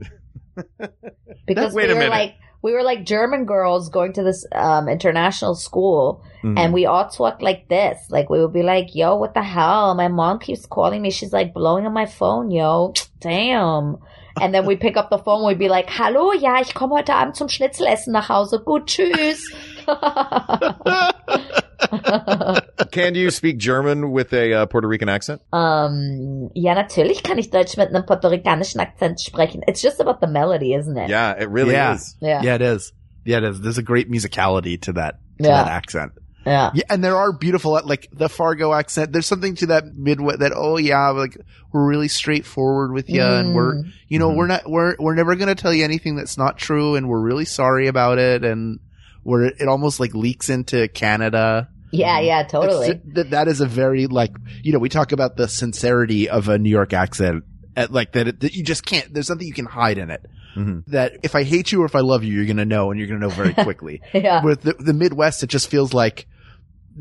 because 1.45 1.73
Wait 1.73 1.87
we 1.87 1.91
a 1.91 1.95
were 1.95 1.99
minute. 1.99 2.09
like 2.11 2.35
we 2.61 2.73
were 2.73 2.83
like 2.83 3.05
German 3.05 3.45
girls 3.45 3.89
going 3.89 4.13
to 4.13 4.23
this 4.23 4.45
um, 4.53 4.87
international 4.87 5.55
school 5.55 6.21
Mhm. 6.43 6.57
and 6.57 6.73
we 6.73 6.85
all 6.87 7.07
talked 7.07 7.41
like 7.43 7.67
this. 7.69 7.97
Like 8.09 8.29
we 8.29 8.39
would 8.39 8.53
be 8.53 8.63
like, 8.63 8.95
yo, 8.95 9.15
what 9.15 9.33
the 9.35 9.43
hell? 9.43 9.93
My 9.95 10.07
mom 10.07 10.39
keeps 10.39 10.65
calling 10.65 11.01
me. 11.01 11.11
She's 11.11 11.31
like 11.33 11.53
blowing 11.53 11.85
on 11.85 11.93
my 11.93 12.05
phone, 12.07 12.49
yo. 12.51 12.93
Damn. 13.19 13.97
And 14.41 14.53
then 14.53 14.65
we 14.65 14.75
pick 14.75 14.95
up 14.97 15.09
the 15.09 15.17
phone. 15.19 15.45
We'd 15.45 15.59
be 15.59 15.69
like, 15.69 15.89
hallo, 15.89 16.31
ja, 16.33 16.59
ich 16.61 16.73
komme 16.73 16.95
heute 16.95 17.13
Abend 17.13 17.35
zum 17.35 17.47
Schnitzelessen 17.49 18.13
nach 18.13 18.29
Hause. 18.29 18.59
Gut, 18.65 18.87
tschüss. 18.87 19.53
Can 22.91 23.15
you 23.15 23.31
speak 23.31 23.57
German 23.57 24.11
with 24.11 24.33
a 24.33 24.53
uh, 24.53 24.65
Puerto 24.65 24.87
Rican 24.87 25.09
accent? 25.09 25.41
um, 25.53 26.49
ja, 26.55 26.73
natürlich 26.75 27.23
kann 27.23 27.37
ich 27.37 27.49
Deutsch 27.49 27.77
mit 27.77 27.89
einem 27.89 28.05
puerto-ricanischen 28.05 28.79
Akzent 28.79 29.19
sprechen. 29.19 29.61
It's 29.67 29.81
just 29.81 29.99
about 29.99 30.19
the 30.21 30.27
melody, 30.27 30.73
isn't 30.73 30.97
it? 30.97 31.09
Yeah, 31.09 31.31
it 31.39 31.49
really 31.49 31.73
yeah. 31.73 31.95
is. 31.95 32.15
Yeah. 32.21 32.41
Yeah, 32.43 32.55
it 32.55 32.61
is. 32.61 32.93
Yeah, 33.25 33.37
it 33.37 33.43
is. 33.45 33.61
There's 33.61 33.77
a 33.77 33.83
great 33.83 34.09
musicality 34.11 34.79
to 34.81 34.93
that 34.93 35.19
to 35.41 35.47
Yeah. 35.47 35.63
that 35.63 35.67
accent. 35.67 36.11
Yeah. 36.45 36.71
Yeah, 36.73 36.83
and 36.89 37.03
there 37.03 37.15
are 37.15 37.31
beautiful 37.31 37.79
like 37.85 38.07
the 38.11 38.27
Fargo 38.27 38.73
accent. 38.73 39.13
There's 39.13 39.27
something 39.27 39.55
to 39.57 39.67
that 39.67 39.83
Midwest 39.95 40.39
that 40.39 40.51
oh 40.55 40.77
yeah, 40.77 41.09
like 41.09 41.37
we're 41.71 41.87
really 41.87 42.07
straightforward 42.07 42.93
with 42.93 43.09
you, 43.09 43.21
and 43.21 43.53
we're 43.53 43.75
Mm. 43.75 43.91
you 44.07 44.17
know 44.19 44.31
Mhm. 44.31 44.37
we're 44.37 44.47
not 44.47 44.61
we're 44.67 44.95
we're 44.99 45.15
never 45.15 45.35
gonna 45.35 45.53
tell 45.55 45.73
you 45.73 45.83
anything 45.83 46.15
that's 46.15 46.37
not 46.39 46.57
true, 46.57 46.95
and 46.95 47.07
we're 47.07 47.21
really 47.21 47.45
sorry 47.45 47.87
about 47.87 48.17
it, 48.17 48.43
and 48.43 48.79
where 49.23 49.43
it 49.43 49.67
almost 49.67 49.99
like 49.99 50.13
leaks 50.13 50.49
into 50.49 50.87
Canada. 50.89 51.69
Yeah, 51.91 52.19
yeah, 52.21 52.43
totally. 52.43 52.87
It's- 52.89 53.01
that 53.15 53.29
that 53.31 53.47
is 53.47 53.59
a 53.61 53.65
very 53.65 54.07
like 54.07 54.31
you 54.63 54.71
know 54.73 54.79
we 54.79 54.89
talk 54.89 55.11
about 55.11 55.35
the 55.37 55.47
sincerity 55.47 56.29
of 56.29 56.47
a 56.47 56.57
New 56.57 56.69
York 56.69 56.93
accent, 56.93 57.43
at, 57.75 57.91
like 57.91 58.13
that, 58.13 58.27
it, 58.27 58.39
that 58.41 58.53
you 58.53 58.63
just 58.63 58.85
can't. 58.85 59.13
There's 59.13 59.29
nothing 59.29 59.47
you 59.47 59.53
can 59.53 59.65
hide 59.65 59.97
in 59.97 60.09
it. 60.09 60.25
Mhm. 60.57 60.83
That 60.87 61.17
if 61.23 61.35
I 61.35 61.43
hate 61.43 61.71
you 61.71 61.81
or 61.81 61.85
if 61.85 61.95
I 61.95 61.99
love 62.01 62.23
you, 62.23 62.33
you're 62.33 62.45
gonna 62.45 62.65
know, 62.65 62.91
and 62.91 62.99
you're 62.99 63.07
gonna 63.07 63.19
know 63.21 63.29
very 63.29 63.53
quickly. 63.65 64.01
yeah. 64.13 64.43
With 64.43 64.61
the, 64.61 64.73
the 64.73 64.93
Midwest, 64.93 65.43
it 65.43 65.47
just 65.47 65.69
feels 65.69 65.93
like 65.93 66.27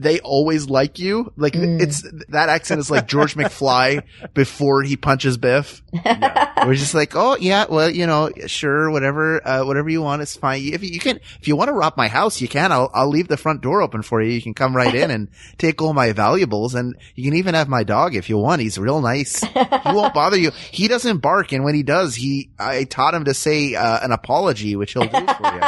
they 0.03 0.21
always 0.21 0.69
like 0.69 0.99
you. 0.99 1.33
Like 1.37 1.55
Mm. 1.55 1.81
it's 1.81 2.03
that 2.29 2.49
accent 2.49 2.81
is 2.81 2.91
like 2.91 3.07
George 3.07 3.35
McFly 3.35 4.03
before 4.35 4.83
he 4.83 4.97
punches 4.97 5.37
Biff. 5.37 5.83
We're 5.93 6.75
just 6.75 6.95
like, 6.95 7.15
oh 7.17 7.37
yeah, 7.39 7.67
well 7.69 7.91
you 7.91 8.07
know, 8.07 8.31
sure, 8.47 8.91
whatever, 8.91 9.47
uh, 9.47 9.65
whatever 9.65 9.89
you 9.89 10.03
want 10.03 10.23
is 10.23 10.37
fine. 10.37 10.63
If 10.63 10.83
you, 10.83 10.91
you 10.91 11.01
can, 11.01 11.21
if 11.41 11.49
you 11.49 11.57
want 11.57 11.69
to 11.69 11.73
rob 11.75 11.97
my 11.97 12.09
house, 12.09 12.41
you 12.41 12.49
can. 12.49 12.73
I'll 12.73 12.91
I'll 12.95 13.09
leave 13.09 13.29
the 13.29 13.37
front 13.37 13.61
door 13.61 13.83
open 13.83 14.03
for 14.03 14.23
you. 14.23 14.31
You 14.33 14.43
can 14.43 14.55
come 14.55 14.75
right 14.77 14.95
in 14.95 15.11
and 15.11 15.29
take 15.59 15.81
all 15.83 15.93
my 15.93 16.13
valuables, 16.13 16.75
and 16.75 16.97
you 17.15 17.25
can 17.25 17.35
even 17.35 17.55
have 17.55 17.69
my 17.69 17.83
dog 17.85 18.15
if 18.15 18.29
you 18.29 18.39
want. 18.39 18.63
He's 18.63 18.79
real 18.79 19.01
nice. 19.01 19.41
He 19.41 19.49
won't 19.93 20.15
bother 20.15 20.37
you. 20.39 20.51
He 20.71 20.89
doesn't 20.89 21.19
bark, 21.19 21.53
and 21.53 21.65
when 21.65 21.75
he 21.75 21.83
does, 21.83 22.15
he 22.15 22.51
I 22.59 22.85
taught 22.85 23.15
him 23.15 23.25
to 23.25 23.35
say 23.35 23.75
uh, 23.75 24.01
an 24.03 24.13
apology, 24.13 24.77
which 24.77 24.93
he'll 24.93 25.03
do 25.03 25.27
for 25.27 25.55
you 25.55 25.61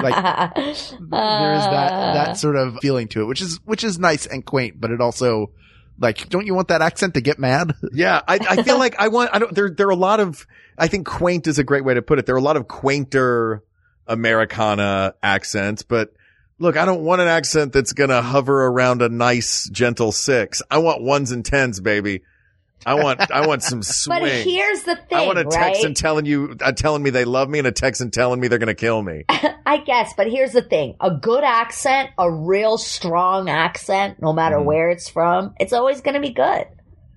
like 0.00 0.14
there 0.54 0.72
is 0.72 0.90
that 1.00 2.14
that 2.14 2.36
sort 2.36 2.56
of 2.56 2.78
feeling 2.80 3.08
to 3.08 3.22
it, 3.22 3.24
which 3.26 3.40
is 3.40 3.58
which 3.68 3.84
is 3.84 3.98
nice 3.98 4.26
and 4.26 4.44
quaint, 4.44 4.80
but 4.80 4.90
it 4.90 5.00
also 5.00 5.50
like 6.00 6.28
don't 6.28 6.46
you 6.46 6.54
want 6.54 6.68
that 6.68 6.82
accent 6.82 7.14
to 7.14 7.20
get 7.20 7.38
mad? 7.38 7.74
Yeah, 7.92 8.20
I, 8.26 8.38
I 8.48 8.62
feel 8.62 8.78
like 8.78 8.96
I 8.98 9.08
want, 9.08 9.30
I 9.32 9.38
don't, 9.38 9.54
there, 9.54 9.70
there 9.70 9.88
are 9.88 9.90
a 9.90 9.96
lot 9.96 10.20
of, 10.20 10.46
I 10.76 10.86
think 10.88 11.06
quaint 11.06 11.46
is 11.46 11.58
a 11.58 11.64
great 11.64 11.84
way 11.84 11.94
to 11.94 12.02
put 12.02 12.18
it. 12.18 12.26
There 12.26 12.34
are 12.34 12.38
a 12.38 12.42
lot 12.42 12.56
of 12.56 12.68
quainter 12.68 13.64
Americana 14.06 15.14
accents, 15.22 15.82
but 15.82 16.12
look, 16.58 16.76
I 16.76 16.84
don't 16.84 17.02
want 17.02 17.20
an 17.20 17.28
accent 17.28 17.72
that's 17.72 17.92
going 17.92 18.10
to 18.10 18.22
hover 18.22 18.66
around 18.66 19.02
a 19.02 19.08
nice, 19.08 19.68
gentle 19.70 20.12
six. 20.12 20.62
I 20.70 20.78
want 20.78 21.02
ones 21.02 21.32
and 21.32 21.44
tens, 21.44 21.80
baby. 21.80 22.22
I 22.86 22.94
want, 22.94 23.30
I 23.30 23.46
want 23.46 23.62
some 23.62 23.82
swing. 23.82 24.20
But 24.20 24.30
here's 24.30 24.82
the 24.82 24.96
thing, 24.96 25.18
I 25.18 25.26
want 25.26 25.38
a 25.38 25.44
right? 25.44 25.74
Texan 25.74 25.94
telling 25.94 26.24
you, 26.26 26.56
uh, 26.60 26.72
telling 26.72 27.02
me 27.02 27.10
they 27.10 27.24
love 27.24 27.48
me 27.48 27.58
and 27.58 27.66
a 27.66 27.72
Texan 27.72 28.10
telling 28.10 28.40
me 28.40 28.48
they're 28.48 28.58
going 28.58 28.68
to 28.68 28.74
kill 28.74 29.02
me. 29.02 29.24
I 29.28 29.78
guess, 29.84 30.14
but 30.16 30.28
here's 30.30 30.52
the 30.52 30.62
thing. 30.62 30.96
A 31.00 31.10
good 31.10 31.44
accent, 31.44 32.10
a 32.16 32.30
real 32.30 32.78
strong 32.78 33.48
accent, 33.50 34.20
no 34.22 34.32
matter 34.32 34.56
Mhm. 34.56 34.64
where 34.64 34.90
it's 34.90 35.08
from, 35.08 35.54
it's 35.60 35.72
always 35.72 36.00
going 36.00 36.14
to 36.14 36.20
be 36.20 36.30
good. 36.32 36.66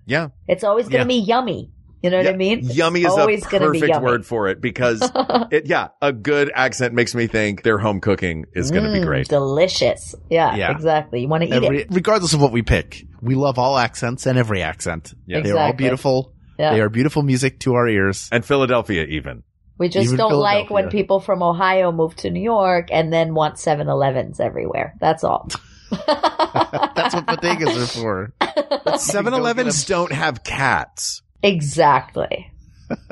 Yeah. 0.05 0.29
It's 0.47 0.63
always 0.63 0.89
going 0.89 1.07
to 1.07 1.13
Yeah. 1.13 1.19
be 1.21 1.25
yummy. 1.25 1.71
You 2.01 2.09
know 2.09 2.17
what 2.17 2.25
I 2.27 2.31
Yeah, 2.31 2.35
mean? 2.35 2.59
Yummy 2.63 3.01
is 3.01 3.07
always 3.07 3.45
a 3.45 3.49
gonna 3.49 3.69
be 3.71 3.79
perfect 3.79 4.01
word 4.01 4.25
for 4.25 4.47
it 4.47 4.59
because 4.59 5.01
it, 5.51 5.67
yeah, 5.67 5.89
a 6.01 6.11
good 6.11 6.51
accent 6.53 6.93
makes 6.95 7.13
me 7.13 7.27
think 7.27 7.61
their 7.63 7.77
home 7.77 8.01
cooking 8.01 8.45
is 8.53 8.71
going 8.71 8.83
to 8.85 8.91
be 8.91 8.99
Mm, 8.99 9.05
great. 9.05 9.27
Delicious. 9.27 10.15
Yeah, 10.29 10.55
Yeah. 10.55 10.71
exactly. 10.71 11.21
You 11.21 11.27
want 11.27 11.43
to 11.43 11.49
eat 11.49 11.53
Every, 11.53 11.81
it. 11.81 11.87
regardless 11.91 12.33
of 12.33 12.41
what 12.41 12.51
we 12.51 12.63
pick, 12.63 13.05
we 13.21 13.35
love 13.35 13.59
all 13.59 13.77
accents 13.77 14.25
and 14.25 14.37
every 14.39 14.63
accent. 14.63 15.13
Yeah. 15.27 15.41
They're 15.41 15.57
all 15.59 15.73
beautiful. 15.73 16.33
Yeah. 16.57 16.73
They 16.73 16.81
are 16.81 16.89
beautiful 16.89 17.21
music 17.23 17.59
to 17.61 17.75
our 17.75 17.87
ears. 17.87 18.29
And 18.31 18.43
Philadelphia 18.43 19.05
even. 19.05 19.43
We 19.77 19.89
just 19.89 20.05
Even 20.05 20.17
don't 20.17 20.33
like 20.33 20.69
when 20.69 20.89
people 20.89 21.19
from 21.19 21.41
Ohio 21.41 21.91
move 21.91 22.15
to 22.17 22.29
New 22.29 22.41
York 22.43 22.89
and 22.91 23.11
then 23.11 23.33
want 23.33 23.55
7-Elevens 23.55 24.39
everywhere. 24.39 24.93
That's 24.99 25.23
all. 25.23 25.49
That's 25.91 27.15
what 27.15 27.25
bodegas 27.25 27.81
are 27.83 27.87
for. 27.87 28.33
But 28.83 28.95
7-Elevens 28.95 29.85
don't 29.85 30.11
have 30.11 30.43
cats. 30.43 31.20
Exactly. 31.43 32.51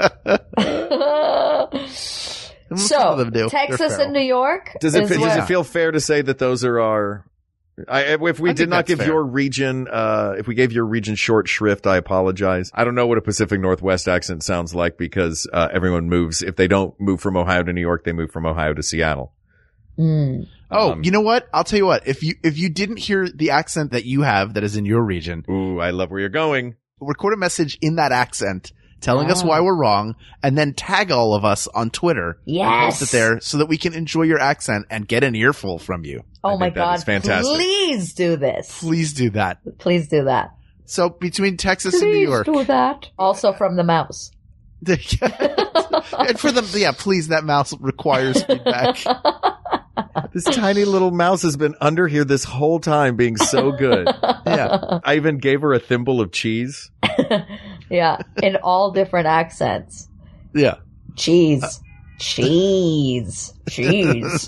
Some 2.69 2.77
of 2.77 2.79
so, 2.79 3.15
them 3.15 3.31
do. 3.31 3.49
Texas 3.49 3.97
and 3.97 4.13
New 4.13 4.21
York. 4.21 4.77
Does 4.79 4.93
it, 4.93 5.03
is 5.03 5.09
does 5.09 5.37
it 5.37 5.45
feel 5.45 5.63
fair 5.63 5.91
to 5.91 5.99
say 5.99 6.21
that 6.21 6.37
those 6.37 6.63
are 6.63 6.79
our, 6.79 7.25
I, 7.87 8.13
if 8.13 8.39
we 8.39 8.51
I 8.51 8.53
did 8.53 8.69
not 8.69 8.85
give 8.85 8.99
fair. 8.99 9.07
your 9.07 9.23
region, 9.23 9.87
uh, 9.91 10.35
if 10.37 10.47
we 10.47 10.53
gave 10.53 10.71
your 10.71 10.85
region 10.85 11.15
short 11.15 11.47
shrift, 11.47 11.87
I 11.87 11.97
apologize. 11.97 12.69
I 12.73 12.83
don't 12.83 12.93
know 12.93 13.07
what 13.07 13.17
a 13.17 13.21
Pacific 13.21 13.59
Northwest 13.59 14.07
accent 14.07 14.43
sounds 14.43 14.75
like 14.75 14.97
because, 14.97 15.47
uh, 15.51 15.69
everyone 15.71 16.09
moves. 16.09 16.43
If 16.43 16.57
they 16.57 16.67
don't 16.67 16.99
move 16.99 17.21
from 17.21 17.37
Ohio 17.37 17.63
to 17.63 17.73
New 17.73 17.81
York, 17.81 18.03
they 18.03 18.13
move 18.13 18.31
from 18.31 18.45
Ohio 18.45 18.73
to 18.73 18.83
Seattle. 18.83 19.33
Mm. 19.97 20.47
Oh, 20.71 20.91
Um, 20.91 21.03
you 21.03 21.11
know 21.11 21.21
what? 21.21 21.47
I'll 21.53 21.63
tell 21.63 21.77
you 21.77 21.85
what. 21.85 22.07
If 22.07 22.23
you 22.23 22.35
if 22.43 22.57
you 22.57 22.69
didn't 22.69 22.97
hear 22.97 23.27
the 23.27 23.51
accent 23.51 23.91
that 23.91 24.05
you 24.05 24.21
have 24.21 24.53
that 24.53 24.63
is 24.63 24.75
in 24.77 24.85
your 24.85 25.01
region, 25.03 25.43
Ooh, 25.49 25.79
I 25.79 25.89
love 25.89 26.11
where 26.11 26.19
you're 26.19 26.29
going. 26.29 26.75
Record 26.99 27.33
a 27.33 27.37
message 27.37 27.77
in 27.81 27.95
that 27.95 28.11
accent 28.11 28.71
telling 29.01 29.31
us 29.31 29.43
why 29.43 29.59
oh. 29.59 29.63
we're 29.63 29.75
wrong, 29.75 30.15
and 30.43 30.57
then 30.57 30.73
tag 30.73 31.11
all 31.11 31.33
of 31.33 31.45
us 31.45 31.67
on 31.67 31.89
Twitter. 31.89 32.37
Yes. 32.45 32.99
post 32.99 33.09
it 33.09 33.17
there 33.17 33.39
so 33.39 33.57
that 33.59 33.67
we 33.67 33.77
can 33.77 33.93
enjoy 33.93 34.23
your 34.23 34.39
accent 34.39 34.85
and 34.89 35.07
get 35.07 35.23
an 35.23 35.35
earful 35.35 35.79
from 35.79 36.05
you. 36.05 36.23
Oh 36.43 36.57
my 36.57 36.67
think 36.67 36.75
god! 36.75 37.03
fantastic. 37.03 37.55
Please 37.55 38.13
do 38.13 38.35
this. 38.35 38.79
Please 38.79 39.13
do 39.13 39.29
that. 39.31 39.59
Please 39.77 40.07
do 40.07 40.25
that. 40.25 40.55
So 40.85 41.09
between 41.09 41.57
Texas 41.57 41.93
and 41.93 42.03
New 42.03 42.17
Please 42.17 42.29
York, 42.29 42.45
do 42.45 42.63
that. 42.65 43.09
Also 43.17 43.53
from 43.53 43.75
the 43.75 43.83
mouse. 43.83 44.31
and 44.87 46.39
for 46.39 46.51
them, 46.51 46.65
yeah, 46.73 46.93
please, 46.97 47.27
that 47.27 47.43
mouse 47.43 47.73
requires 47.79 48.41
feedback. 48.43 48.97
This 50.33 50.43
tiny 50.43 50.85
little 50.85 51.11
mouse 51.11 51.41
has 51.41 51.57
been 51.57 51.75
under 51.81 52.07
here 52.07 52.23
this 52.23 52.43
whole 52.43 52.79
time 52.79 53.15
being 53.15 53.37
so 53.37 53.71
good. 53.71 54.07
Yeah. 54.45 54.99
I 55.03 55.15
even 55.15 55.37
gave 55.37 55.61
her 55.61 55.73
a 55.73 55.79
thimble 55.79 56.21
of 56.21 56.31
cheese. 56.31 56.89
Yeah, 57.89 58.17
in 58.43 58.55
all 58.57 58.91
different 58.91 59.25
accents. 59.25 60.07
Yeah. 60.53 60.75
Cheese. 61.15 61.63
Uh, 61.63 61.69
cheese. 62.19 63.53
Cheese. 63.67 64.47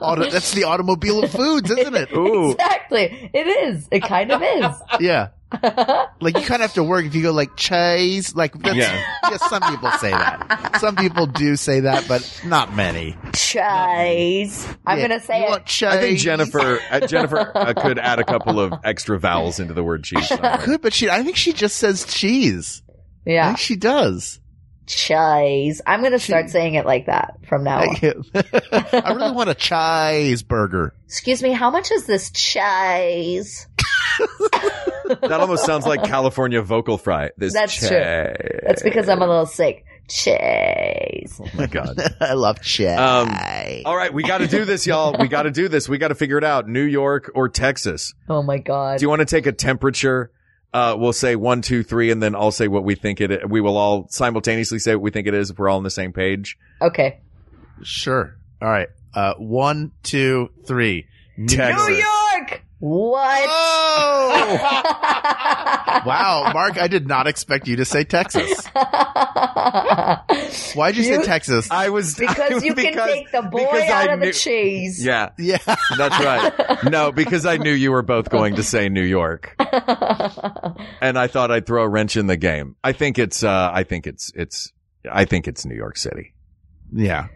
Auto, 0.00 0.28
that's 0.30 0.52
the 0.52 0.64
automobile 0.64 1.22
of 1.22 1.30
foods, 1.30 1.70
isn't 1.70 1.94
it? 1.94 2.12
Ooh. 2.12 2.52
exactly. 2.52 3.30
It 3.32 3.46
is. 3.46 3.86
It 3.92 4.00
kind 4.02 4.32
of 4.32 4.42
is. 4.42 4.66
Yeah. 5.00 5.28
Like 6.20 6.36
you 6.38 6.42
kind 6.46 6.62
of 6.62 6.70
have 6.70 6.74
to 6.74 6.84
work 6.84 7.04
if 7.04 7.14
you 7.14 7.22
go 7.22 7.32
like 7.32 7.54
cheese. 7.56 8.34
Like 8.34 8.54
that's, 8.62 8.76
Yeah. 8.76 9.04
yeah. 9.30 9.36
some 9.36 9.60
people 9.62 9.90
say 9.92 10.10
that. 10.10 10.78
Some 10.80 10.96
people 10.96 11.26
do 11.26 11.54
say 11.56 11.80
that, 11.80 12.06
but 12.08 12.40
not 12.46 12.74
many. 12.74 13.16
Cheese. 13.34 14.66
I'm 14.86 14.98
Yeah. 14.98 15.08
gonna 15.08 15.20
say 15.20 15.40
You 15.40 15.44
it. 15.46 15.50
want 15.50 15.66
cheese? 15.66 15.88
I 15.88 16.00
think 16.00 16.18
Jennifer 16.18 16.80
uh, 16.90 17.00
Jennifer 17.06 17.52
uh, 17.54 17.74
could 17.74 17.98
add 17.98 18.20
a 18.20 18.24
couple 18.24 18.58
of 18.58 18.72
extra 18.84 19.18
vowels 19.18 19.60
into 19.60 19.74
the 19.74 19.82
word 19.84 20.04
cheese. 20.04 20.28
somewhere. 20.28 20.58
could, 20.58 20.80
but 20.80 20.94
she. 20.94 21.10
I 21.10 21.22
think 21.22 21.36
she 21.36 21.52
just 21.52 21.76
says 21.76 22.04
cheese. 22.06 22.82
I 23.26 23.30
Yeah. 23.30 23.46
think 23.48 23.58
she 23.58 23.76
does. 23.76 24.40
Cheese. 24.86 25.80
I'm 25.86 26.02
gonna 26.02 26.18
start 26.18 26.50
saying 26.50 26.74
it 26.74 26.86
like 26.86 27.06
that 27.06 27.38
from 27.48 27.64
now 27.64 27.80
on. 27.80 27.96
I 28.34 29.12
really 29.14 29.32
want 29.32 29.50
a 29.50 29.54
cheeseburger. 29.54 30.90
Excuse 31.06 31.42
me, 31.42 31.52
how 31.52 31.70
much 31.70 31.90
is 31.90 32.06
this 32.06 32.30
cheese? 32.30 33.66
That 35.20 35.32
almost 35.32 35.66
sounds 35.66 35.86
like 35.86 36.02
California 36.04 36.62
vocal 36.62 36.96
fry. 36.96 37.30
This 37.36 37.52
That's 37.52 37.76
true. 37.76 37.88
That's 37.88 38.82
because 38.82 39.08
I'm 39.08 39.20
a 39.20 39.26
little 39.26 39.46
sick. 39.46 39.84
Chase. 40.08 41.40
Oh 41.42 41.48
my 41.54 41.66
god. 41.66 41.98
I 42.20 42.34
love 42.34 42.60
cheese. 42.62 42.88
Um, 42.88 43.30
all 43.84 43.96
right, 43.96 44.12
we 44.12 44.22
got 44.22 44.38
to 44.38 44.46
do 44.46 44.64
this, 44.64 44.86
y'all. 44.86 45.16
We 45.18 45.28
got 45.28 45.42
to 45.42 45.50
do 45.50 45.68
this. 45.68 45.88
We 45.88 45.98
got 45.98 46.08
to 46.08 46.14
figure 46.14 46.38
it 46.38 46.44
out. 46.44 46.68
New 46.68 46.82
York 46.82 47.30
or 47.34 47.48
Texas? 47.48 48.14
Oh 48.28 48.42
my 48.42 48.58
god. 48.58 48.98
Do 48.98 49.04
you 49.04 49.08
want 49.08 49.20
to 49.20 49.26
take 49.26 49.46
a 49.46 49.52
temperature? 49.52 50.30
Uh, 50.72 50.96
we'll 50.98 51.12
say 51.12 51.36
one, 51.36 51.62
two, 51.62 51.82
three, 51.82 52.10
and 52.10 52.22
then 52.22 52.34
I'll 52.34 52.50
say 52.50 52.66
what 52.68 52.82
we 52.82 52.94
think 52.94 53.20
it. 53.20 53.30
Is. 53.30 53.38
We 53.48 53.60
will 53.60 53.76
all 53.76 54.08
simultaneously 54.08 54.78
say 54.78 54.94
what 54.94 55.02
we 55.02 55.10
think 55.10 55.26
it 55.26 55.34
is 55.34 55.50
if 55.50 55.58
we're 55.58 55.68
all 55.68 55.76
on 55.76 55.84
the 55.84 55.90
same 55.90 56.12
page. 56.12 56.58
Okay. 56.82 57.20
Sure. 57.82 58.36
All 58.60 58.68
right. 58.68 58.88
Uh, 59.14 59.34
one, 59.34 59.92
two, 60.02 60.50
three. 60.66 61.06
Texas. 61.46 61.88
New 61.88 61.94
York! 61.94 62.63
What? 62.86 63.46
Oh! 63.48 64.30
wow, 66.04 66.50
Mark, 66.52 66.76
I 66.76 66.86
did 66.86 67.08
not 67.08 67.26
expect 67.26 67.66
you 67.66 67.76
to 67.76 67.86
say 67.86 68.04
Texas. 68.04 68.66
Why'd 70.74 70.94
you, 70.94 71.02
You- 71.02 71.14
say 71.14 71.22
Texas? 71.22 71.70
I 71.70 71.88
was 71.88 72.14
because 72.14 72.62
you 72.62 72.74
can 72.74 72.90
because- 72.92 73.10
take 73.10 73.32
the 73.32 73.40
boy 73.40 73.64
out 73.64 74.10
I 74.10 74.12
of 74.12 74.20
the 74.20 74.32
cheese. 74.34 75.02
Yeah, 75.02 75.30
yeah. 75.38 75.56
that's 75.96 76.22
right. 76.22 76.84
No, 76.84 77.10
because 77.10 77.46
I 77.46 77.56
knew 77.56 77.72
you 77.72 77.90
were 77.90 78.02
both 78.02 78.28
going 78.28 78.56
to 78.56 78.62
say 78.62 78.90
New 78.90 79.00
York, 79.02 79.54
and 79.58 81.18
I 81.18 81.26
thought 81.26 81.50
I'd 81.50 81.64
throw 81.64 81.84
a 81.84 81.88
wrench 81.88 82.18
in 82.18 82.26
the 82.26 82.36
game. 82.36 82.76
I 82.84 82.92
think 82.92 83.18
it's. 83.18 83.42
Uh, 83.42 83.70
I 83.72 83.84
think 83.84 84.06
it's. 84.06 84.30
It's. 84.34 84.74
I 85.10 85.24
think 85.24 85.48
it's 85.48 85.64
New 85.64 85.74
York 85.74 85.96
City. 85.96 86.34
Yeah. 86.92 87.28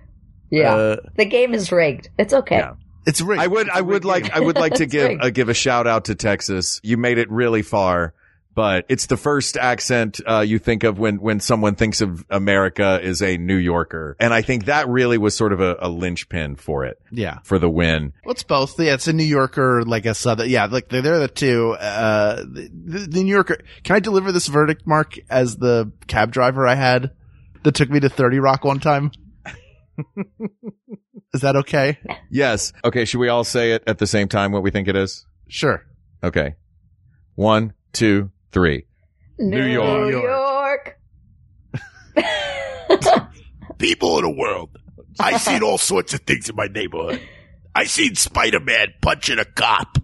Yeah. 0.51 0.75
Uh, 0.75 0.97
the 1.17 1.25
game 1.25 1.55
is 1.55 1.73
rigged. 1.73 2.11
It's 2.19 2.35
okay. 2.35 2.57
Yeah. 2.59 2.75
It's 3.09 3.21
rigged. 3.21 3.43
I 3.43 3.47
would. 3.47 3.69
I 3.71 3.81
would 3.81 4.05
like. 4.05 4.31
I 4.31 4.39
would 4.41 4.57
like 4.57 4.75
to 4.75 4.87
give 4.95 5.09
rigged. 5.09 5.25
uh, 5.25 5.31
give 5.31 5.49
a 5.49 5.55
shout 5.55 5.87
out 5.87 6.05
to 6.07 6.15
Texas. 6.15 6.81
You 6.85 6.97
made 6.97 7.19
it 7.19 7.31
really 7.31 7.63
far, 7.63 8.13
but 8.55 8.85
it's 8.89 9.07
the 9.07 9.17
first 9.17 9.57
accent 9.57 10.21
uh, 10.27 10.41
you 10.41 10.59
think 10.59 10.85
of 10.85 10.99
when 10.99 11.17
when 11.21 11.41
someone 11.41 11.75
thinks 11.75 12.01
of 12.01 12.25
America 12.29 13.01
is 13.03 13.23
a 13.23 13.39
New 13.39 13.57
Yorker, 13.57 14.15
and 14.21 14.35
I 14.35 14.43
think 14.43 14.67
that 14.67 14.89
really 14.89 15.17
was 15.17 15.35
sort 15.35 15.53
of 15.53 15.61
a, 15.61 15.77
a 15.81 15.89
linchpin 15.89 16.57
for 16.57 16.85
it 16.85 16.99
Yeah. 17.11 17.39
for 17.45 17.59
the 17.59 17.71
win. 17.71 18.13
Well, 18.25 18.33
it's 18.33 18.43
both. 18.43 18.79
Yeah, 18.79 18.95
it's 18.95 19.09
a 19.09 19.13
New 19.13 19.25
Yorker, 19.25 19.85
like 19.85 20.05
a 20.07 20.15
Southern. 20.15 20.49
Yeah, 20.51 20.67
like 20.67 20.89
they're, 20.91 21.03
they're 21.03 21.19
the 21.21 21.29
two. 21.29 21.73
Uh, 21.81 22.37
the, 22.43 23.07
the 23.09 23.23
New 23.25 23.33
Yorker. 23.33 23.59
Can 23.85 23.97
I 23.97 24.01
deliver 24.01 24.33
this 24.33 24.49
verdict, 24.49 24.87
Mark, 24.87 25.15
as 25.31 25.57
the 25.57 25.91
cab 26.09 26.31
driver 26.33 26.67
I 26.67 26.75
had 26.75 27.13
that 27.63 27.75
took 27.75 27.89
me 27.91 28.01
to 28.01 28.09
30 28.11 28.39
Rock 28.41 28.65
one 28.65 28.81
time? 28.81 29.13
Is 31.35 31.43
that 31.43 31.57
okay? 31.57 31.99
Yes. 32.31 32.73
Okay. 32.85 33.05
Should 33.05 33.19
we 33.19 33.29
all 33.29 33.45
say 33.45 33.73
it 33.73 33.83
at 33.87 33.99
the 33.99 34.07
same 34.07 34.29
time? 34.29 34.53
What 34.53 34.63
we 34.63 34.71
think 34.71 34.89
it 34.89 34.97
is? 34.97 35.27
Sure. 35.49 35.85
Okay. 36.23 36.57
One, 37.35 37.75
two, 37.93 38.31
three. 38.51 38.87
New, 39.39 39.65
York. 39.65 40.11
New 40.11 40.23
York. 40.23 40.99
People 43.79 44.17
of 44.17 44.23
the 44.23 44.31
world, 44.31 44.71
I 45.21 45.37
seen 45.39 45.63
all 45.63 45.79
sorts 45.79 46.15
of 46.15 46.21
things 46.21 46.49
in 46.49 46.57
my 46.57 46.67
neighborhood. 46.67 47.21
I 47.75 47.85
seen 47.85 48.17
Spider-Man 48.17 48.95
punching 49.01 49.39
a 49.39 49.45
cop. 49.45 49.99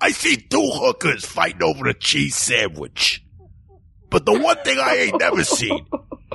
I 0.00 0.10
seen 0.12 0.44
two 0.48 0.70
hookers 0.72 1.24
fighting 1.24 1.62
over 1.62 1.88
a 1.88 1.94
cheese 1.94 2.36
sandwich. 2.36 3.24
But 4.10 4.24
the 4.24 4.38
one 4.38 4.58
thing 4.64 4.78
I 4.78 4.96
ain't 4.96 5.18
never 5.18 5.42
seen 5.42 5.86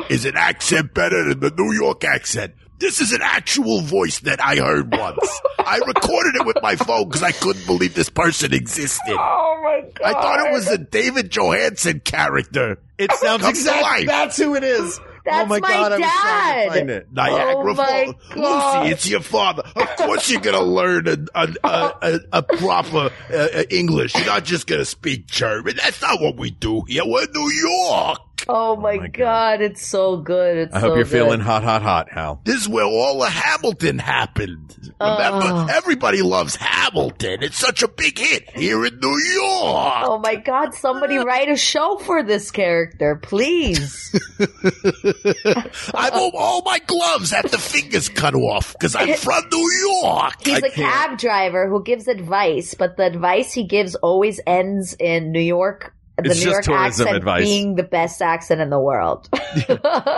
is 0.10 0.26
an 0.26 0.36
accent 0.36 0.94
better 0.94 1.24
than 1.30 1.40
the 1.40 1.54
New 1.58 1.74
York 1.74 2.04
accent. 2.04 2.54
This 2.84 3.00
is 3.00 3.14
an 3.14 3.22
actual 3.24 3.80
voice 3.80 4.20
that 4.20 4.44
I 4.44 4.58
heard 4.58 4.94
once. 4.94 5.42
I 5.58 5.78
recorded 5.78 6.36
it 6.36 6.46
with 6.46 6.58
my 6.62 6.76
phone 6.76 7.08
because 7.08 7.24
I 7.24 7.32
couldn't 7.32 7.66
believe 7.66 7.94
this 7.94 8.10
person 8.10 8.54
existed. 8.54 9.16
Oh 9.18 9.62
my 9.64 9.90
god. 9.94 10.06
I 10.06 10.12
thought 10.12 10.48
it 10.48 10.52
was 10.52 10.68
a 10.68 10.78
David 10.78 11.32
Johansen 11.32 12.02
character. 12.02 12.80
It 12.98 13.10
sounds 13.14 13.48
exactly. 13.48 14.02
to 14.02 14.08
That's 14.08 14.36
who 14.36 14.56
it 14.56 14.66
is. 14.66 15.00
That's 15.24 15.46
oh 15.46 15.46
my, 15.46 15.60
my 15.60 15.70
god! 15.70 15.92
I 15.94 15.98
was 15.98 16.10
trying 16.10 16.10
dad. 16.10 16.64
to 16.64 16.70
find 16.72 16.90
it. 16.90 17.14
Niagara 17.14 17.72
Oh 17.72 17.76
Falls. 17.76 18.16
Lucie, 18.36 18.92
it's 18.92 19.10
your 19.10 19.22
father. 19.22 19.64
Of 19.78 19.96
course 19.96 20.30
you're 20.30 20.42
going 20.42 20.58
to 20.58 20.64
learn 20.66 21.08
a, 21.08 21.18
a, 21.34 21.56
a, 21.64 21.94
a, 22.02 22.20
a 22.34 22.44
proper 22.44 23.12
uh, 23.32 23.34
uh, 23.34 23.64
English. 23.70 24.14
You're 24.16 24.26
not 24.26 24.44
just 24.44 24.68
going 24.68 24.80
to 24.80 24.86
speak 24.86 25.28
German. 25.28 25.78
That's 25.78 26.02
not 26.02 26.20
what 26.20 26.36
we 26.36 26.52
do 26.52 26.82
here. 26.90 27.04
We're 27.06 27.24
in 27.24 27.32
New 27.32 27.50
York. 27.50 28.20
Oh, 28.50 28.74
oh 28.74 28.76
my, 28.76 29.08
god. 29.08 29.62
it's 29.62 29.86
so 29.86 30.18
good. 30.18 30.58
It's 30.58 30.74
I 30.76 30.80
hope 30.80 30.90
so 30.92 30.96
you're 30.96 31.04
good. 31.06 31.12
feeling 31.12 31.40
hot, 31.40 31.64
hot, 31.64 31.82
hot, 31.82 32.12
Hal. 32.12 32.42
This 32.44 32.62
is 32.62 32.68
where 32.70 32.84
all 32.86 33.24
of 33.24 33.30
Hamilton 33.32 34.00
happened. 34.00 34.76
Remember, 35.00 35.46
Oh. 35.46 35.68
everybody 35.72 36.22
loves 36.22 36.56
Hamilton. 36.58 37.42
It's 37.42 37.58
such 37.58 37.84
a 37.84 37.88
big 37.88 38.18
hit 38.18 38.50
here 38.56 38.86
in 38.86 39.00
New 39.00 39.18
York. 39.34 40.04
Oh 40.06 40.20
my 40.22 40.36
god, 40.36 40.74
somebody 40.74 41.18
write 41.20 41.48
a 41.50 41.56
show 41.56 41.98
for 42.00 42.22
this 42.22 42.52
character, 42.52 43.16
please. 43.16 44.12
I 45.94 46.10
want 46.14 46.36
all 46.38 46.62
my 46.64 46.80
gloves 46.80 47.32
have 47.32 47.50
the 47.50 47.58
fingers 47.58 48.10
cut 48.10 48.36
off 48.36 48.74
because 48.74 48.96
I'm 48.96 49.14
from 49.18 49.44
New 49.52 49.72
York. 50.02 50.34
He's 50.44 50.56
I 50.64 50.68
a 50.68 50.72
can't. 50.72 50.74
cab 50.76 51.18
driver 51.18 51.70
who 51.70 51.82
gives 51.84 52.08
advice, 52.08 52.74
but 52.74 52.98
the 52.98 53.06
advice 53.06 53.54
he 53.54 53.64
gives 53.64 53.96
always 53.96 54.40
ends 54.46 54.96
in 55.00 55.32
New 55.32 55.40
York. 55.42 55.94
The 56.18 56.30
It's 56.30 56.40
New 56.40 56.52
just 56.52 56.54
York 56.54 56.64
tourism 56.66 57.08
accent 57.08 57.18
advice. 57.18 57.44
being 57.44 57.76
the 57.76 57.84
best 57.84 58.22
accent 58.22 58.62
in 58.62 58.70
the 58.70 58.80
world. 58.80 59.28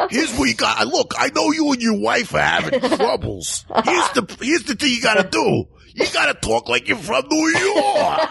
Here's 0.09 0.33
what 0.37 0.49
you 0.49 0.53
got. 0.55 0.85
Look, 0.87 1.13
I 1.17 1.29
know 1.29 1.51
you 1.51 1.71
and 1.71 1.81
your 1.81 1.97
wife 1.99 2.33
are 2.33 2.39
having 2.39 2.79
troubles. 2.97 3.65
Here's 3.85 4.09
the 4.11 4.37
here's 4.41 4.63
the 4.63 4.75
thing 4.75 4.89
you 4.91 5.01
got 5.01 5.21
to 5.21 5.29
do. 5.29 5.65
You 5.97 6.05
got 6.11 6.25
to 6.25 6.33
talk 6.45 6.67
like 6.67 6.89
you're 6.89 6.97
from 6.97 7.23
New 7.29 7.47
York. 7.47 8.19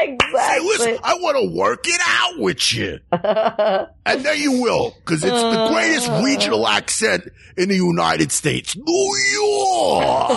exactly. 0.00 0.40
Say, 0.40 0.60
listen, 0.60 0.98
I 1.04 1.14
want 1.20 1.36
to 1.36 1.54
work 1.54 1.84
it 1.86 2.00
out 2.06 2.38
with 2.38 2.72
you, 2.72 2.98
and 3.12 4.24
then 4.24 4.40
you 4.40 4.62
will, 4.62 4.94
because 5.04 5.22
it's 5.22 5.30
the 5.42 5.68
greatest 5.70 6.08
uh. 6.08 6.22
regional 6.24 6.66
accent 6.66 7.28
in 7.58 7.68
the 7.68 7.76
United 7.76 8.32
States, 8.32 8.74
New 8.74 9.16
York. 9.34 10.32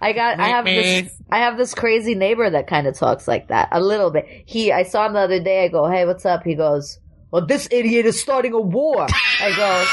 I 0.00 0.12
got 0.12 0.40
I 0.40 0.48
have 0.48 0.64
this 0.64 1.12
I 1.30 1.38
have 1.38 1.58
this 1.58 1.74
crazy 1.74 2.14
neighbor 2.14 2.48
that 2.48 2.66
kind 2.66 2.86
of 2.86 2.96
talks 2.96 3.28
like 3.28 3.48
that 3.48 3.68
a 3.72 3.80
little 3.80 4.10
bit. 4.10 4.26
He 4.46 4.72
I 4.72 4.84
saw 4.84 5.06
him 5.06 5.12
the 5.12 5.20
other 5.20 5.42
day. 5.42 5.64
I 5.64 5.68
go, 5.68 5.88
"Hey, 5.88 6.06
what's 6.06 6.24
up?" 6.24 6.42
He 6.42 6.54
goes, 6.54 6.98
"Well, 7.30 7.46
this 7.46 7.68
idiot 7.70 8.06
is 8.06 8.20
starting 8.20 8.52
a 8.52 8.60
war." 8.60 9.06
I 9.40 9.56
go, 9.56 9.84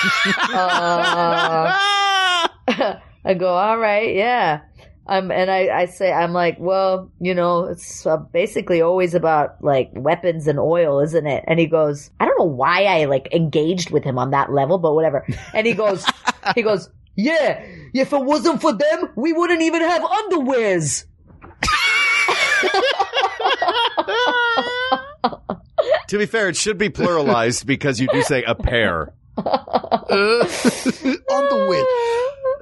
uh, 2.77 2.99
I 3.25 3.33
go, 3.33 3.49
"All 3.49 3.77
right, 3.77 4.15
yeah." 4.15 4.61
Um, 5.09 5.31
and 5.31 5.49
I, 5.49 5.69
I 5.69 5.85
say, 5.85 6.11
I'm 6.11 6.33
like, 6.33 6.57
well, 6.59 7.09
you 7.21 7.33
know, 7.33 7.63
it's 7.63 8.05
uh, 8.05 8.17
basically 8.17 8.81
always 8.81 9.13
about 9.13 9.63
like 9.63 9.89
weapons 9.93 10.47
and 10.47 10.59
oil, 10.59 10.99
isn't 10.99 11.25
it? 11.25 11.45
And 11.47 11.59
he 11.59 11.65
goes, 11.65 12.11
I 12.19 12.25
don't 12.25 12.37
know 12.37 12.43
why 12.43 12.83
I 12.83 13.05
like 13.05 13.33
engaged 13.33 13.89
with 13.89 14.03
him 14.03 14.19
on 14.19 14.31
that 14.31 14.51
level, 14.51 14.77
but 14.77 14.93
whatever. 14.95 15.25
And 15.53 15.65
he 15.65 15.71
goes, 15.73 16.05
he 16.55 16.61
goes, 16.61 16.89
yeah, 17.17 17.65
if 17.93 18.13
it 18.13 18.23
wasn't 18.23 18.61
for 18.61 18.73
them, 18.73 19.09
we 19.15 19.33
wouldn't 19.33 19.61
even 19.61 19.81
have 19.81 20.01
underwears. 20.03 21.05
To 26.07 26.17
be 26.17 26.25
fair, 26.25 26.49
it 26.49 26.55
should 26.55 26.77
be 26.77 26.89
pluralized 26.89 27.65
because 27.65 27.99
you 27.99 28.07
do 28.11 28.21
say 28.21 28.43
a 28.43 28.55
pair. 28.55 29.13
underwear. 29.37 30.41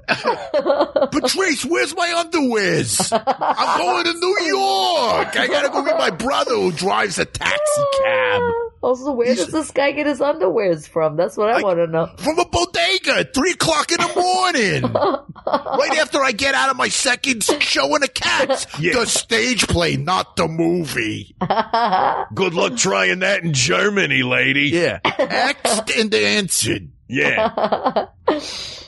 Patrice, 1.11 1.65
where's 1.65 1.95
my 1.95 2.23
underwears? 2.25 3.11
I'm 3.11 3.79
going 3.79 4.05
to 4.05 4.13
New 4.13 4.39
York. 4.47 5.37
I 5.37 5.47
gotta 5.47 5.69
go 5.69 5.83
get 5.83 5.97
my 5.97 6.09
brother 6.09 6.55
who 6.55 6.71
drives 6.71 7.19
a 7.19 7.25
taxi 7.25 7.81
cab. 8.03 8.41
Also, 8.85 9.13
where 9.13 9.33
does 9.33 9.47
this 9.47 9.71
guy 9.71 9.93
get 9.93 10.05
his 10.05 10.19
underwears 10.19 10.87
from? 10.87 11.15
That's 11.15 11.35
what 11.35 11.49
I 11.49 11.59
want 11.59 11.79
to 11.79 11.87
know. 11.87 12.05
From 12.19 12.37
a 12.37 12.45
bodega 12.45 13.17
at 13.17 13.33
three 13.33 13.53
o'clock 13.53 13.91
in 13.91 13.97
the 13.97 14.13
morning. 14.15 14.83
right 15.47 15.97
after 15.97 16.21
I 16.23 16.31
get 16.31 16.53
out 16.53 16.69
of 16.69 16.77
my 16.77 16.89
second 16.89 17.41
show 17.43 17.95
in 17.95 18.01
the 18.01 18.07
cats. 18.07 18.67
The 18.95 19.05
stage 19.07 19.67
play, 19.67 19.97
not 19.97 20.35
the 20.35 20.47
movie. 20.47 21.35
Good 22.35 22.53
luck 22.53 22.77
trying 22.77 23.19
that 23.19 23.43
in 23.43 23.53
Germany, 23.53 24.21
lady. 24.21 24.69
Yeah. 24.69 24.99
Asked 25.03 25.89
and 25.97 26.13
answered. 26.13 26.89
Yeah. 27.07 28.05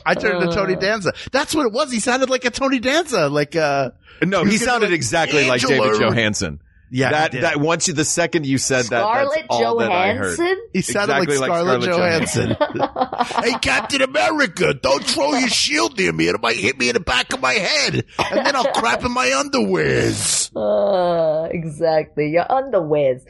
I 0.06 0.14
turned 0.14 0.48
to 0.48 0.56
Tony 0.56 0.76
Danza. 0.76 1.14
That's 1.32 1.56
what 1.56 1.66
it 1.66 1.74
was. 1.74 1.91
He 1.91 2.00
sounded 2.00 2.30
like 2.30 2.45
a 2.45 2.52
Tony 2.52 2.78
Danza, 2.80 3.30
like 3.30 3.56
uh 3.56 3.89
No, 4.22 4.43
he 4.43 4.58
sounded 4.58 4.93
exactly 4.93 5.48
like 5.48 5.62
David 5.62 6.04
Angela. 6.04 6.60
Johansson. 6.90 6.92
Yeah, 6.92 7.08
he 7.32 7.38
that 7.40 7.42
that 7.42 7.60
once 7.60 7.88
you 7.88 7.94
the 7.94 8.06
second 8.06 8.46
you 8.46 8.58
said 8.58 8.86
that, 8.86 9.02
Scarlett 9.02 9.36
that's 9.36 9.48
all 9.50 9.78
that 9.80 9.92
I 9.92 10.14
heard. 10.14 10.40
He 10.74 10.82
sounded 10.82 11.14
Exactly 11.24 11.38
like 11.38 11.50
like 11.50 11.60
Scarlett, 11.60 11.84
Scarlett 11.84 12.28
Johansson. 12.30 13.44
hey, 13.44 13.60
Captain 13.62 14.02
America, 14.02 14.74
don't 14.74 15.04
throw 15.04 15.34
your 15.34 15.50
shield 15.50 15.98
near 15.98 16.14
me. 16.14 16.28
It 16.28 16.42
might 16.42 16.56
hit 16.58 16.78
me 16.78 16.90
in 16.90 16.94
the 16.94 17.00
back 17.00 17.34
of 17.34 17.42
my 17.42 17.54
head. 17.54 18.06
And 18.32 18.46
then 18.46 18.56
I'll 18.56 18.72
crap 18.74 19.04
in 19.04 19.12
my 19.12 19.28
underwears. 19.28 20.52
Uh, 20.58 21.48
exactly. 21.52 22.30
Your 22.32 22.46
underwears. 22.46 23.22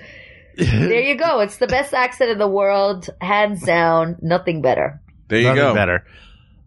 there 0.56 1.02
you 1.02 1.16
go. 1.16 1.40
It's 1.42 1.58
the 1.58 1.68
best 1.68 1.94
accent 1.94 2.32
in 2.32 2.38
the 2.38 2.48
world. 2.48 3.10
Hands 3.22 3.62
down. 3.62 4.18
Nothing 4.22 4.62
better. 4.62 5.02
There 5.28 5.40
you 5.40 5.48
Nothing 5.48 5.62
go. 5.64 5.74
better. 5.74 6.06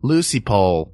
Lucie 0.03 0.41
Pohl, 0.41 0.93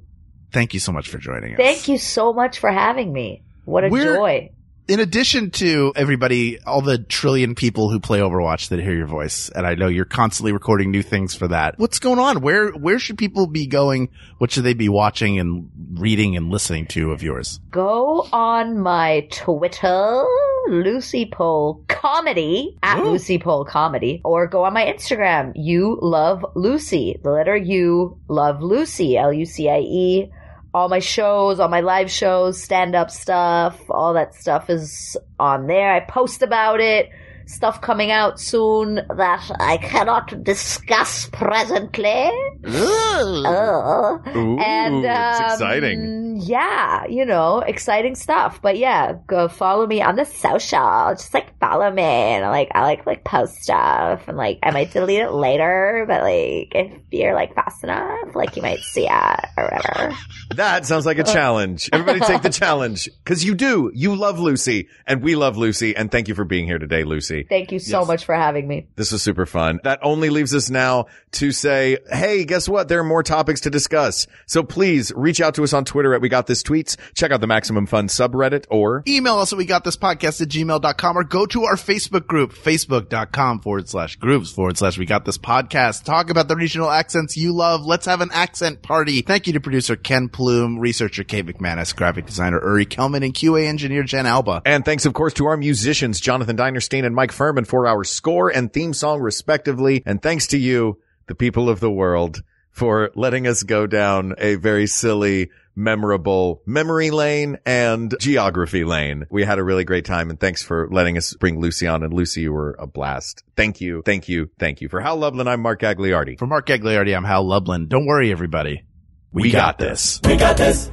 thank 0.51 0.73
you 0.73 0.79
so 0.79 0.91
much 0.91 1.09
for 1.09 1.17
joining 1.17 1.53
us. 1.53 1.57
Thank 1.57 1.87
you 1.89 1.97
so 1.97 2.33
much 2.33 2.59
for 2.59 2.71
having 2.71 3.11
me. 3.11 3.43
What 3.65 3.83
a 3.83 3.89
We're- 3.89 4.15
joy. 4.15 4.51
In 4.87 5.01
addition 5.01 5.51
to 5.51 5.91
everybody, 5.97 6.59
all 6.63 6.81
the 6.81 6.97
trillion 6.97 7.55
people 7.55 7.89
who 7.89 7.99
play 7.99 8.19
Overwatch 8.19 8.69
that 8.69 8.79
hear 8.79 8.95
your 8.95 9.05
voice, 9.05 9.49
and 9.49 9.67
I 9.67 9.75
know 9.75 9.87
you're 9.87 10.05
constantly 10.05 10.53
recording 10.53 10.91
new 10.91 11.03
things 11.03 11.35
for 11.35 11.49
that. 11.49 11.77
What's 11.77 11.99
going 11.99 12.19
on? 12.19 12.39
Where 12.39 12.71
where 12.71 12.97
should 12.97 13.17
people 13.17 13.47
be 13.47 13.67
going? 13.67 14.07
What 14.37 14.49
should 14.49 14.63
they 14.63 14.73
be 14.73 14.87
watching 14.87 15.39
and 15.39 15.69
reading 15.95 16.37
and 16.37 16.49
listening 16.51 16.85
to 16.87 17.11
of 17.11 17.21
yours? 17.21 17.59
Go 17.69 18.29
on 18.31 18.79
my 18.79 19.27
Twitter, 19.29 20.23
Lucie 20.69 21.25
Pohl 21.25 21.83
Comedy, 21.89 22.77
at 22.81 23.03
Lucie 23.03 23.39
Pohl 23.39 23.65
Comedy, 23.65 24.21
or 24.23 24.47
go 24.47 24.63
on 24.63 24.73
my 24.73 24.85
Instagram, 24.85 25.51
You 25.55 25.99
Love 26.01 26.45
Lucie. 26.55 27.19
The 27.21 27.31
letter 27.31 27.57
U, 27.57 28.17
Love 28.29 28.61
Lucie, 28.61 29.17
L-U-C-I-E. 29.17 30.31
All 30.77 30.89
my 30.89 30.99
shows, 30.99 31.59
all 31.59 31.69
my 31.69 31.81
live 31.81 32.11
shows, 32.11 32.61
stand 32.61 32.93
up 32.93 33.09
stuff, 33.09 33.81
all 33.89 34.13
that 34.13 34.35
stuff 34.35 34.69
is 34.69 35.17
on 35.39 35.65
there. 35.65 35.91
I 35.91 36.01
post 36.01 36.43
about 36.43 36.79
it. 36.79 37.09
Stuff 37.47 37.79
coming 37.81 38.11
out 38.11 38.39
soon 38.39 38.95
that 38.95 39.51
I 39.59 39.77
cannot 39.77 40.43
discuss 40.43 41.29
presently. 41.31 42.29
Uh, 42.65 44.17
Ooh, 44.35 44.59
and 44.59 45.05
it's 45.05 45.39
um, 45.39 45.45
exciting. 45.45 46.41
Yeah, 46.41 47.05
you 47.05 47.25
know, 47.25 47.59
exciting 47.59 48.15
stuff. 48.15 48.61
But 48.61 48.77
yeah, 48.77 49.13
go 49.27 49.47
follow 49.47 49.87
me 49.87 50.01
on 50.01 50.17
the 50.17 50.25
social. 50.25 51.15
Just 51.15 51.33
like 51.33 51.57
follow 51.59 51.89
me, 51.89 52.03
and 52.03 52.43
like 52.45 52.69
I 52.75 52.81
like 52.81 53.05
like 53.05 53.23
post 53.23 53.55
stuff, 53.63 54.27
and 54.27 54.35
like 54.35 54.59
I 54.61 54.71
might 54.71 54.91
delete 54.91 55.21
it 55.21 55.31
later, 55.31 56.03
but 56.07 56.23
like 56.23 56.73
if 56.75 57.01
you're 57.11 57.33
like 57.33 57.55
fast 57.55 57.83
enough, 57.83 58.35
like 58.35 58.55
you 58.57 58.61
might 58.61 58.79
see 58.79 59.07
it 59.09 59.45
or 59.57 59.63
whatever. 59.63 60.15
That 60.55 60.85
sounds 60.85 61.05
like 61.05 61.17
a 61.19 61.23
challenge. 61.23 61.89
Everybody 61.93 62.19
take 62.19 62.41
the 62.41 62.49
challenge. 62.63 63.09
Cause 63.25 63.43
you 63.43 63.55
do. 63.55 63.91
You 63.93 64.15
love 64.15 64.39
Lucie 64.39 64.87
and 65.05 65.21
we 65.21 65.35
love 65.35 65.57
Lucie. 65.57 65.95
And 65.95 66.11
thank 66.11 66.27
you 66.27 66.35
for 66.35 66.45
being 66.45 66.65
here 66.65 66.79
today, 66.79 67.03
Lucie. 67.03 67.36
Thank 67.43 67.71
you 67.71 67.79
so 67.79 68.05
much 68.05 68.25
for 68.25 68.35
having 68.35 68.67
me. 68.67 68.87
This 68.95 69.11
was 69.11 69.21
super 69.21 69.45
fun. 69.45 69.79
That 69.83 69.99
only 70.01 70.29
leaves 70.29 70.53
us 70.55 70.69
now 70.69 71.07
to 71.33 71.51
say, 71.51 71.97
hey, 72.11 72.45
guess 72.45 72.67
what? 72.69 72.87
There 72.87 72.99
are 72.99 73.03
more 73.03 73.23
topics 73.23 73.61
to 73.61 73.69
discuss. 73.69 74.27
So 74.45 74.63
please 74.63 75.11
reach 75.15 75.41
out 75.41 75.55
to 75.55 75.63
us 75.63 75.73
on 75.73 75.85
Twitter 75.85 76.13
at 76.13 76.21
We 76.21 76.29
Got 76.29 76.47
This 76.47 76.63
Tweets. 76.63 76.97
Check 77.13 77.31
out 77.31 77.41
the 77.41 77.47
Maximum 77.47 77.85
Fun 77.85 78.07
subreddit 78.07 78.65
or 78.69 79.03
Email 79.07 79.39
us 79.39 79.51
at 79.53 79.57
we 79.57 79.65
got 79.65 79.83
this 79.83 79.97
podcast 79.97 80.41
at 80.41 80.49
gmail.com 80.49 81.17
or 81.17 81.23
go 81.23 81.45
to 81.45 81.63
our 81.65 81.75
Facebook 81.75 82.27
group, 82.27 82.53
facebook.com 82.53 83.61
forward 83.61 83.89
slash 83.89 84.15
groups 84.15 84.51
forward 84.51 84.77
slash 84.77 84.97
we 84.97 85.05
got 85.05 85.25
this 85.25 85.37
podcast. 85.37 86.03
Talk 86.03 86.29
about 86.29 86.47
the 86.47 86.55
regional 86.55 86.89
accents 86.89 87.37
you 87.37 87.53
love. 87.53 87.85
Let's 87.85 88.05
have 88.05 88.21
an 88.21 88.29
accent 88.33 88.81
party. 88.81 89.21
Thank 89.21 89.47
you 89.47 89.53
to 89.53 89.59
producer 89.59 89.95
Ken 89.95 90.29
Plume, 90.29 90.79
researcher 90.79 91.23
Kate 91.23 91.45
McManus, 91.45 91.95
graphic 91.95 92.25
designer 92.25 92.61
Uri 92.63 92.85
Kelman, 92.85 93.23
and 93.23 93.33
QA 93.33 93.65
engineer 93.65 94.03
Jen 94.03 94.25
Alba. 94.25 94.61
And 94.65 94.83
thanks, 94.85 95.05
of 95.05 95.13
course, 95.13 95.33
to 95.35 95.45
our 95.47 95.57
musicians, 95.57 96.19
Jonathan 96.19 96.57
Dinerstein 96.57 97.05
and 97.05 97.15
Mike 97.15 97.26
Furman 97.31 97.65
for 97.65 97.87
our 97.87 98.03
score 98.03 98.49
and 98.49 98.71
theme 98.71 98.93
song, 98.93 99.21
respectively. 99.21 100.03
And 100.05 100.21
thanks 100.21 100.47
to 100.47 100.57
you, 100.57 100.99
the 101.27 101.35
people 101.35 101.69
of 101.69 101.79
the 101.79 101.91
world, 101.91 102.41
for 102.71 103.11
letting 103.15 103.47
us 103.47 103.63
go 103.63 103.87
down 103.87 104.35
a 104.37 104.55
very 104.55 104.87
silly, 104.87 105.49
memorable 105.75 106.61
memory 106.65 107.11
lane 107.11 107.57
and 107.65 108.15
geography 108.19 108.83
lane. 108.83 109.25
We 109.29 109.43
had 109.43 109.59
a 109.59 109.63
really 109.63 109.83
great 109.83 110.05
time 110.05 110.29
and 110.29 110.39
thanks 110.39 110.63
for 110.63 110.87
letting 110.91 111.17
us 111.17 111.33
bring 111.35 111.59
Lucie 111.59 111.87
on. 111.87 112.03
And 112.03 112.13
Lucie, 112.13 112.41
you 112.41 112.51
were 112.51 112.75
a 112.79 112.87
blast. 112.87 113.43
Thank 113.55 113.79
you. 113.81 114.01
Thank 114.03 114.27
you. 114.27 114.49
Thank 114.59 114.81
you. 114.81 114.89
For 114.89 114.99
Hal 114.99 115.17
Lublin, 115.17 115.47
I'm 115.47 115.61
Mark 115.61 115.81
Gagliardi. 115.81 116.39
For 116.39 116.47
Mark 116.47 116.65
Gagliardi, 116.67 117.15
I'm 117.15 117.23
Hal 117.23 117.47
Lublin. 117.47 117.87
Don't 117.87 118.07
worry, 118.07 118.31
everybody. 118.31 118.83
We, 119.31 119.51
got, 119.51 119.77
this. 119.77 120.19
We 120.23 120.37
got 120.37 120.57
this. 120.57 120.89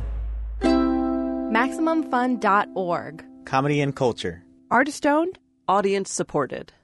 MaximumFun.org. 0.60 3.24
Comedy 3.46 3.80
and 3.80 3.96
culture. 3.96 4.44
Artist 4.70 5.06
owned. 5.06 5.38
Audience 5.66 6.12
supported. 6.12 6.74